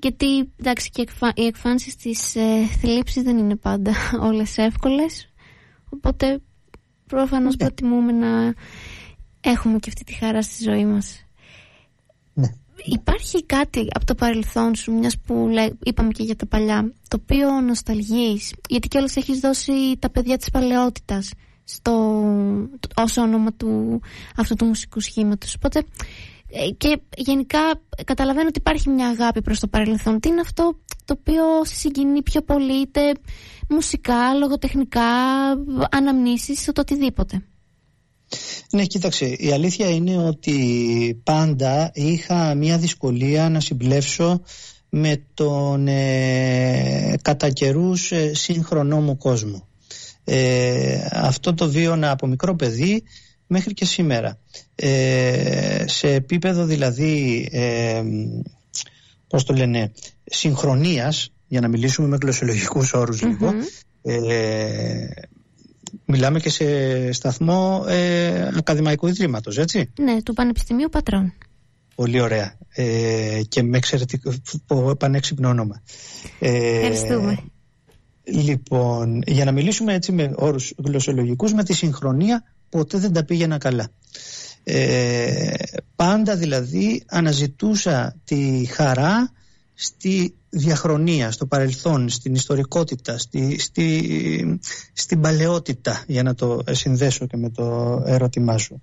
Γιατί, 0.04 0.52
εντάξει, 0.56 0.90
και 0.90 1.06
οι 1.34 1.46
εκφάνσεις 1.46 1.96
της 1.96 2.36
ε, 2.36 2.66
θλίψης 2.80 3.22
δεν 3.22 3.38
είναι 3.38 3.56
πάντα 3.56 3.92
όλες 4.28 4.58
εύκολες, 4.58 5.32
οπότε 5.88 6.40
προφανώς 7.06 7.56
ναι. 7.56 7.64
προτιμούμε 7.64 8.12
να 8.12 8.54
έχουμε 9.40 9.78
και 9.78 9.88
αυτή 9.88 10.04
τη 10.04 10.12
χαρά 10.12 10.42
στη 10.42 10.62
ζωή 10.62 10.84
μας. 10.86 11.26
Ναι. 12.32 12.52
Υπάρχει 12.84 13.44
κάτι 13.44 13.86
από 13.92 14.04
το 14.04 14.14
παρελθόν 14.14 14.74
σου, 14.74 14.92
μιας 14.92 15.18
που 15.18 15.48
είπαμε 15.82 16.10
και 16.10 16.22
για 16.22 16.36
τα 16.36 16.46
παλιά, 16.46 16.92
το 17.08 17.18
οποίο 17.22 17.60
νοσταλγείς, 17.60 18.54
γιατί 18.68 18.88
κιόλας 18.88 19.16
έχεις 19.16 19.40
δώσει 19.40 19.72
τα 19.98 20.10
παιδιά 20.10 20.36
της 20.36 20.50
παλαιότητας 20.50 21.30
στο, 21.64 21.92
ως 22.96 23.16
όνομα 23.16 23.52
του, 23.52 24.00
αυτού 24.36 24.54
του 24.54 24.64
μουσικού 24.64 25.00
σχήματος. 25.00 25.54
Οπότε, 25.54 25.78
ε, 25.78 25.84
και 26.76 27.00
γενικά 27.16 27.58
καταλαβαίνω 28.04 28.48
ότι 28.48 28.58
υπάρχει 28.58 28.88
μια 28.88 29.08
αγάπη 29.08 29.42
προς 29.42 29.60
το 29.60 29.66
παρελθόν. 29.66 30.20
Τι 30.20 30.28
είναι 30.28 30.40
αυτό 30.40 30.78
το 31.04 31.16
οποίο 31.18 31.64
σε 31.64 31.74
συγκινεί 31.74 32.22
πιο 32.22 32.42
πολύ, 32.42 32.80
είτε 32.80 33.00
μουσικά, 33.68 34.34
λογοτεχνικά, 34.34 35.02
αναμνήσεις, 35.90 36.64
το 36.64 36.80
οτιδήποτε. 36.80 37.42
Ναι, 38.70 38.84
κοίταξε, 38.84 39.24
η 39.26 39.52
αλήθεια 39.52 39.88
είναι 39.88 40.16
ότι 40.16 41.20
πάντα 41.24 41.90
είχα 41.94 42.54
μια 42.54 42.78
δυσκολία 42.78 43.48
να 43.48 43.60
συμπλέψω 43.60 44.42
με 44.88 45.24
τον 45.34 45.88
ε, 45.88 47.14
κατά 47.22 47.50
καιρούς 47.50 48.12
ε, 48.12 48.34
σύγχρονό 48.34 49.00
μου 49.00 49.16
κόσμο. 49.16 49.68
Ε, 50.24 51.08
αυτό 51.12 51.54
το 51.54 51.68
βίωνα 51.70 52.10
από 52.10 52.26
μικρό 52.26 52.56
παιδί 52.56 53.02
μέχρι 53.46 53.74
και 53.74 53.84
σήμερα. 53.84 54.38
Ε, 54.74 55.84
σε 55.86 56.12
επίπεδο 56.12 56.64
δηλαδή, 56.64 57.48
ε, 57.52 58.02
πώς 59.28 59.44
το 59.44 59.54
λένε, 59.54 59.92
συγχρονίας, 60.24 61.32
για 61.48 61.60
να 61.60 61.68
μιλήσουμε 61.68 62.08
με 62.08 62.18
γλωσσολογικούς 62.20 62.94
λίγο, 63.22 63.52
ε, 64.02 65.06
μιλάμε 66.04 66.40
και 66.40 66.50
σε 66.50 67.12
σταθμό 67.12 67.84
ε, 67.88 68.48
ακαδημαϊκού 68.56 69.06
ιδρύματος, 69.06 69.58
έτσι. 69.58 69.90
Ναι, 69.98 70.22
του 70.22 70.32
Πανεπιστημίου 70.34 70.88
Πατρών. 70.88 71.32
Πολύ 71.94 72.20
ωραία. 72.20 72.58
Ε, 72.68 73.40
και 73.48 73.62
με 73.62 73.76
εξαιρετικό 73.76 74.32
πανέξυπνο 74.98 75.48
όνομα. 75.48 75.82
Ε, 76.38 76.76
Ευχαριστούμε. 76.76 77.38
Λοιπόν, 78.24 79.22
για 79.26 79.44
να 79.44 79.52
μιλήσουμε 79.52 79.94
έτσι 79.94 80.12
με 80.12 80.32
όρους 80.34 80.72
γλωσσολογικούς, 80.84 81.52
με 81.52 81.64
τη 81.64 81.72
συγχρονία 81.72 82.44
ποτέ 82.68 82.98
δεν 82.98 83.12
τα 83.12 83.24
πήγαινα 83.24 83.58
καλά. 83.58 83.88
Ε, 84.64 85.52
πάντα 85.96 86.36
δηλαδή 86.36 87.02
αναζητούσα 87.06 88.16
τη 88.24 88.64
χαρά 88.70 89.32
στη 89.74 90.34
διαχρονία, 90.48 91.30
στο 91.30 91.46
παρελθόν, 91.46 92.08
στην 92.08 92.34
ιστορικότητα, 92.34 93.18
στη, 93.18 93.58
στη, 93.60 94.60
στην 94.92 95.20
παλαιότητα 95.20 96.04
για 96.06 96.22
να 96.22 96.34
το 96.34 96.62
συνδέσω 96.70 97.26
και 97.26 97.36
με 97.36 97.50
το 97.50 98.02
ερώτημά 98.06 98.58
σου. 98.58 98.82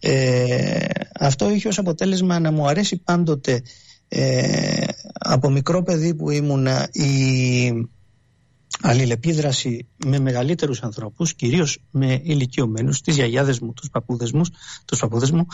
Ε, 0.00 0.84
αυτό 1.18 1.50
είχε 1.50 1.68
ως 1.68 1.78
αποτέλεσμα 1.78 2.38
να 2.38 2.50
μου 2.50 2.68
αρέσει 2.68 2.96
πάντοτε 2.96 3.62
ε, 4.08 4.86
από 5.12 5.50
μικρό 5.50 5.82
παιδί 5.82 6.14
που 6.14 6.30
ήμουνα 6.30 6.88
η 6.92 7.88
αλληλεπίδραση 8.80 9.86
με 10.06 10.18
μεγαλύτερους 10.18 10.82
ανθρώπους, 10.82 11.34
κυρίως 11.34 11.78
με 11.90 12.20
ηλικιωμένους, 12.22 13.00
τις 13.00 13.14
γιαγιάδες 13.14 13.60
μου, 13.60 13.72
τους 13.72 13.90
παππούδες 13.90 14.32
μου, 14.32 14.42
τους 14.84 14.98
παππούδες 14.98 15.30
μου. 15.30 15.46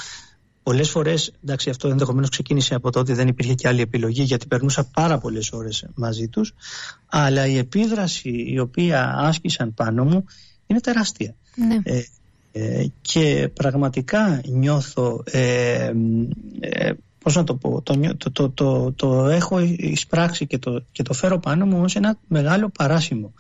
Πολλές 0.63 0.91
φορές, 0.91 1.33
εντάξει 1.43 1.71
αυτό 1.71 1.89
ενδεχομένως 1.89 2.29
ξεκίνησε 2.29 2.75
από 2.75 2.91
το 2.91 2.99
ότι 2.99 3.13
δεν 3.13 3.29
υπήρχε 3.29 3.55
και 3.55 3.69
άλλη 3.69 3.81
επιλογή 3.81 4.23
γιατί 4.23 4.47
περνούσα 4.47 4.85
πάρα 4.85 5.19
πολλές 5.19 5.53
ώρες 5.53 5.87
μαζί 5.95 6.29
τους, 6.29 6.55
αλλά 7.07 7.47
η 7.47 7.57
επίδραση 7.57 8.45
η 8.47 8.59
οποία 8.59 9.15
άσκησαν 9.17 9.75
πάνω 9.75 10.05
μου 10.05 10.25
είναι 10.67 10.81
τεράστια. 10.81 11.35
Ναι. 11.55 11.79
Ε, 11.83 12.03
ε, 12.53 12.87
και 13.01 13.51
πραγματικά 13.55 14.41
νιώθω 14.45 15.23
ε, 15.25 15.93
ε 16.61 16.93
πώς 17.23 17.35
να 17.35 17.45
το 17.45 17.55
πω, 17.55 17.83
το, 17.83 18.17
το, 18.33 18.51
το, 18.51 18.93
το, 18.93 19.29
έχω 19.29 19.59
εισπράξει 19.61 20.47
και 20.47 20.59
το, 20.59 20.85
και 20.93 21.03
το 21.03 21.13
φέρω 21.13 21.39
πάνω 21.39 21.67
μου 21.67 21.81
ως 21.83 21.97
ένα 21.97 22.19
μεγάλο 22.29 22.69
παράσημο. 22.69 23.33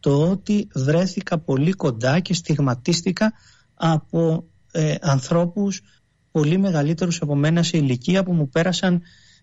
Το 0.00 0.30
ότι 0.30 0.68
βρέθηκα 0.74 1.38
πολύ 1.38 1.72
κοντά 1.72 2.20
και 2.20 2.34
στιγματίστηκα 2.34 3.32
από 3.74 4.44
ε, 4.72 4.94
ανθρώπους 5.00 5.82
πολύ 6.30 6.58
μεγαλύτερους 6.58 7.22
από 7.22 7.34
μένα 7.34 7.62
σε 7.62 7.76
ηλικία 7.76 8.24
που 8.24 8.32
μου 8.32 8.48
πέρασαν 8.48 9.02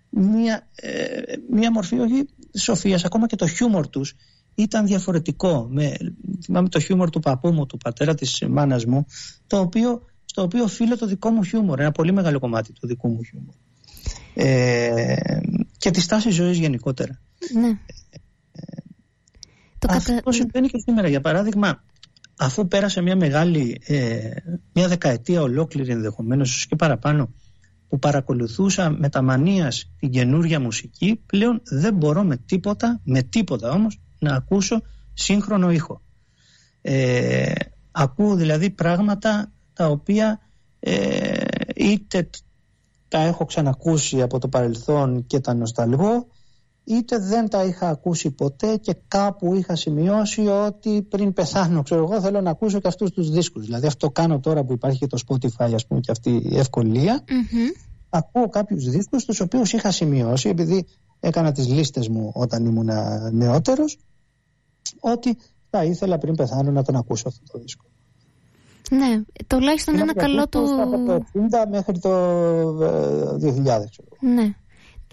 μία, 0.10 0.68
ε, 0.76 1.22
μία 1.52 1.72
μορφή 1.72 2.00
όχι 2.00 2.26
σοφίας, 2.58 3.06
ακόμα 3.06 3.28
και 3.28 3.36
το 3.36 3.48
χιούμορ 3.48 3.88
τους 3.88 4.14
ήταν 4.56 4.86
διαφορετικό. 4.86 5.68
Με, 5.72 5.94
θυμάμαι 6.44 6.70
το 6.70 6.80
χιούμορ 6.80 7.10
του 7.10 7.20
παππού 7.20 7.52
μου, 7.52 7.66
του 7.66 7.78
πατέρα 7.78 8.16
της 8.16 8.44
μάνας 8.50 8.86
μου, 8.86 9.06
το 9.48 9.60
οποίο, 9.60 10.06
στο 10.26 10.42
οποίο 10.42 10.64
οφείλω 10.64 10.98
το 10.98 11.06
δικό 11.06 11.30
μου 11.30 11.44
χιούμορ, 11.44 11.80
ένα 11.80 11.92
πολύ 11.92 12.12
μεγάλο 12.12 12.40
κομμάτι 12.40 12.74
του 12.74 12.88
δικού 12.88 13.10
μου 13.10 13.24
χιούμορ 13.24 13.54
ε, 14.34 15.16
και 15.78 15.92
τη 15.92 16.02
στάση 16.02 16.30
ζωής 16.30 16.58
γενικότερα. 16.58 17.20
Ναι. 17.62 17.78
το 19.80 19.88
Αυτό 19.90 20.16
κατα... 20.16 20.32
συμβαίνει 20.32 20.68
και 20.68 20.78
σήμερα. 20.78 21.08
Για 21.08 21.22
παράδειγμα, 21.22 21.84
αφού 22.38 22.68
πέρασε 22.68 23.02
μια 23.02 23.16
μεγάλη, 23.16 23.82
ε, 23.86 24.30
μια 24.74 24.88
δεκαετία 24.88 25.42
ολόκληρη 25.42 25.92
ενδεχομένως 25.92 26.66
και 26.68 26.76
παραπάνω, 26.76 27.34
που 27.88 28.00
παρακολουθούσα 28.00 28.90
με 28.90 29.10
τα 29.10 29.22
μανίας 29.22 29.92
την 30.00 30.10
καινούρια 30.10 30.60
μουσική, 30.60 31.22
πλέον 31.26 31.62
δεν 31.64 31.94
μπορώ 31.94 32.24
με 32.24 32.38
τίποτα, 32.38 33.00
με 33.04 33.22
τίποτα 33.22 33.72
όμως, 33.72 34.00
να 34.20 34.36
ακούσω 34.36 34.82
σύγχρονο 35.14 35.72
ήχο. 35.72 36.02
Ε, 36.82 37.54
ακούω 37.92 38.36
δηλαδή 38.36 38.70
πράγματα 38.70 39.52
τα 39.74 39.88
οποία 39.88 40.40
ε, 40.80 41.46
είτε 41.76 42.30
τα 43.12 43.20
έχω 43.20 43.46
ξανακούσει 43.46 44.22
από 44.22 44.40
το 44.40 44.48
παρελθόν 44.48 45.26
και 45.28 45.40
τα 45.40 45.54
νοσταλγώ 45.54 46.28
είτε 46.84 47.18
δεν 47.18 47.50
τα 47.50 47.64
είχα 47.64 47.90
ακούσει 47.90 48.32
ποτέ 48.32 48.78
και 48.78 48.96
κάπου 49.08 49.56
είχα 49.56 49.76
σημειώσει 49.76 50.48
ότι 50.48 51.02
πριν 51.02 51.34
πεθάνω 51.34 51.82
ξέρω 51.82 52.04
εγώ 52.04 52.22
θέλω 52.22 52.42
να 52.42 52.50
ακούσω 52.50 52.80
και 52.80 52.88
αυτούς 52.88 53.12
τους 53.12 53.30
δίσκους. 53.30 53.66
Δηλαδή 53.66 53.88
αυτό 53.88 54.10
κάνω 54.10 54.40
τώρα 54.40 54.64
που 54.64 54.74
υπάρχει 54.74 54.98
και 54.98 55.08
το 55.08 55.18
Spotify 55.28 55.74
ας 55.74 55.86
πούμε 55.88 56.00
και 56.00 56.12
αυτή 56.12 56.42
η 56.50 56.58
ευκολία. 56.58 57.24
Ακούω 58.10 58.50
κάποιους 58.50 58.90
δίσκους 58.90 59.26
τους 59.26 59.40
οποίους 59.40 59.74
είχα 59.74 59.92
σημειώσει 59.92 60.50
επειδή 60.50 60.86
έκανα 61.20 61.52
τις 61.52 61.68
λίστες 61.68 62.08
μου 62.08 62.32
όταν 62.34 62.66
ήμουν 62.66 62.90
νεότερος 63.32 63.98
ότι 65.00 65.38
θα 65.70 65.84
ήθελα 65.84 66.18
πριν 66.18 66.36
πεθάνω 66.36 66.72
να 66.72 66.84
τον 66.84 66.96
ακούσω 66.96 67.28
αυτό 67.28 67.44
το 67.52 67.60
δίσκο 67.60 67.91
ναι, 68.92 69.22
τουλάχιστον 69.48 70.00
ένα 70.00 70.14
καλό 70.14 70.48
του. 70.48 70.82
Από 70.82 71.06
το 71.06 71.24
60 71.34 71.70
μέχρι 71.70 72.00
το 72.00 72.12
2000, 73.38 74.02
ε, 74.20 74.28
Ναι. 74.28 74.56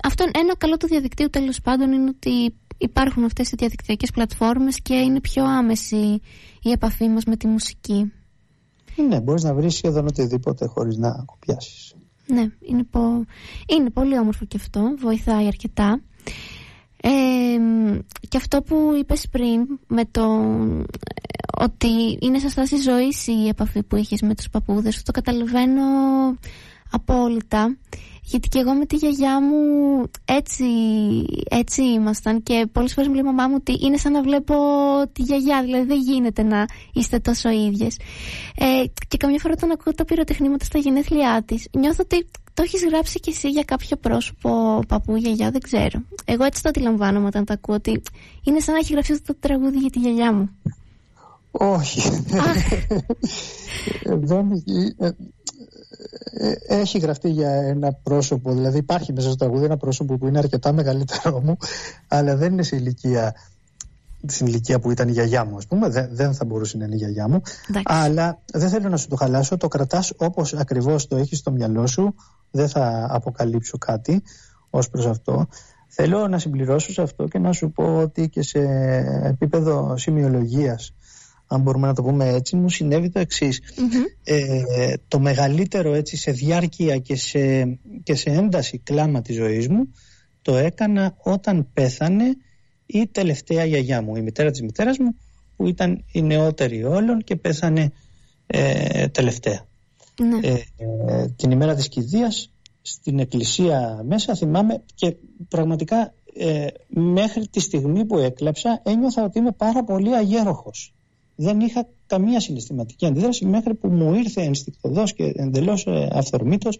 Αυτό 0.03 0.25
ένα 0.25 0.57
καλό 0.57 0.77
του 0.77 0.87
διαδικτύου 0.87 1.31
τέλος 1.31 1.61
πάντων 1.61 1.93
είναι 1.93 2.09
ότι 2.09 2.55
υπάρχουν 2.79 3.25
αυτές 3.25 3.51
οι 3.51 3.55
διαδικτυακές 3.57 4.11
πλατφόρμες 4.11 4.81
και 4.83 4.95
είναι 4.95 5.21
πιο 5.21 5.45
άμεση 5.45 6.21
η 6.63 6.71
επαφή 6.71 7.09
μας 7.09 7.25
με 7.25 7.37
τη 7.37 7.47
μουσική. 7.47 8.13
Ναι, 9.09 9.21
μπορείς 9.21 9.43
να 9.43 9.55
βρεις 9.55 9.75
σχεδόν 9.75 10.07
οτιδήποτε 10.07 10.67
χωρίς 10.67 10.97
να 10.97 11.23
κοπιάσεις. 11.27 11.95
Ναι, 12.27 12.47
είναι, 12.61 12.87
είναι 13.67 13.91
πολύ 13.91 14.19
όμορφο 14.19 14.45
και 14.45 14.57
αυτό, 14.61 14.95
βοηθάει 14.99 15.47
αρκετά. 15.47 16.01
Ε, 17.03 17.11
και 18.29 18.37
αυτό 18.37 18.63
που 18.63 18.95
είπες 18.99 19.29
πριν 19.31 19.79
με 19.87 20.05
το 20.11 20.23
ότι 21.59 22.19
είναι 22.21 22.39
σε 22.39 22.49
στάση 22.49 22.77
ζωής 22.77 23.27
η 23.27 23.49
επαφή 23.49 23.83
που 23.83 23.97
είχες 23.97 24.21
με 24.21 24.35
τους 24.35 24.49
παππούδες. 24.49 25.03
Το 25.03 25.13
καταλαβαίνω 25.13 25.83
απόλυτα 26.91 27.77
γιατί 28.23 28.49
και 28.49 28.59
εγώ 28.59 28.73
με 28.73 28.87
τη 28.87 28.97
γιαγιά 28.97 29.43
μου 29.43 29.57
έτσι, 30.25 30.65
έτσι 31.51 31.83
ήμασταν 31.83 32.43
και 32.43 32.67
πολλές 32.73 32.93
φορές 32.93 33.09
μου 33.09 33.15
λέει 33.15 33.23
η 33.23 33.27
μαμά 33.27 33.49
μου 33.49 33.55
ότι 33.59 33.87
είναι 33.87 33.97
σαν 33.97 34.13
να 34.13 34.23
βλέπω 34.23 34.55
τη 35.13 35.23
γιαγιά 35.23 35.63
δηλαδή 35.63 35.87
δεν 35.87 36.01
γίνεται 36.01 36.43
να 36.43 36.65
είστε 36.93 37.19
τόσο 37.19 37.49
ίδιες 37.49 37.97
ε, 38.57 38.85
και 39.09 39.17
καμιά 39.17 39.39
φορά 39.39 39.55
όταν 39.57 39.71
ακούω 39.71 39.95
τα 39.95 40.05
πυροτεχνήματα 40.05 40.65
στα 40.65 40.79
γενέθλιά 40.79 41.43
της 41.47 41.69
νιώθω 41.73 42.03
ότι 42.03 42.27
το 42.55 42.63
έχεις 42.63 42.85
γράψει 42.85 43.21
κι 43.21 43.31
εσύ 43.31 43.49
για 43.49 43.63
κάποιο 43.65 43.97
πρόσωπο 43.97 44.81
παππού, 44.89 45.17
γιαγιά, 45.17 45.51
δεν 45.51 45.61
ξέρω. 45.61 46.03
Εγώ 46.25 46.45
έτσι 46.45 46.63
το 46.63 46.69
αντιλαμβάνομαι 46.69 47.27
όταν 47.27 47.45
το 47.45 47.53
ακούω 47.53 47.75
ότι 47.75 48.03
είναι 48.45 48.61
σαν 48.61 48.75
να 48.75 48.81
έχει 48.81 48.93
γράψει 48.93 49.13
αυτό 49.13 49.33
το 49.33 49.39
τραγούδι 49.41 49.79
για 49.79 49.91
τη 49.91 49.99
γιαγιά 49.99 50.33
μου 50.33 50.51
όχι. 51.51 52.25
Δεν, 54.05 54.63
ε, 54.99 55.11
ε, 56.33 56.55
έχει 56.67 56.99
γραφτεί 56.99 57.31
για 57.31 57.51
ένα 57.51 57.93
πρόσωπο, 57.93 58.53
δηλαδή 58.53 58.79
υπάρχει 58.79 59.13
μέσα 59.13 59.29
στο 59.29 59.37
τραγούδι 59.37 59.65
ένα 59.65 59.77
πρόσωπο 59.77 60.17
που 60.17 60.27
είναι 60.27 60.39
αρκετά 60.39 60.73
μεγαλύτερο 60.73 61.41
μου, 61.41 61.57
αλλά 62.09 62.37
δεν 62.37 62.53
είναι 62.53 62.63
σε 62.63 62.77
ηλικία 62.77 63.35
στην 64.27 64.47
ηλικία 64.47 64.81
που 64.81 64.91
ήταν 64.91 65.09
η 65.09 65.13
γιαγιά 65.13 65.45
μου, 65.45 65.57
ας 65.57 65.67
πούμε. 65.67 65.89
Δεν, 65.89 66.09
δεν 66.13 66.35
θα 66.35 66.45
μπορούσε 66.45 66.77
να 66.77 66.85
είναι 66.85 66.95
η 66.95 66.99
γιαγιά 66.99 67.29
μου. 67.29 67.41
Αλλά 67.85 68.39
δεν 68.53 68.69
θέλω 68.69 68.89
να 68.89 68.97
σου 68.97 69.09
το 69.09 69.17
χαλάσω. 69.17 69.57
Το 69.57 69.69
κρατάς 69.69 70.13
όπως 70.17 70.55
ακριβώς 70.55 71.07
το 71.07 71.17
έχεις 71.17 71.39
στο 71.39 71.51
μυαλό 71.51 71.87
σου. 71.87 72.15
Δεν 72.51 72.69
θα 72.69 73.07
αποκαλύψω 73.11 73.79
κάτι 73.79 74.23
ως 74.71 74.91
προς 74.91 75.07
αυτό. 75.07 75.47
Θέλω 75.89 76.29
να 76.29 76.39
συμπληρώσω 76.39 76.93
σε 76.93 77.03
αυτό 77.03 77.29
και 77.29 77.39
να 77.39 77.53
σου 77.53 77.71
πω 77.71 77.97
ότι 77.97 78.29
και 78.29 78.43
σε 78.43 78.59
επίπεδο 79.23 79.97
σημειολογίας 79.97 80.95
αν 81.49 81.61
μπορούμε 81.61 81.87
να 81.87 81.95
το 81.95 82.03
πούμε 82.03 82.29
έτσι, 82.29 82.57
μου 82.57 82.69
συνέβη 82.69 83.11
το 83.11 83.19
εξής. 83.19 83.61
Ε, 84.25 84.95
το 85.09 85.21
μεγαλύτερο 85.21 85.95
έτσι 85.95 86.17
σε 86.17 86.31
διάρκεια 86.31 86.99
και 86.99 87.17
σε, 87.17 87.65
και 88.03 88.15
σε 88.15 88.31
ένταση 88.31 88.79
κλάμα 88.79 89.23
της 89.23 89.37
ζωής 89.37 89.69
μου 89.69 89.93
το 90.43 90.57
έκανα 90.57 91.17
όταν 91.23 91.69
πέθανε 91.73 92.37
η 92.87 93.07
τελευταία 93.07 93.65
γιαγιά 93.65 94.03
μου, 94.03 94.17
η 94.17 94.21
μητέρα 94.21 94.51
της 94.51 94.63
μητέρας 94.63 94.99
μου 94.99 95.17
που 95.57 95.67
ήταν 95.67 96.05
η 96.13 96.23
νεότερη 96.23 96.85
όλων 96.85 97.25
και 97.25 97.37
πέθανε 97.37 97.93
ε, 98.47 99.09
τελευταία. 99.09 99.67
Ναι. 100.21 100.49
Ε, 100.49 101.29
την 101.37 101.51
ημέρα 101.51 101.75
της 101.75 101.89
κηδείας 101.89 102.53
στην 102.83 103.19
εκκλησία 103.19 104.03
μέσα 104.07 104.35
θυμάμαι 104.35 104.83
και 104.95 105.17
πραγματικά 105.49 106.13
μέχρι 106.89 107.49
τη 107.49 107.61
στιγμή 107.61 108.05
που 108.05 108.19
έκλαψα 108.19 108.81
ένιωθα 108.85 109.25
ότι 109.25 109.39
είμαι 109.39 109.53
πάρα 109.53 109.85
πολύ 109.85 110.15
αγέροχος 110.15 110.93
δεν 111.41 111.61
είχα 111.61 111.87
καμία 112.07 112.41
συναισθηματική 112.41 113.07
αντίδραση 113.07 113.45
μέχρι 113.45 113.75
που 113.75 113.89
μου 113.89 114.15
ήρθε 114.15 114.43
ενστικτοδός 114.43 115.15
και 115.15 115.33
εντελώς 115.37 115.87
ε, 115.87 116.09
αυθορμήτως 116.13 116.79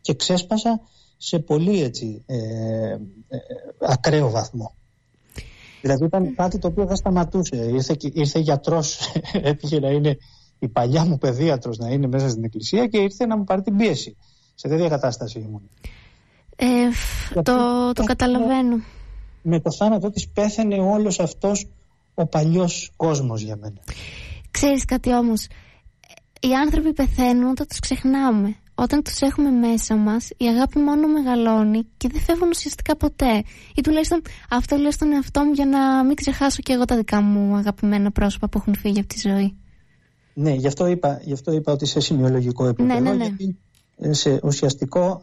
και 0.00 0.14
ξέσπασα 0.14 0.80
σε 1.16 1.38
πολύ 1.38 1.82
έτσι, 1.82 2.22
ε, 2.26 2.36
ε, 2.36 2.98
ακραίο 3.80 4.30
βαθμό. 4.30 4.74
Δηλαδή 5.80 6.04
ήταν 6.04 6.34
κάτι 6.34 6.58
το 6.58 6.68
οποίο 6.68 6.86
δεν 6.86 6.96
σταματούσε. 6.96 7.56
Ήρθε, 7.56 7.96
ήρθε 8.00 8.38
γιατρός, 8.38 8.98
έτυχε 9.50 9.80
να 9.80 9.90
είναι 9.90 10.16
η 10.58 10.68
παλιά 10.68 11.04
μου 11.04 11.18
παιδίατρος 11.18 11.78
να 11.78 11.88
είναι 11.88 12.06
μέσα 12.06 12.28
στην 12.28 12.44
εκκλησία 12.44 12.86
και 12.86 12.98
ήρθε 12.98 13.26
να 13.26 13.36
μου 13.36 13.44
πάρει 13.44 13.62
την 13.62 13.76
πίεση. 13.76 14.16
Σε 14.54 14.68
τέτοια 14.68 14.88
κατάσταση 14.88 15.38
ήμουν. 15.38 15.70
Ε, 16.56 16.66
το, 17.42 17.92
το 17.92 18.04
καταλαβαίνω. 18.04 18.76
Με 19.42 19.60
το 19.60 19.72
θάνατό 19.72 20.10
της 20.10 20.28
πέθανε 20.28 20.78
όλος 20.78 21.20
αυτός 21.20 21.66
ο 22.18 22.26
παλιός 22.26 22.90
κόσμος 22.96 23.42
για 23.42 23.56
μένα. 23.56 23.80
Ξέρεις 24.50 24.84
κάτι 24.84 25.14
όμως, 25.14 25.46
οι 26.40 26.54
άνθρωποι 26.64 26.92
πεθαίνουν 26.92 27.50
όταν 27.50 27.66
τους 27.66 27.78
ξεχνάμε. 27.78 28.56
Όταν 28.74 29.02
τους 29.02 29.20
έχουμε 29.20 29.50
μέσα 29.50 29.96
μας, 29.96 30.28
η 30.36 30.46
αγάπη 30.46 30.78
μόνο 30.78 31.08
μεγαλώνει 31.08 31.82
και 31.96 32.08
δεν 32.12 32.20
φεύγουν 32.20 32.48
ουσιαστικά 32.48 32.96
ποτέ. 32.96 33.42
Ή 33.74 33.80
τουλάχιστον 33.80 34.22
αυτό 34.50 34.76
λέω 34.76 34.90
στον 34.90 35.12
εαυτό 35.12 35.44
μου 35.44 35.52
για 35.52 35.66
να 35.66 36.04
μην 36.04 36.14
ξεχάσω 36.14 36.62
και 36.62 36.72
εγώ 36.72 36.84
τα 36.84 36.96
δικά 36.96 37.20
μου 37.20 37.56
αγαπημένα 37.56 38.10
πρόσωπα 38.10 38.48
που 38.48 38.58
έχουν 38.58 38.74
φύγει 38.74 38.98
από 38.98 39.08
τη 39.08 39.18
ζωή. 39.28 39.56
Ναι, 40.34 40.52
γι' 40.52 40.66
αυτό 40.66 40.86
είπα, 40.86 41.20
γι 41.24 41.32
αυτό 41.32 41.52
είπα 41.52 41.72
ότι 41.72 41.86
σε 41.86 42.00
σημειολογικό 42.00 42.66
επίπεδο. 42.66 43.00
Ναι, 43.00 43.00
ναι, 43.00 43.16
ναι. 43.16 43.24
Γιατί 43.24 43.58
σε 44.10 44.40
ουσιαστικό 44.42 45.20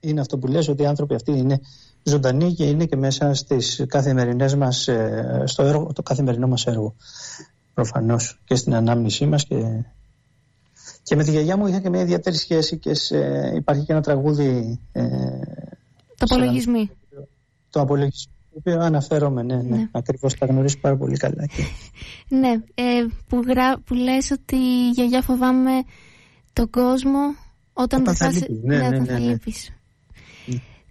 είναι 0.00 0.20
αυτό 0.20 0.38
που 0.38 0.46
λες 0.46 0.68
ότι 0.68 0.82
οι 0.82 0.86
άνθρωποι 0.86 1.14
αυτοί 1.14 1.32
είναι 1.32 1.60
ζωντανοί 2.02 2.54
και 2.54 2.64
είναι 2.64 2.84
και 2.84 2.96
μέσα 2.96 3.34
στις 3.34 3.84
καθημερινές 3.88 4.54
μας, 4.54 4.88
ε, 4.88 5.42
στο 5.44 5.62
έργο, 5.62 5.92
το 5.92 6.02
καθημερινό 6.02 6.46
μας 6.46 6.66
έργο. 6.66 6.94
Προφανώς 7.74 8.40
και 8.44 8.54
στην 8.54 8.74
ανάμνησή 8.74 9.26
μας 9.26 9.44
και, 9.44 9.84
και 11.02 11.16
με 11.16 11.24
τη 11.24 11.30
γιαγιά 11.30 11.56
μου 11.56 11.66
είχα 11.66 11.80
και 11.80 11.88
μια 11.88 12.00
ιδιαίτερη 12.00 12.36
σχέση 12.36 12.78
και 12.78 12.94
σε, 12.94 13.18
υπάρχει 13.54 13.84
και 13.84 13.92
ένα 13.92 14.02
τραγούδι 14.02 14.80
ε, 14.92 15.02
το 16.16 16.26
απολογισμή 16.28 16.90
το 17.70 17.80
απολογισμή 17.80 18.32
το 18.52 18.56
οποίο 18.58 18.80
αναφέρομαι, 18.80 19.42
ναι, 19.42 19.56
ναι, 19.56 19.76
ναι. 19.76 19.88
ακριβώς 19.92 20.34
τα 20.34 20.46
γνωρίζω 20.46 20.78
πάρα 20.80 20.96
πολύ 20.96 21.16
καλά 21.16 21.46
και... 21.46 21.62
ναι, 22.40 22.50
ε, 22.74 23.06
που, 23.28 23.42
γρά, 23.46 23.78
που 23.78 23.94
λες 23.94 24.30
ότι 24.30 24.56
η 24.56 24.90
γιαγιά 24.90 25.22
φοβάμαι 25.22 25.70
τον 26.52 26.70
κόσμο 26.70 27.18
όταν, 27.72 28.00
όταν 28.00 28.16
θα, 28.16 28.30
θα, 28.30 28.46
ναι, 28.62 28.76
ναι, 28.76 28.88
ναι, 28.88 28.98
ναι, 28.98 29.04
θα 29.04 29.18
ναι. 29.18 29.36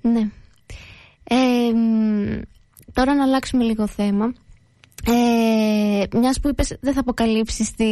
Λείπεις 0.02 0.22
ναι 0.22 0.30
ε, 1.32 1.72
τώρα 2.93 3.16
να 3.16 3.24
αλλάξουμε 3.24 3.64
λίγο 3.64 3.88
θέμα. 3.88 4.34
Ε, 5.06 6.18
μιας 6.18 6.39
που 6.39 6.47
είπες 6.47 6.78
δεν 6.80 6.93
θα 6.93 7.00
αποκαλύψεις 7.00 7.72
τι, 7.72 7.86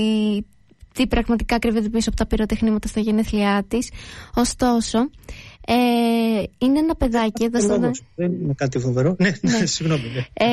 τι 0.94 1.08
πραγματικά 1.08 1.60
κρύβεται 1.60 1.90
πίσω 1.90 2.10
από 2.10 2.18
τα 2.18 2.26
πυροτεχνήματα 2.26 2.88
στα 2.88 3.00
γενέθλιά 3.00 3.66
της. 3.68 3.92
Ωστόσο, 4.36 5.10
ε, 5.70 6.44
είναι 6.58 6.80
ένα 6.80 6.96
παιδάκι 6.96 7.44
εδώ 7.44 7.62
στο... 7.62 7.92
Δεν 8.16 8.32
είναι 8.32 8.54
κάτι 8.54 8.80
φοβερό. 8.80 9.16
Ναι, 9.20 9.32
ναι. 9.42 9.66
συγγνώμη. 9.76 10.02
Ναι. 10.14 10.20
Ε, 10.34 10.48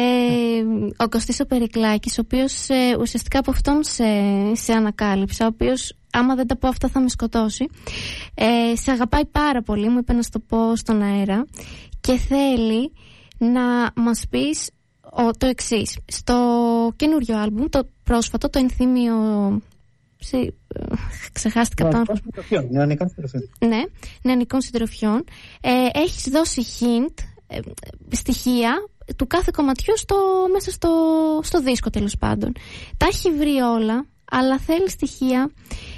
ο 0.96 1.08
Κωστής 1.08 1.40
ο 1.40 1.46
Περικλάκης, 1.46 2.18
ο 2.18 2.20
οποίος 2.24 2.68
ε, 2.68 2.96
ουσιαστικά 3.00 3.38
από 3.38 3.50
αυτόν 3.50 3.82
σε, 3.82 4.04
σε 4.52 4.72
ανακάλυψα, 4.72 5.44
ο 5.44 5.48
οποίος 5.52 5.96
άμα 6.12 6.34
δεν 6.34 6.46
τα 6.46 6.56
πω 6.56 6.68
αυτά 6.68 6.88
θα 6.88 7.00
με 7.00 7.08
σκοτώσει. 7.08 7.66
Ε, 8.34 8.76
σε 8.76 8.90
αγαπάει 8.90 9.26
πάρα 9.26 9.62
πολύ, 9.62 9.88
μου 9.88 9.98
είπε 9.98 10.12
να 10.12 10.22
σου 10.22 10.30
το 10.32 10.38
πω 10.38 10.76
στον 10.76 11.02
αέρα 11.02 11.44
και 12.00 12.16
θέλει 12.16 12.92
να 13.38 13.62
μας 14.02 14.24
πεις 14.30 14.70
ο, 15.00 15.30
το 15.38 15.46
εξής. 15.46 15.98
Στο 16.06 16.34
καινούριο 16.96 17.38
άλμπουμ, 17.38 17.66
το 17.68 17.88
πρόσφατο, 18.02 18.50
το 18.50 18.58
ενθύμιο... 18.58 19.14
Σε, 21.22 21.30
ξεχάστηκα 21.32 21.88
το 21.88 21.96
άνθρωπο. 21.96 22.20
Νεανικών 22.70 23.08
συντροφιών. 23.08 23.50
Ναι, 23.58 23.82
νεανικών 24.22 24.60
συντροφιών. 24.60 25.24
Ε, 25.60 25.70
έχεις 25.92 26.28
δώσει 26.28 26.62
hint, 26.80 27.24
ε, 27.46 27.58
στοιχεία 28.10 28.88
του 29.16 29.26
κάθε 29.26 29.50
κομματιού 29.56 29.98
στο, 29.98 30.16
μέσα 30.52 30.70
στο, 30.70 30.90
στο 31.42 31.60
δίσκο 31.60 31.90
τέλος 31.90 32.16
πάντων. 32.18 32.52
Τα 32.96 33.06
έχει 33.06 33.30
βρει 33.30 33.60
όλα, 33.60 34.06
αλλά 34.30 34.58
θέλει 34.58 34.90
στοιχεία 34.90 35.50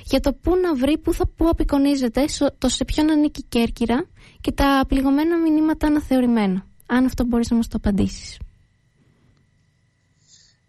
για 0.05 0.21
το 0.21 0.33
πού 0.33 0.57
να 0.57 0.75
βρει, 0.75 0.99
πού, 0.99 1.13
θα, 1.13 1.27
πού 1.37 1.49
απεικονίζεται, 1.49 2.25
το 2.59 2.69
σε 2.69 2.85
ποιον 2.85 3.11
ανήκει 3.11 3.41
η 3.41 3.45
Κέρκυρα 3.49 4.07
και 4.41 4.53
τα 4.53 4.85
πληγωμένα 4.89 5.39
μηνύματα 5.39 5.87
αναθεωρημένα. 5.87 6.67
Αν 6.87 7.05
αυτό 7.05 7.25
μπορείς 7.25 7.51
να 7.51 7.57
μας 7.57 7.69
το 7.69 7.77
απαντήσεις. 7.77 8.39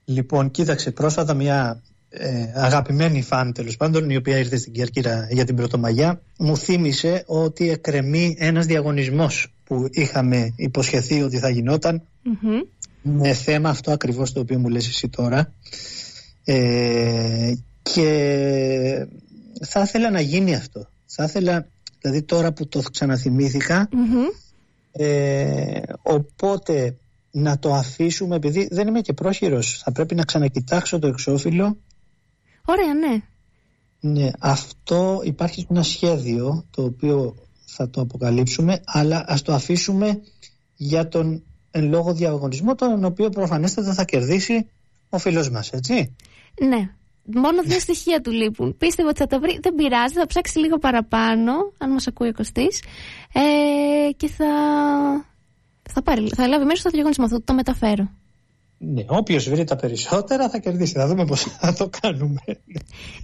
Λοιπόν, 0.05 0.51
κοίταξε, 0.51 0.91
πρόσφατα 0.91 1.33
μια 1.33 1.81
ε, 2.19 2.51
αγαπημένη 2.55 3.21
φαν 3.21 3.53
τέλος 3.53 3.77
πάντων, 3.77 4.09
η 4.09 4.15
οποία 4.15 4.37
ήρθε 4.37 4.57
στην 4.57 4.73
Κέρκυρα 4.73 5.27
για 5.31 5.45
την 5.45 5.55
Πρωτομαγιά, 5.55 6.21
μου 6.37 6.57
θύμισε 6.57 7.23
ότι 7.25 7.69
εκκρεμεί 7.69 8.35
ένας 8.39 8.65
διαγωνισμός 8.65 9.53
που 9.63 9.87
είχαμε 9.91 10.53
υποσχεθεί 10.55 11.21
ότι 11.21 11.37
θα 11.37 11.49
γινόταν 11.49 12.01
με 13.01 13.33
θέμα 13.33 13.69
αυτό 13.69 13.91
ακριβώς 13.91 14.33
το 14.33 14.39
οποίο 14.39 14.59
μου 14.59 14.69
λες 14.69 14.87
εσύ 14.87 15.09
τώρα. 15.09 15.53
Ε, 16.43 17.53
και 17.81 19.07
θα 19.61 19.81
ήθελα 19.81 20.09
να 20.09 20.21
γίνει 20.21 20.55
αυτό. 20.55 20.87
Θα 21.05 21.23
ήθελα, 21.23 21.67
δηλαδή 22.01 22.21
τώρα 22.21 22.51
που 22.51 22.67
το 22.67 22.81
ξαναθυμηθηκα 22.91 23.89
ε, 24.91 25.81
οπότε 26.01 26.97
να 27.31 27.59
το 27.59 27.73
αφήσουμε, 27.73 28.35
επειδή 28.35 28.67
δεν 28.71 28.87
είμαι 28.87 29.01
και 29.01 29.13
πρόχειρος, 29.13 29.81
θα 29.83 29.91
πρέπει 29.91 30.15
να 30.15 30.23
ξανακοιτάξω 30.23 30.99
το 30.99 31.07
εξώφυλλο. 31.07 31.77
Ωραία, 32.69 32.93
ναι. 32.93 33.21
Ναι, 33.99 34.29
αυτό 34.39 35.21
υπάρχει 35.23 35.67
ένα 35.69 35.83
σχέδιο 35.83 36.65
το 36.71 36.83
οποίο 36.83 37.35
θα 37.65 37.89
το 37.89 38.01
αποκαλύψουμε, 38.01 38.81
αλλά 38.85 39.23
ας 39.27 39.41
το 39.41 39.53
αφήσουμε 39.53 40.21
για 40.75 41.07
τον 41.07 41.43
εν 41.71 41.89
λόγω 41.89 42.13
διαγωνισμό, 42.13 42.75
τον 42.75 43.03
οποίο 43.03 43.29
προφανέστατα 43.29 43.93
θα 43.93 44.03
κερδίσει 44.03 44.69
ο 45.09 45.17
φίλος 45.17 45.49
μας, 45.49 45.69
έτσι. 45.71 46.15
Ναι, 46.61 46.89
μόνο 47.23 47.61
δύο 47.63 47.79
στοιχεία 47.79 48.21
του 48.21 48.31
λείπουν. 48.31 48.77
Πίστευα 48.77 49.09
ότι 49.09 49.19
θα 49.19 49.27
το 49.27 49.39
βρει. 49.39 49.59
Δεν 49.61 49.75
πειράζει, 49.75 50.13
θα 50.13 50.25
ψάξει 50.25 50.59
λίγο 50.59 50.77
παραπάνω, 50.77 51.51
αν 51.77 51.91
μας 51.91 52.07
ακούει 52.07 52.27
ο 52.27 52.33
Κωστής. 52.33 52.83
Ε, 53.33 54.11
και 54.11 54.27
θα. 54.27 54.45
Θα, 55.89 56.01
πάρει, 56.01 56.29
θα 56.35 56.47
λάβει 56.47 56.63
μέρος 56.63 56.79
στο 56.79 56.89
διαγωνισμό, 56.89 57.27
θα 57.27 57.43
το 57.43 57.53
μεταφέρω. 57.53 58.09
Ναι, 58.79 59.03
όποιος 59.07 59.49
βρει 59.49 59.63
τα 59.63 59.75
περισσότερα 59.75 60.49
θα 60.49 60.57
κερδίσει. 60.57 60.93
Θα 60.93 61.07
δούμε 61.07 61.25
πώς 61.25 61.41
θα 61.59 61.73
το 61.73 61.89
κάνουμε. 62.01 62.41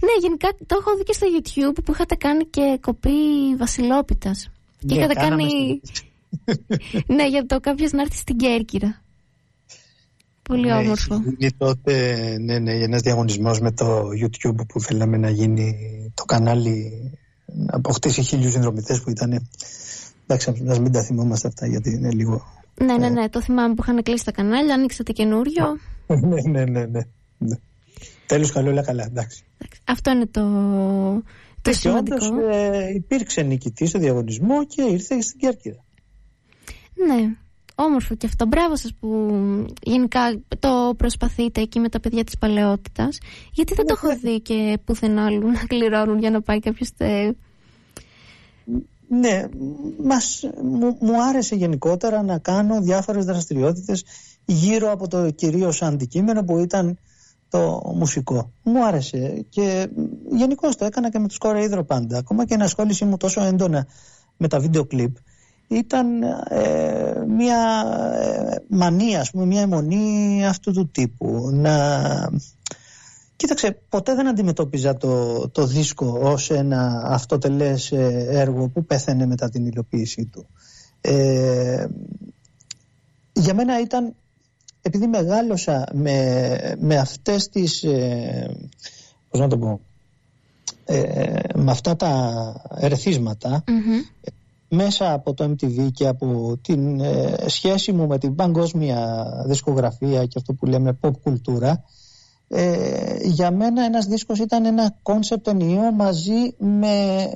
Ναι, 0.00 0.14
γενικά 0.20 0.48
το 0.66 0.76
έχω 0.80 0.96
δει 0.96 1.02
και 1.02 1.12
στο 1.12 1.26
YouTube 1.36 1.78
που 1.84 1.92
είχατε 1.92 2.14
κάνει 2.14 2.44
και 2.44 2.78
κοπή 2.80 3.10
Βασιλόπιτας. 3.58 4.50
Και 4.78 4.86
Ναι, 4.86 4.94
είχατε 4.94 5.14
κάναμε 5.14 5.42
κάνει. 5.42 5.80
ναι, 7.16 7.28
για 7.28 7.46
το 7.46 7.60
κάποιος 7.60 7.92
να 7.92 8.00
έρθει 8.00 8.16
στην 8.16 8.36
Κέρκυρα. 8.36 9.02
Πολύ 10.42 10.66
Ναι, 10.66 10.74
όμορφο. 10.74 11.14
είχε 11.14 11.34
γίνει 11.38 11.52
τότε 11.52 12.16
ναι, 12.40 12.58
ναι, 12.58 12.72
ένας 12.72 13.00
διαγωνισμός 13.00 13.60
με 13.60 13.72
το 13.72 14.02
YouTube 14.22 14.66
που 14.68 14.80
θέλαμε 14.80 15.16
να 15.16 15.30
γίνει 15.30 15.74
το 16.14 16.24
κανάλι 16.24 16.92
να 17.46 17.76
αποκτήσει 17.76 18.22
χίλιους 18.22 18.52
συνδρομητές 18.52 19.00
που 19.02 19.10
ήταν 19.10 19.48
εντάξει 20.26 20.54
ας 20.68 20.78
μην 20.80 20.92
τα 20.92 21.02
θυμόμαστε 21.02 21.48
αυτά 21.48 21.66
γιατί 21.66 21.90
είναι 21.90 22.10
λίγο 22.10 22.42
Ναι, 22.80 22.96
ναι, 22.96 23.08
ναι, 23.08 23.28
το 23.28 23.40
θυμάμαι 23.42 23.74
που 23.74 23.82
είχαν 23.82 24.02
κλείσει 24.02 24.24
τα 24.24 24.32
κανάλια, 24.32 24.74
ανοίξατε 24.74 25.12
καινούριο. 25.12 25.78
ναι, 26.06 26.40
ναι, 26.40 26.64
ναι, 26.64 26.84
ναι, 26.84 27.00
ναι. 27.38 27.56
Τέλος 28.26 28.52
καλό 28.52 28.70
όλα 28.70 28.82
καλά 28.82 29.04
εντάξει 29.04 29.44
Εντάξει, 29.58 29.80
Αυτό 29.84 30.10
είναι 30.10 30.26
το, 30.26 30.40
το 31.62 31.70
και 31.70 31.72
σημαντικό. 31.72 32.16
όντως 32.26 32.56
ε, 32.56 32.92
υπήρξε 32.94 33.42
νικητή 33.42 33.86
στο 33.86 33.98
διαγωνισμό 33.98 34.66
και 34.66 34.82
ήρθε 34.82 35.20
στην 35.20 35.38
Κέρκυρα 35.38 35.84
Ναι, 37.06 37.34
όμορφο 37.74 38.14
και 38.14 38.26
αυτό. 38.26 38.46
Μπράβο 38.46 38.76
σας 38.76 38.94
που 39.00 39.08
γενικά 39.82 40.40
το 40.58 40.94
προσπαθείτε 40.96 41.60
εκεί 41.60 41.78
με 41.78 41.88
τα 41.88 42.00
παιδιά 42.00 42.24
της 42.24 42.38
παλαιότητας. 42.38 43.18
Γιατί 43.52 43.74
δεν 43.74 43.86
το 43.86 43.94
έχω 44.02 44.16
δει 44.18 44.40
και 44.40 44.78
πουθενά 44.84 45.24
άλλου 45.26 45.50
να 45.50 45.64
κληρώνουν 45.66 46.18
για 46.18 46.30
να 46.30 46.40
πάει 46.40 46.60
κάποιος 46.60 46.94
τε... 46.96 47.32
Ναι, 49.08 49.44
μας, 50.02 50.50
μου, 50.62 50.96
μου 51.00 51.22
άρεσε 51.22 51.54
γενικότερα 51.54 52.22
να 52.22 52.38
κάνω 52.38 52.80
διάφορες 52.80 53.24
δραστηριότητες 53.24 54.04
γύρω 54.44 54.90
από 54.90 55.08
το 55.08 55.30
κυρίως 55.30 55.82
αντικείμενο 55.82 56.44
που 56.44 56.58
ήταν 56.58 56.98
το 57.48 57.92
μουσικό. 57.94 58.50
Μου 58.62 58.86
άρεσε 58.86 59.44
και 59.48 59.88
γενικώ 60.30 60.68
το 60.68 60.84
έκανα 60.84 61.10
και 61.10 61.18
με 61.18 61.28
τους 61.28 61.38
κορεϊδρο 61.38 61.84
πάντα. 61.84 62.18
Ακόμα 62.18 62.44
και 62.44 62.52
η 62.52 62.56
ενασχόλησή 62.56 63.04
μου 63.04 63.16
τόσο 63.16 63.42
έντονα 63.42 63.86
με 64.36 64.48
τα 64.48 64.58
βίντεο 64.58 64.84
κλιπ 64.84 65.16
ήταν 65.68 66.22
ε, 66.48 67.24
μια 67.28 67.84
ε, 68.20 68.56
μανία, 68.68 69.20
ας 69.20 69.30
πούμε, 69.30 69.44
μια 69.44 69.60
αιμονή 69.60 70.46
αυτού 70.46 70.72
του 70.72 70.90
τύπου. 70.90 71.50
Να... 71.52 71.72
Κοίταξε, 73.44 73.78
ποτέ 73.88 74.14
δεν 74.14 74.28
αντιμετώπιζα 74.28 74.96
το, 74.96 75.48
το 75.48 75.66
δίσκο 75.66 76.18
ως 76.22 76.50
ένα 76.50 77.02
αυτοτελές 77.04 77.92
ε, 77.92 78.26
έργο 78.28 78.68
που 78.68 78.84
πέθαινε 78.84 79.26
μετά 79.26 79.48
την 79.48 79.66
υλοποίησή 79.66 80.24
του. 80.24 80.46
Ε, 81.00 81.86
για 83.32 83.54
μένα 83.54 83.80
ήταν, 83.80 84.14
επειδή 84.82 85.06
μεγάλωσα 85.06 85.86
με, 85.92 86.76
με 86.78 86.96
αυτές 86.96 87.48
τις, 87.48 87.82
ε, 87.82 88.56
πώς 89.30 89.40
να 89.40 89.48
το 89.48 89.58
πω, 89.58 89.80
ε, 90.84 91.38
με 91.54 91.70
αυτά 91.70 91.96
τα 91.96 92.52
ερεθίσματα 92.76 93.64
μέσα 94.68 95.12
από 95.12 95.34
το 95.34 95.44
MTV 95.44 95.88
και 95.92 96.06
από 96.06 96.58
την 96.62 97.00
ε, 97.00 97.34
σχέση 97.46 97.92
μου 97.92 98.06
με 98.06 98.18
την 98.18 98.34
παγκόσμια 98.34 99.26
δισκογραφία 99.46 100.26
και 100.26 100.38
αυτό 100.38 100.52
που 100.52 100.66
λέμε 100.66 100.98
pop 101.00 101.12
κουλτούρα 101.22 101.84
ε, 102.48 103.16
για 103.22 103.50
μένα 103.50 103.84
ένας 103.84 104.06
δίσκος 104.06 104.38
ήταν 104.38 104.64
ένα 104.64 104.94
concept 105.02 105.48
ενιαίο 105.48 105.92
μαζί 105.92 106.54
με 106.58 107.28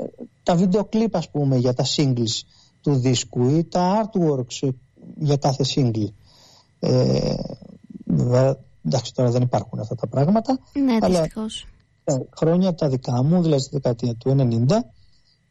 τα 0.42 0.54
βίντεο 0.54 0.84
κλιπ 0.84 1.16
ας 1.16 1.30
πούμε 1.30 1.56
για 1.56 1.74
τα 1.74 1.84
singles 1.96 2.42
του 2.80 2.94
δίσκου 2.94 3.48
ή 3.48 3.64
τα 3.64 4.10
artworks 4.10 4.68
για 5.16 5.36
κάθε 5.36 5.64
single 5.74 6.08
ε, 6.80 7.34
εντάξει 8.84 9.14
τώρα 9.14 9.30
δεν 9.30 9.42
υπάρχουν 9.42 9.80
αυτά 9.80 9.94
τα 9.94 10.06
πράγματα 10.06 10.58
ναι, 10.84 10.96
αλλά 11.00 11.20
δυστυχώς. 11.20 11.66
χρόνια 12.36 12.74
τα 12.74 12.88
δικά 12.88 13.22
μου 13.22 13.42
δηλαδή 13.42 13.62
στη 13.62 13.70
δεκαετία 13.72 14.14
του 14.14 14.36
90 14.68 14.78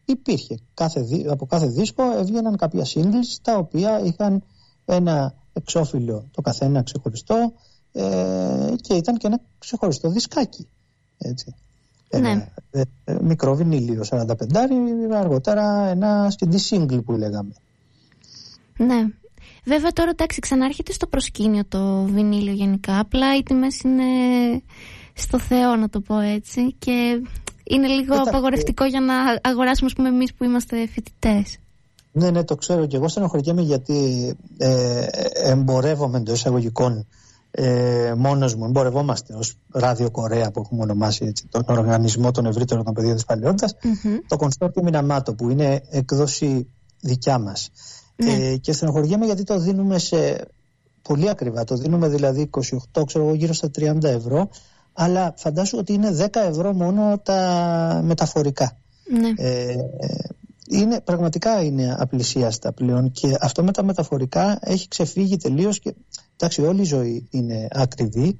υπήρχε 0.05 0.57
κάθε, 0.73 1.05
από 1.29 1.45
κάθε 1.45 1.67
δίσκο 1.67 2.03
έβγαιναν 2.17 2.55
κάποια 2.55 2.85
singles 2.85 3.37
τα 3.41 3.57
οποία 3.57 3.99
είχαν 3.99 4.43
ένα 4.85 5.33
εξώφυλλο 5.53 6.27
το 6.31 6.41
καθένα 6.41 6.83
ξεχωριστό 6.83 7.53
ε, 7.97 8.75
και 8.81 8.93
ήταν 8.93 9.17
και 9.17 9.27
ένα 9.27 9.39
ξεχωριστό 9.59 10.09
δισκάκι. 10.09 10.67
Έτσι. 11.17 11.55
Ναι. 12.09 12.49
Ε, 12.71 12.81
ε, 13.03 13.17
μικρό 13.21 13.55
βινίλιο 13.55 14.03
45 14.09 14.25
αργότερα 15.13 15.87
ένα 15.87 16.33
CD 16.39 16.55
single 16.69 17.03
που 17.05 17.11
λέγαμε. 17.11 17.53
Ναι. 18.77 19.07
Βέβαια 19.63 19.91
τώρα 19.91 20.09
εντάξει 20.09 20.39
ξανάρχεται 20.39 20.91
στο 20.91 21.07
προσκήνιο 21.07 21.63
το 21.67 22.03
βινίλιο 22.03 22.53
γενικά 22.53 22.99
απλά 22.99 23.37
οι 23.37 23.43
τιμές 23.43 23.81
είναι 23.81 24.03
στο 25.13 25.39
Θεό 25.39 25.75
να 25.75 25.89
το 25.89 25.99
πω 25.99 26.19
έτσι 26.19 26.73
και 26.79 27.21
είναι 27.63 27.87
λίγο 27.87 28.13
Έτα, 28.13 28.23
απαγορευτικό 28.29 28.85
για 28.85 28.99
να 28.99 29.13
αγοράσουμε 29.41 29.89
πούμε 29.95 30.07
εμείς 30.07 30.33
που 30.33 30.43
είμαστε 30.43 30.87
φοιτητές. 30.87 31.57
Ναι, 32.11 32.31
ναι, 32.31 32.43
το 32.43 32.55
ξέρω 32.55 32.85
και 32.85 32.95
εγώ 32.95 33.07
στενοχωριέμαι 33.07 33.61
γιατί 33.61 34.33
ε, 34.57 35.05
εμπορεύομαι 35.33 36.17
εντός 36.17 36.37
εισαγωγικών 36.37 37.07
ε, 37.59 38.13
μόνος 38.17 38.55
μου, 38.55 38.65
εμπορευόμαστε 38.65 39.33
ως 39.33 39.57
Ράδιο 39.71 40.11
Κορέα 40.11 40.51
που 40.51 40.61
έχουμε 40.65 40.81
ονομάσει 40.81 41.25
έτσι, 41.25 41.47
τον 41.49 41.63
οργανισμό 41.67 42.31
των 42.31 42.45
ευρύτερων 42.45 42.83
των 42.83 42.93
παιδιών 42.93 43.15
της 43.15 43.25
παλαιότητας, 43.25 43.73
mm-hmm. 43.73 44.19
το 44.27 44.37
Κονστόρτιο 44.37 44.83
Μιναμάτο 44.83 45.33
που 45.33 45.49
είναι 45.49 45.81
εκδόση 45.89 46.67
δικιά 47.01 47.39
μας. 47.39 47.69
Ναι. 48.15 48.31
Ε, 48.31 48.57
και 48.57 48.73
στενοχωριέμαι 48.73 49.25
γιατί 49.25 49.43
το 49.43 49.59
δίνουμε 49.59 49.99
σε 49.99 50.47
πολύ 51.01 51.29
ακριβά, 51.29 51.63
το 51.63 51.75
δίνουμε 51.75 52.07
δηλαδή 52.07 52.49
28, 52.93 53.03
ξέρω 53.05 53.25
εγώ, 53.25 53.33
γύρω 53.33 53.53
στα 53.53 53.69
30 53.79 54.03
ευρώ, 54.03 54.49
αλλά 54.93 55.33
φαντάσου 55.37 55.77
ότι 55.77 55.93
είναι 55.93 56.29
10 56.31 56.39
ευρώ 56.49 56.73
μόνο 56.73 57.19
τα 57.23 58.01
μεταφορικά. 58.03 58.77
Ναι. 59.19 59.33
Ε, 59.37 59.75
είναι, 60.69 61.01
πραγματικά 61.01 61.63
είναι 61.63 61.95
απλησίαστα 61.99 62.71
πλέον 62.71 63.11
και 63.11 63.37
αυτό 63.39 63.63
με 63.63 63.71
τα 63.71 63.83
μεταφορικά 63.83 64.59
έχει 64.61 64.87
ξεφύγει 64.87 65.37
τελείως 65.37 65.79
και 65.79 65.93
εντάξει 66.37 66.61
όλη 66.61 66.81
η 66.81 66.85
ζωή 66.85 67.27
είναι 67.31 67.67
ακριβή 67.71 68.39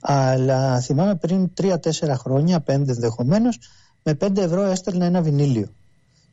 αλλά 0.00 0.80
θυμάμαι 0.80 1.14
πριν 1.14 1.50
3-4 1.60 1.76
χρόνια, 2.14 2.64
5 2.66 2.66
ενδεχομένως, 2.66 3.58
με 4.02 4.16
5 4.20 4.36
ευρώ 4.36 4.62
έστελνα 4.62 5.04
ένα 5.04 5.22
βινίλιο 5.22 5.68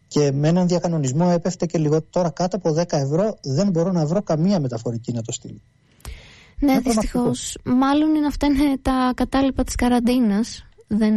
και 0.08 0.32
με 0.32 0.48
έναν 0.48 0.68
διακανονισμό 0.68 1.30
έπεφτε 1.34 1.66
και 1.66 1.78
λίγο 1.78 2.02
τώρα 2.02 2.30
κάτω 2.30 2.56
από 2.56 2.76
10 2.78 2.84
ευρώ 2.90 3.38
δεν 3.42 3.70
μπορώ 3.70 3.92
να 3.92 4.06
βρω 4.06 4.22
καμία 4.22 4.60
μεταφορική 4.60 5.12
να 5.12 5.22
το 5.22 5.32
στείλει. 5.32 5.62
Ναι, 6.60 6.80
δυστυχώς. 6.80 7.58
Μάλλον 7.64 8.16
είναι 8.16 8.26
αυτά 8.26 8.46
είναι 8.46 8.78
τα 8.82 9.12
κατάλοιπα 9.16 9.64
της 9.64 9.76
καραντίνας. 9.76 10.66
Δεν 10.88 11.14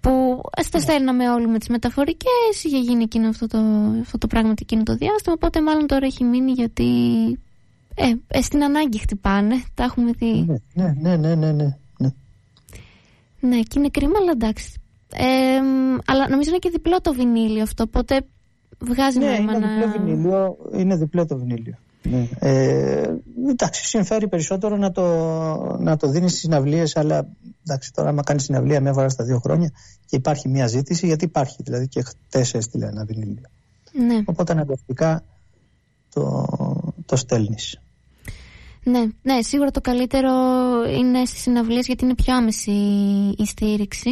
που 0.00 0.40
τα 0.70 0.80
στέλναμε 0.80 1.30
όλοι 1.30 1.46
με 1.46 1.58
τις 1.58 1.68
μεταφορικές 1.68 2.62
είχε 2.62 2.78
γίνει 2.78 3.02
εκείνο 3.02 3.28
αυτό 3.28 3.46
το, 3.46 3.58
αυτό 4.00 4.18
το 4.18 4.26
πράγμα 4.26 4.54
εκείνο 4.60 4.82
το 4.82 4.94
διάστημα 4.94 5.34
οπότε 5.34 5.62
μάλλον 5.62 5.86
τώρα 5.86 6.06
έχει 6.06 6.24
μείνει 6.24 6.52
γιατί 6.52 6.84
ε, 7.96 8.38
ε, 8.38 8.42
στην 8.42 8.64
ανάγκη 8.64 8.98
χτυπάνε 8.98 9.62
τα 9.74 9.84
έχουμε 9.84 10.12
δει 10.12 10.46
ναι 10.74 10.94
ναι 10.96 11.16
ναι 11.16 11.34
ναι 11.34 11.34
ναι 11.34 11.52
ναι, 11.98 12.10
ναι 13.40 13.60
και 13.60 13.78
είναι 13.78 13.88
κρίμα 13.88 14.18
αλλά 14.20 14.30
εντάξει 14.30 14.80
ε, 15.14 15.24
αλλά 16.06 16.28
νομίζω 16.28 16.48
είναι 16.48 16.58
και 16.58 16.70
διπλό 16.70 17.00
το 17.00 17.12
βινίλιο 17.12 17.62
αυτό 17.62 17.82
οπότε 17.82 18.20
βγάζει 18.78 19.18
ναι, 19.18 19.26
νόημα 19.26 19.52
είναι 19.56 19.66
διπλό 19.66 19.92
βινίλιο, 19.98 20.56
είναι 20.72 20.96
διπλό 20.96 21.26
το 21.26 21.36
βινίλιο 21.36 21.74
ναι. 22.10 22.28
Ε, 22.38 23.14
εντάξει, 23.48 23.86
συμφέρει 23.86 24.28
περισσότερο 24.28 24.76
να 24.76 24.90
το, 24.90 25.02
να 25.78 25.96
το 25.96 26.08
δίνεις 26.08 26.30
στις 26.30 26.42
συναυλίες, 26.42 26.96
αλλά 26.96 27.28
εντάξει, 27.64 27.92
τώρα, 27.92 28.08
άμα 28.08 28.22
κάνεις 28.22 28.42
συναυλία 28.42 28.80
μια 28.80 28.92
φορά 28.92 29.08
στα 29.08 29.24
δύο 29.24 29.38
χρόνια 29.38 29.70
και 30.06 30.16
υπάρχει 30.16 30.48
μια 30.48 30.66
ζήτηση, 30.66 31.06
γιατί 31.06 31.24
υπάρχει. 31.24 31.62
Δηλαδή 31.62 31.88
και 31.88 32.02
χτες 32.02 32.54
έστειλε 32.54 32.86
ένα 32.86 33.04
βινίλιο. 33.04 33.48
Ναι. 33.92 34.22
Οπότε 34.24 34.52
αναγκαστικά 34.52 35.24
το, 36.12 36.46
το 37.06 37.16
στέλνεις. 37.16 37.80
Ναι, 38.90 39.06
ναι, 39.22 39.42
σίγουρα 39.42 39.70
το 39.70 39.80
καλύτερο 39.80 40.30
είναι 40.98 41.24
στις 41.24 41.40
συναυλίες 41.40 41.86
γιατί 41.86 42.04
είναι 42.04 42.14
πιο 42.14 42.34
άμεση 42.34 42.70
η 43.38 43.44
στήριξη. 43.46 44.10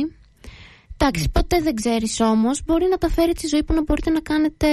Εντάξει, 0.96 1.30
ποτέ 1.30 1.60
δεν 1.60 1.74
ξέρεις 1.74 2.20
όμως. 2.20 2.62
Μπορεί 2.64 2.86
να 2.90 2.98
τα 2.98 3.08
φέρει 3.08 3.32
τη 3.32 3.46
ζωή 3.46 3.64
που 3.64 3.74
να 3.74 3.82
μπορείτε 3.82 4.10
να 4.10 4.20
κάνετε 4.20 4.68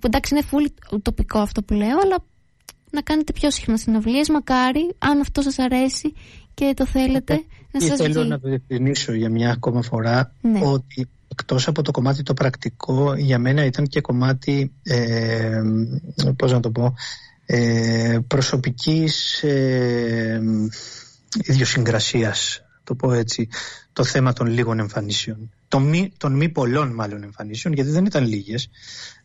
εντάξει 0.00 0.34
είναι 0.34 0.44
full 0.50 0.98
τοπικό 1.02 1.38
αυτό 1.38 1.62
που 1.62 1.74
λέω, 1.74 1.98
αλλά 2.02 2.16
να 2.90 3.00
κάνετε 3.00 3.32
πιο 3.32 3.50
συχνά 3.50 3.76
συναυλίες. 3.76 4.28
Μακάρι, 4.28 4.94
αν 4.98 5.20
αυτό 5.20 5.42
σας 5.42 5.58
αρέσει 5.58 6.12
και 6.54 6.72
το 6.76 6.86
θέλετε, 6.86 7.44
να 7.72 7.80
σας 7.80 7.96
Θέλω 7.96 8.24
να 8.24 8.40
το 8.40 8.48
διευκρινίσω 8.48 9.12
για 9.12 9.30
μια 9.30 9.50
ακόμα 9.50 9.82
φορά 9.82 10.32
ναι. 10.40 10.60
ότι 10.62 11.08
εκτός 11.28 11.68
από 11.68 11.82
το 11.82 11.90
κομμάτι 11.90 12.22
το 12.22 12.34
πρακτικό, 12.34 13.14
για 13.14 13.38
μένα 13.38 13.64
ήταν 13.64 13.86
και 13.86 14.00
κομμάτι, 14.00 14.72
ε, 14.82 15.62
πώς 16.36 16.52
να 16.52 16.60
το 16.60 16.70
πω, 16.70 16.94
ε, 17.50 18.18
προσωπικής 18.26 19.42
ε, 19.42 20.40
ιδιοσυγκρασίας, 21.42 22.62
το 22.84 22.94
πω 22.94 23.12
έτσι, 23.12 23.48
το 23.92 24.04
θέμα 24.04 24.32
των 24.32 24.46
λίγων 24.46 24.78
εμφανίσεων. 24.78 25.52
Των 25.68 25.82
μη, 25.82 26.12
των 26.16 26.36
μη 26.36 26.48
πολλών 26.48 26.94
μάλλον 26.94 27.22
εμφανίσεων, 27.22 27.74
γιατί 27.74 27.90
δεν 27.90 28.04
ήταν 28.04 28.26
λίγες. 28.26 28.68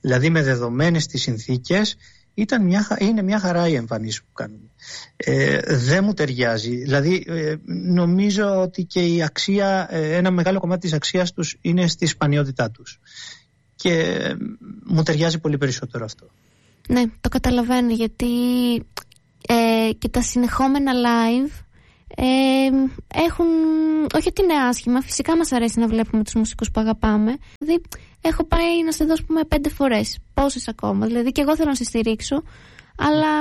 Δηλαδή 0.01 0.29
με 0.29 0.43
δεδομένες 0.43 1.07
τις 1.07 1.21
συνθήκες 1.21 1.95
ήταν 2.33 2.65
μια, 2.65 2.97
είναι 2.99 3.21
μια 3.21 3.39
χαρά 3.39 3.67
η 3.67 3.75
εμφανίση 3.75 4.21
που 4.23 4.31
κάνουν. 4.33 4.71
Ε, 5.15 5.59
δεν 5.75 6.03
μου 6.03 6.13
ταιριάζει. 6.13 6.75
Δηλαδή 6.75 7.23
ε, 7.27 7.55
νομίζω 7.65 8.61
ότι 8.61 8.83
και 8.83 9.05
η 9.05 9.23
αξία, 9.23 9.87
ε, 9.89 10.15
ένα 10.15 10.31
μεγάλο 10.31 10.59
κομμάτι 10.59 10.81
της 10.81 10.93
αξίας 10.93 11.33
τους 11.33 11.57
είναι 11.61 11.87
στη 11.87 12.05
σπανιότητά 12.05 12.71
τους. 12.71 12.99
Και 13.75 13.93
ε, 13.93 14.35
μου 14.85 15.03
ταιριάζει 15.03 15.39
πολύ 15.39 15.57
περισσότερο 15.57 16.05
αυτό. 16.05 16.29
Ναι, 16.89 17.03
το 17.21 17.29
καταλαβαίνω 17.29 17.93
γιατί 17.93 18.27
και 19.97 20.09
τα 20.09 20.21
συνεχόμενα 20.21 20.91
live 20.93 21.51
έχουν, 23.13 23.45
όχι 24.15 24.27
ότι 24.27 24.41
είναι 24.41 24.53
άσχημα, 24.69 25.01
φυσικά 25.01 25.37
μας 25.37 25.51
αρέσει 25.51 25.79
να 25.79 25.87
βλέπουμε 25.87 26.23
τους 26.23 26.33
μουσικούς 26.33 26.71
που 26.71 26.79
αγαπάμε. 26.79 27.37
Δηλαδή, 27.59 27.81
έχω 28.21 28.43
πάει 28.43 28.83
να 28.85 28.91
σε 28.91 29.05
δώσω 29.05 29.23
πούμε 29.27 29.43
πέντε 29.43 29.69
φορές, 29.69 30.17
πόσες 30.33 30.67
ακόμα. 30.67 31.05
Δηλαδή 31.05 31.31
και 31.31 31.41
εγώ 31.41 31.55
θέλω 31.55 31.69
να 31.69 31.75
σε 31.75 31.83
στηρίξω, 31.83 32.43
αλλά 32.95 33.33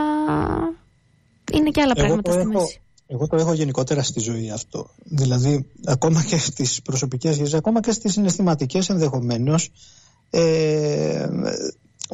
είναι 1.52 1.70
και 1.70 1.80
άλλα 1.80 1.94
πράγματα 1.94 2.32
στη 2.32 2.46
μέση. 2.46 2.80
Εγώ 3.06 3.26
το 3.26 3.36
έχω 3.36 3.52
γενικότερα 3.52 4.02
στη 4.02 4.20
ζωή 4.20 4.50
αυτό. 4.50 4.90
Δηλαδή, 5.04 5.66
ακόμα 5.84 6.22
και 6.22 6.38
στις 6.38 6.82
προσωπικές 6.82 7.34
σχέσεις, 7.34 7.54
ακόμα 7.54 7.80
και 7.80 7.92
στις 7.92 8.12
συναισθηματικές 8.12 8.88
ενδεχομένως, 8.88 9.70
ε, 10.30 11.28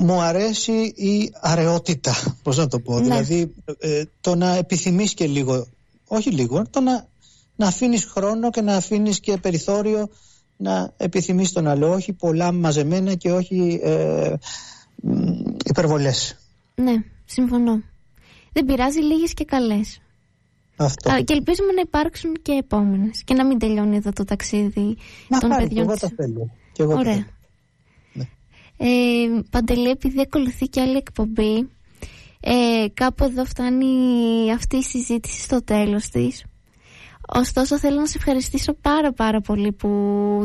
μου 0.01 0.20
αρέσει 0.20 0.72
η 0.82 1.32
αραιότητα, 1.40 2.14
πώς 2.42 2.57
να 2.57 2.68
το 2.68 2.80
πω. 2.80 2.94
Ναι. 2.94 3.03
Δηλαδή, 3.03 3.55
ε, 3.78 4.03
το 4.20 4.34
να 4.34 4.55
επιθυμείς 4.55 5.14
και 5.14 5.26
λίγο 5.26 5.66
όχι 6.09 6.30
λίγο, 6.30 6.66
το 6.70 6.80
να, 6.80 7.07
να 7.57 7.66
αφήνεις 7.66 8.05
χρόνο 8.05 8.51
και 8.51 8.61
να 8.61 8.76
αφήνεις 8.76 9.20
και 9.20 9.36
περιθώριο 9.36 10.09
να 10.57 10.92
επιθυμείς 10.96 11.53
τον 11.53 11.68
άλλο, 11.68 11.92
όχι 11.92 12.12
πολλά 12.12 12.53
μαζεμένα 12.53 13.14
και 13.14 13.32
όχι 13.32 13.80
ε, 13.82 14.34
υπερβολές. 15.64 16.38
Ναι, 16.74 16.92
συμφωνώ. 17.24 17.82
Δεν 18.53 18.64
πειράζει 18.64 19.01
λίγες 19.01 19.34
και 19.34 19.44
καλές. 19.44 20.01
Αυτό. 20.76 21.22
και 21.24 21.32
ελπίζουμε 21.32 21.72
να 21.72 21.80
υπάρξουν 21.80 22.36
και 22.42 22.53
επόμενες 22.53 23.22
και 23.24 23.34
να 23.34 23.46
μην 23.46 23.59
τελειώνει 23.59 23.96
εδώ 23.96 24.12
το 24.12 24.24
ταξίδι 24.24 24.96
να 25.28 25.38
των 25.38 25.51
παιδιών. 25.51 25.68
Και 25.68 25.80
εγώ 25.80 25.96
το 25.99 26.09
θέλω. 26.16 26.51
Και 26.72 26.82
εγώ 26.82 26.92
Ωραία. 26.92 27.26
Ναι. 28.79 28.89
Ε, 28.89 29.43
Παντελή, 29.51 29.91
επειδή 29.91 30.20
ακολουθεί 30.20 30.66
και 30.66 30.81
άλλη 30.81 30.97
εκπομπή, 30.97 31.68
ε, 32.41 32.87
κάπου 32.95 33.24
εδώ 33.24 33.45
φτάνει 33.45 33.87
αυτή 34.53 34.76
η 34.76 34.83
συζήτηση 34.83 35.43
στο 35.43 35.64
τέλος 35.64 36.09
της. 36.09 36.45
Ωστόσο 37.35 37.79
θέλω 37.79 38.01
να 38.01 38.07
σε 38.07 38.16
ευχαριστήσω 38.16 38.74
πάρα 38.74 39.12
πάρα 39.12 39.41
πολύ 39.41 39.72
που 39.72 39.89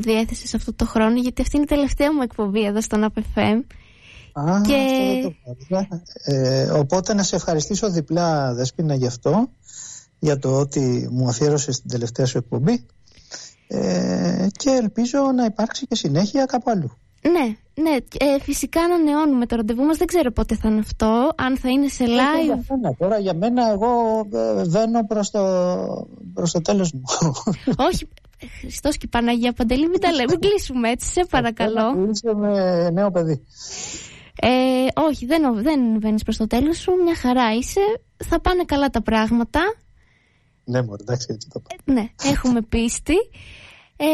διέθεσες 0.02 0.54
αυτό 0.54 0.74
το 0.74 0.86
χρόνο 0.86 1.20
γιατί 1.20 1.42
αυτή 1.42 1.56
είναι 1.56 1.66
η 1.66 1.76
τελευταία 1.76 2.14
μου 2.14 2.22
εκπομπή 2.22 2.66
εδώ 2.66 2.82
στον 2.82 3.06
APFM. 3.06 3.62
Α, 4.34 4.62
και... 4.62 4.74
αυτό 5.16 5.36
το 5.70 6.02
ε, 6.24 6.70
οπότε 6.70 7.14
να 7.14 7.24
σε 7.24 7.36
ευχαριστήσω 7.36 7.90
διπλά 7.90 8.54
Δέσποινα 8.54 8.96
γι' 8.96 9.06
αυτό 9.06 9.50
για 10.20 10.40
το 10.40 10.60
ότι 10.60 11.08
μου 11.12 11.28
αφιέρωσες 11.28 11.76
στην 11.76 11.90
τελευταία 11.90 12.26
σου 12.26 12.38
εκπομπή 12.38 12.86
ε, 13.68 14.48
και 14.52 14.70
ελπίζω 14.70 15.20
να 15.36 15.46
υπάρξει 15.46 15.88
και 15.88 15.96
συνέχεια 15.96 16.46
κάπου 16.46 16.72
αλλού. 16.72 16.98
Ναι, 17.32 17.56
ναι, 17.84 17.96
ε, 18.20 18.40
φυσικά 18.42 18.82
ανανεώνουμε 18.82 19.46
το 19.46 19.56
ραντεβού 19.56 19.84
μας, 19.84 19.98
δεν 19.98 20.08
ξέρω 20.08 20.32
πότε 20.32 20.56
θα 20.56 20.70
είναι 20.70 20.80
αυτό, 20.80 21.32
αν 21.36 21.58
θα 21.58 21.70
είναι 21.70 21.88
σε 21.88 22.06
live. 22.06 22.46
Για 22.46 22.64
μένα, 22.70 22.96
τώρα 22.96 23.18
για 23.18 23.34
μένα 23.34 23.72
εγώ 23.72 23.92
ε, 24.34 24.64
βαίνω 24.64 25.06
προς 25.06 25.30
το, 25.30 25.42
προς 26.34 26.52
το 26.52 26.62
τέλος 26.62 26.92
μου. 26.92 27.02
Όχι, 27.88 28.08
Χριστός 28.60 28.98
και 28.98 29.08
Παναγία 29.08 29.54
Παντελή, 29.54 29.90
μην 29.90 30.00
τα 30.00 30.12
λέμε, 30.12 30.26
μην 30.30 30.40
κλείσουμε 30.40 30.90
έτσι, 30.90 31.08
σε 31.08 31.26
παρακαλώ. 31.30 32.08
Είσαι 32.12 32.34
με 32.36 32.90
νέο 32.90 33.12
παιδί. 33.12 33.44
Ε, 34.42 34.48
όχι, 34.94 35.26
δεν, 35.26 35.62
δεν 35.64 36.00
βαίνεις 36.00 36.24
προς 36.24 36.38
το 36.38 36.48
τέλος 36.48 36.78
σου, 36.78 36.92
μια 37.04 37.16
χαρά 37.16 37.54
είσαι, 37.54 37.82
θα 38.18 38.40
πάνε 38.42 38.64
καλά 38.66 38.90
τα 38.90 39.02
πράγματα. 39.02 39.60
Ναι, 40.64 40.82
μωρέ, 40.82 41.02
εντάξει, 41.02 41.28
έτσι 41.30 41.48
το 41.54 41.60
πάω. 41.60 41.96
Ναι, 41.96 42.10
έχουμε 42.24 42.62
πίστη. 42.74 43.16
Ε, 43.98 44.06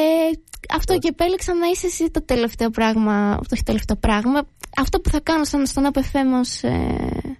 αυτό 0.75 0.97
και 0.97 1.07
επέλεξα 1.07 1.53
να 1.53 1.67
είσαι 1.67 1.85
εσύ 1.85 2.09
το 2.11 2.21
τελευταίο 2.21 2.69
πράγμα, 2.69 3.37
το 3.37 3.47
όχι 3.53 3.63
τελευταίο 3.63 3.95
πράγμα, 3.95 4.47
αυτό 4.77 4.99
που 4.99 5.09
θα 5.09 5.19
κάνω 5.19 5.43
στον, 5.43 5.65
στον 5.65 5.89
APFM 5.93 6.39
ως, 6.39 6.63
ε, 6.63 7.37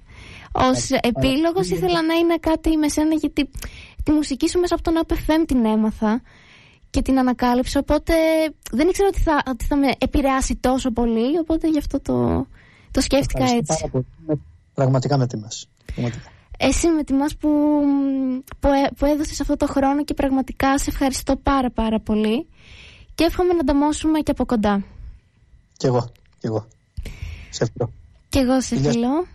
ως 0.52 0.90
επίλογος 0.90 1.70
ήθελα 1.70 2.02
να 2.02 2.14
είναι 2.14 2.38
κάτι 2.40 2.78
με 2.78 2.90
σένα 2.90 3.14
γιατί 3.14 3.50
τη 4.04 4.12
μουσική 4.12 4.50
σου 4.50 4.60
μέσα 4.60 4.76
από 4.76 4.84
τον 4.84 5.02
APFM 5.06 5.44
την 5.48 5.66
έμαθα 5.66 6.22
και 6.90 7.02
την 7.02 7.20
ανακάλυψα 7.20 7.80
οπότε 7.80 8.14
δεν 8.72 8.88
ήξερα 8.88 9.08
ότι 9.08 9.22
θα, 9.22 9.44
ότι 9.48 9.66
θα 9.66 9.76
με 9.76 9.92
επηρεάσει 9.98 10.56
τόσο 10.56 10.92
πολύ 10.92 11.38
οπότε 11.38 11.68
γι' 11.68 11.78
αυτό 11.78 12.00
το, 12.00 12.48
το 12.92 13.02
σκέφτηκα 13.02 13.44
έτσι. 13.44 13.92
Πραγματικά 14.74 15.18
με 15.18 15.28
τιμάς. 15.28 15.70
Εσύ 16.62 16.88
με 16.88 17.04
τιμάς 17.04 17.36
που, 17.36 17.50
που, 18.60 18.68
ε, 18.68 18.90
που 18.98 19.06
έδωσες 19.06 19.42
αυτό 19.42 19.58
το 19.58 19.68
χρόνο 19.68 20.04
και 20.04 20.14
πραγματικά 20.14 20.78
σε 20.78 20.90
ευχαριστώ 20.90 21.36
πάρα 21.36 21.70
πάρα 21.70 22.00
πολύ 22.00 22.48
και 23.16 23.24
εύχομαι 23.24 23.54
να 23.54 23.60
ανταμώσουμε 23.60 24.20
και 24.20 24.32
από 24.32 24.46
κοντά. 24.46 24.84
Κι 25.78 25.86
εγώ, 25.86 26.12
κι 26.40 26.46
εγώ. 26.46 26.68
Σε 27.50 27.66
φιλώ. 27.74 27.92
Κι 28.30 28.38
εγώ 28.38 28.62
σε 28.62 28.80
φιλώ. 28.80 29.28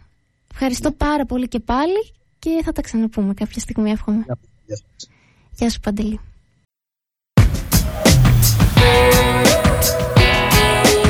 Ευχαριστώ 0.52 0.92
πάρα 0.92 1.24
πολύ 1.26 1.48
και 1.48 1.60
πάλι 1.60 2.12
και 2.38 2.60
θα 2.64 2.72
τα 2.72 2.82
ξαναπούμε 2.82 3.34
κάποια 3.34 3.60
στιγμή 3.60 3.90
εύχομαι. 3.90 4.24
Γεια, 4.66 4.78
Γεια 5.52 5.70
σου 5.70 5.80
Παντελή. 5.80 6.20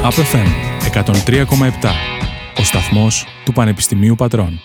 ΑΠΕΦΕΜ 0.03 0.47
103,7 0.93 1.91
Ο 2.59 2.63
σταθμός 2.65 3.27
του 3.45 3.53
Πανεπιστημίου 3.53 4.15
Πατρών. 4.15 4.61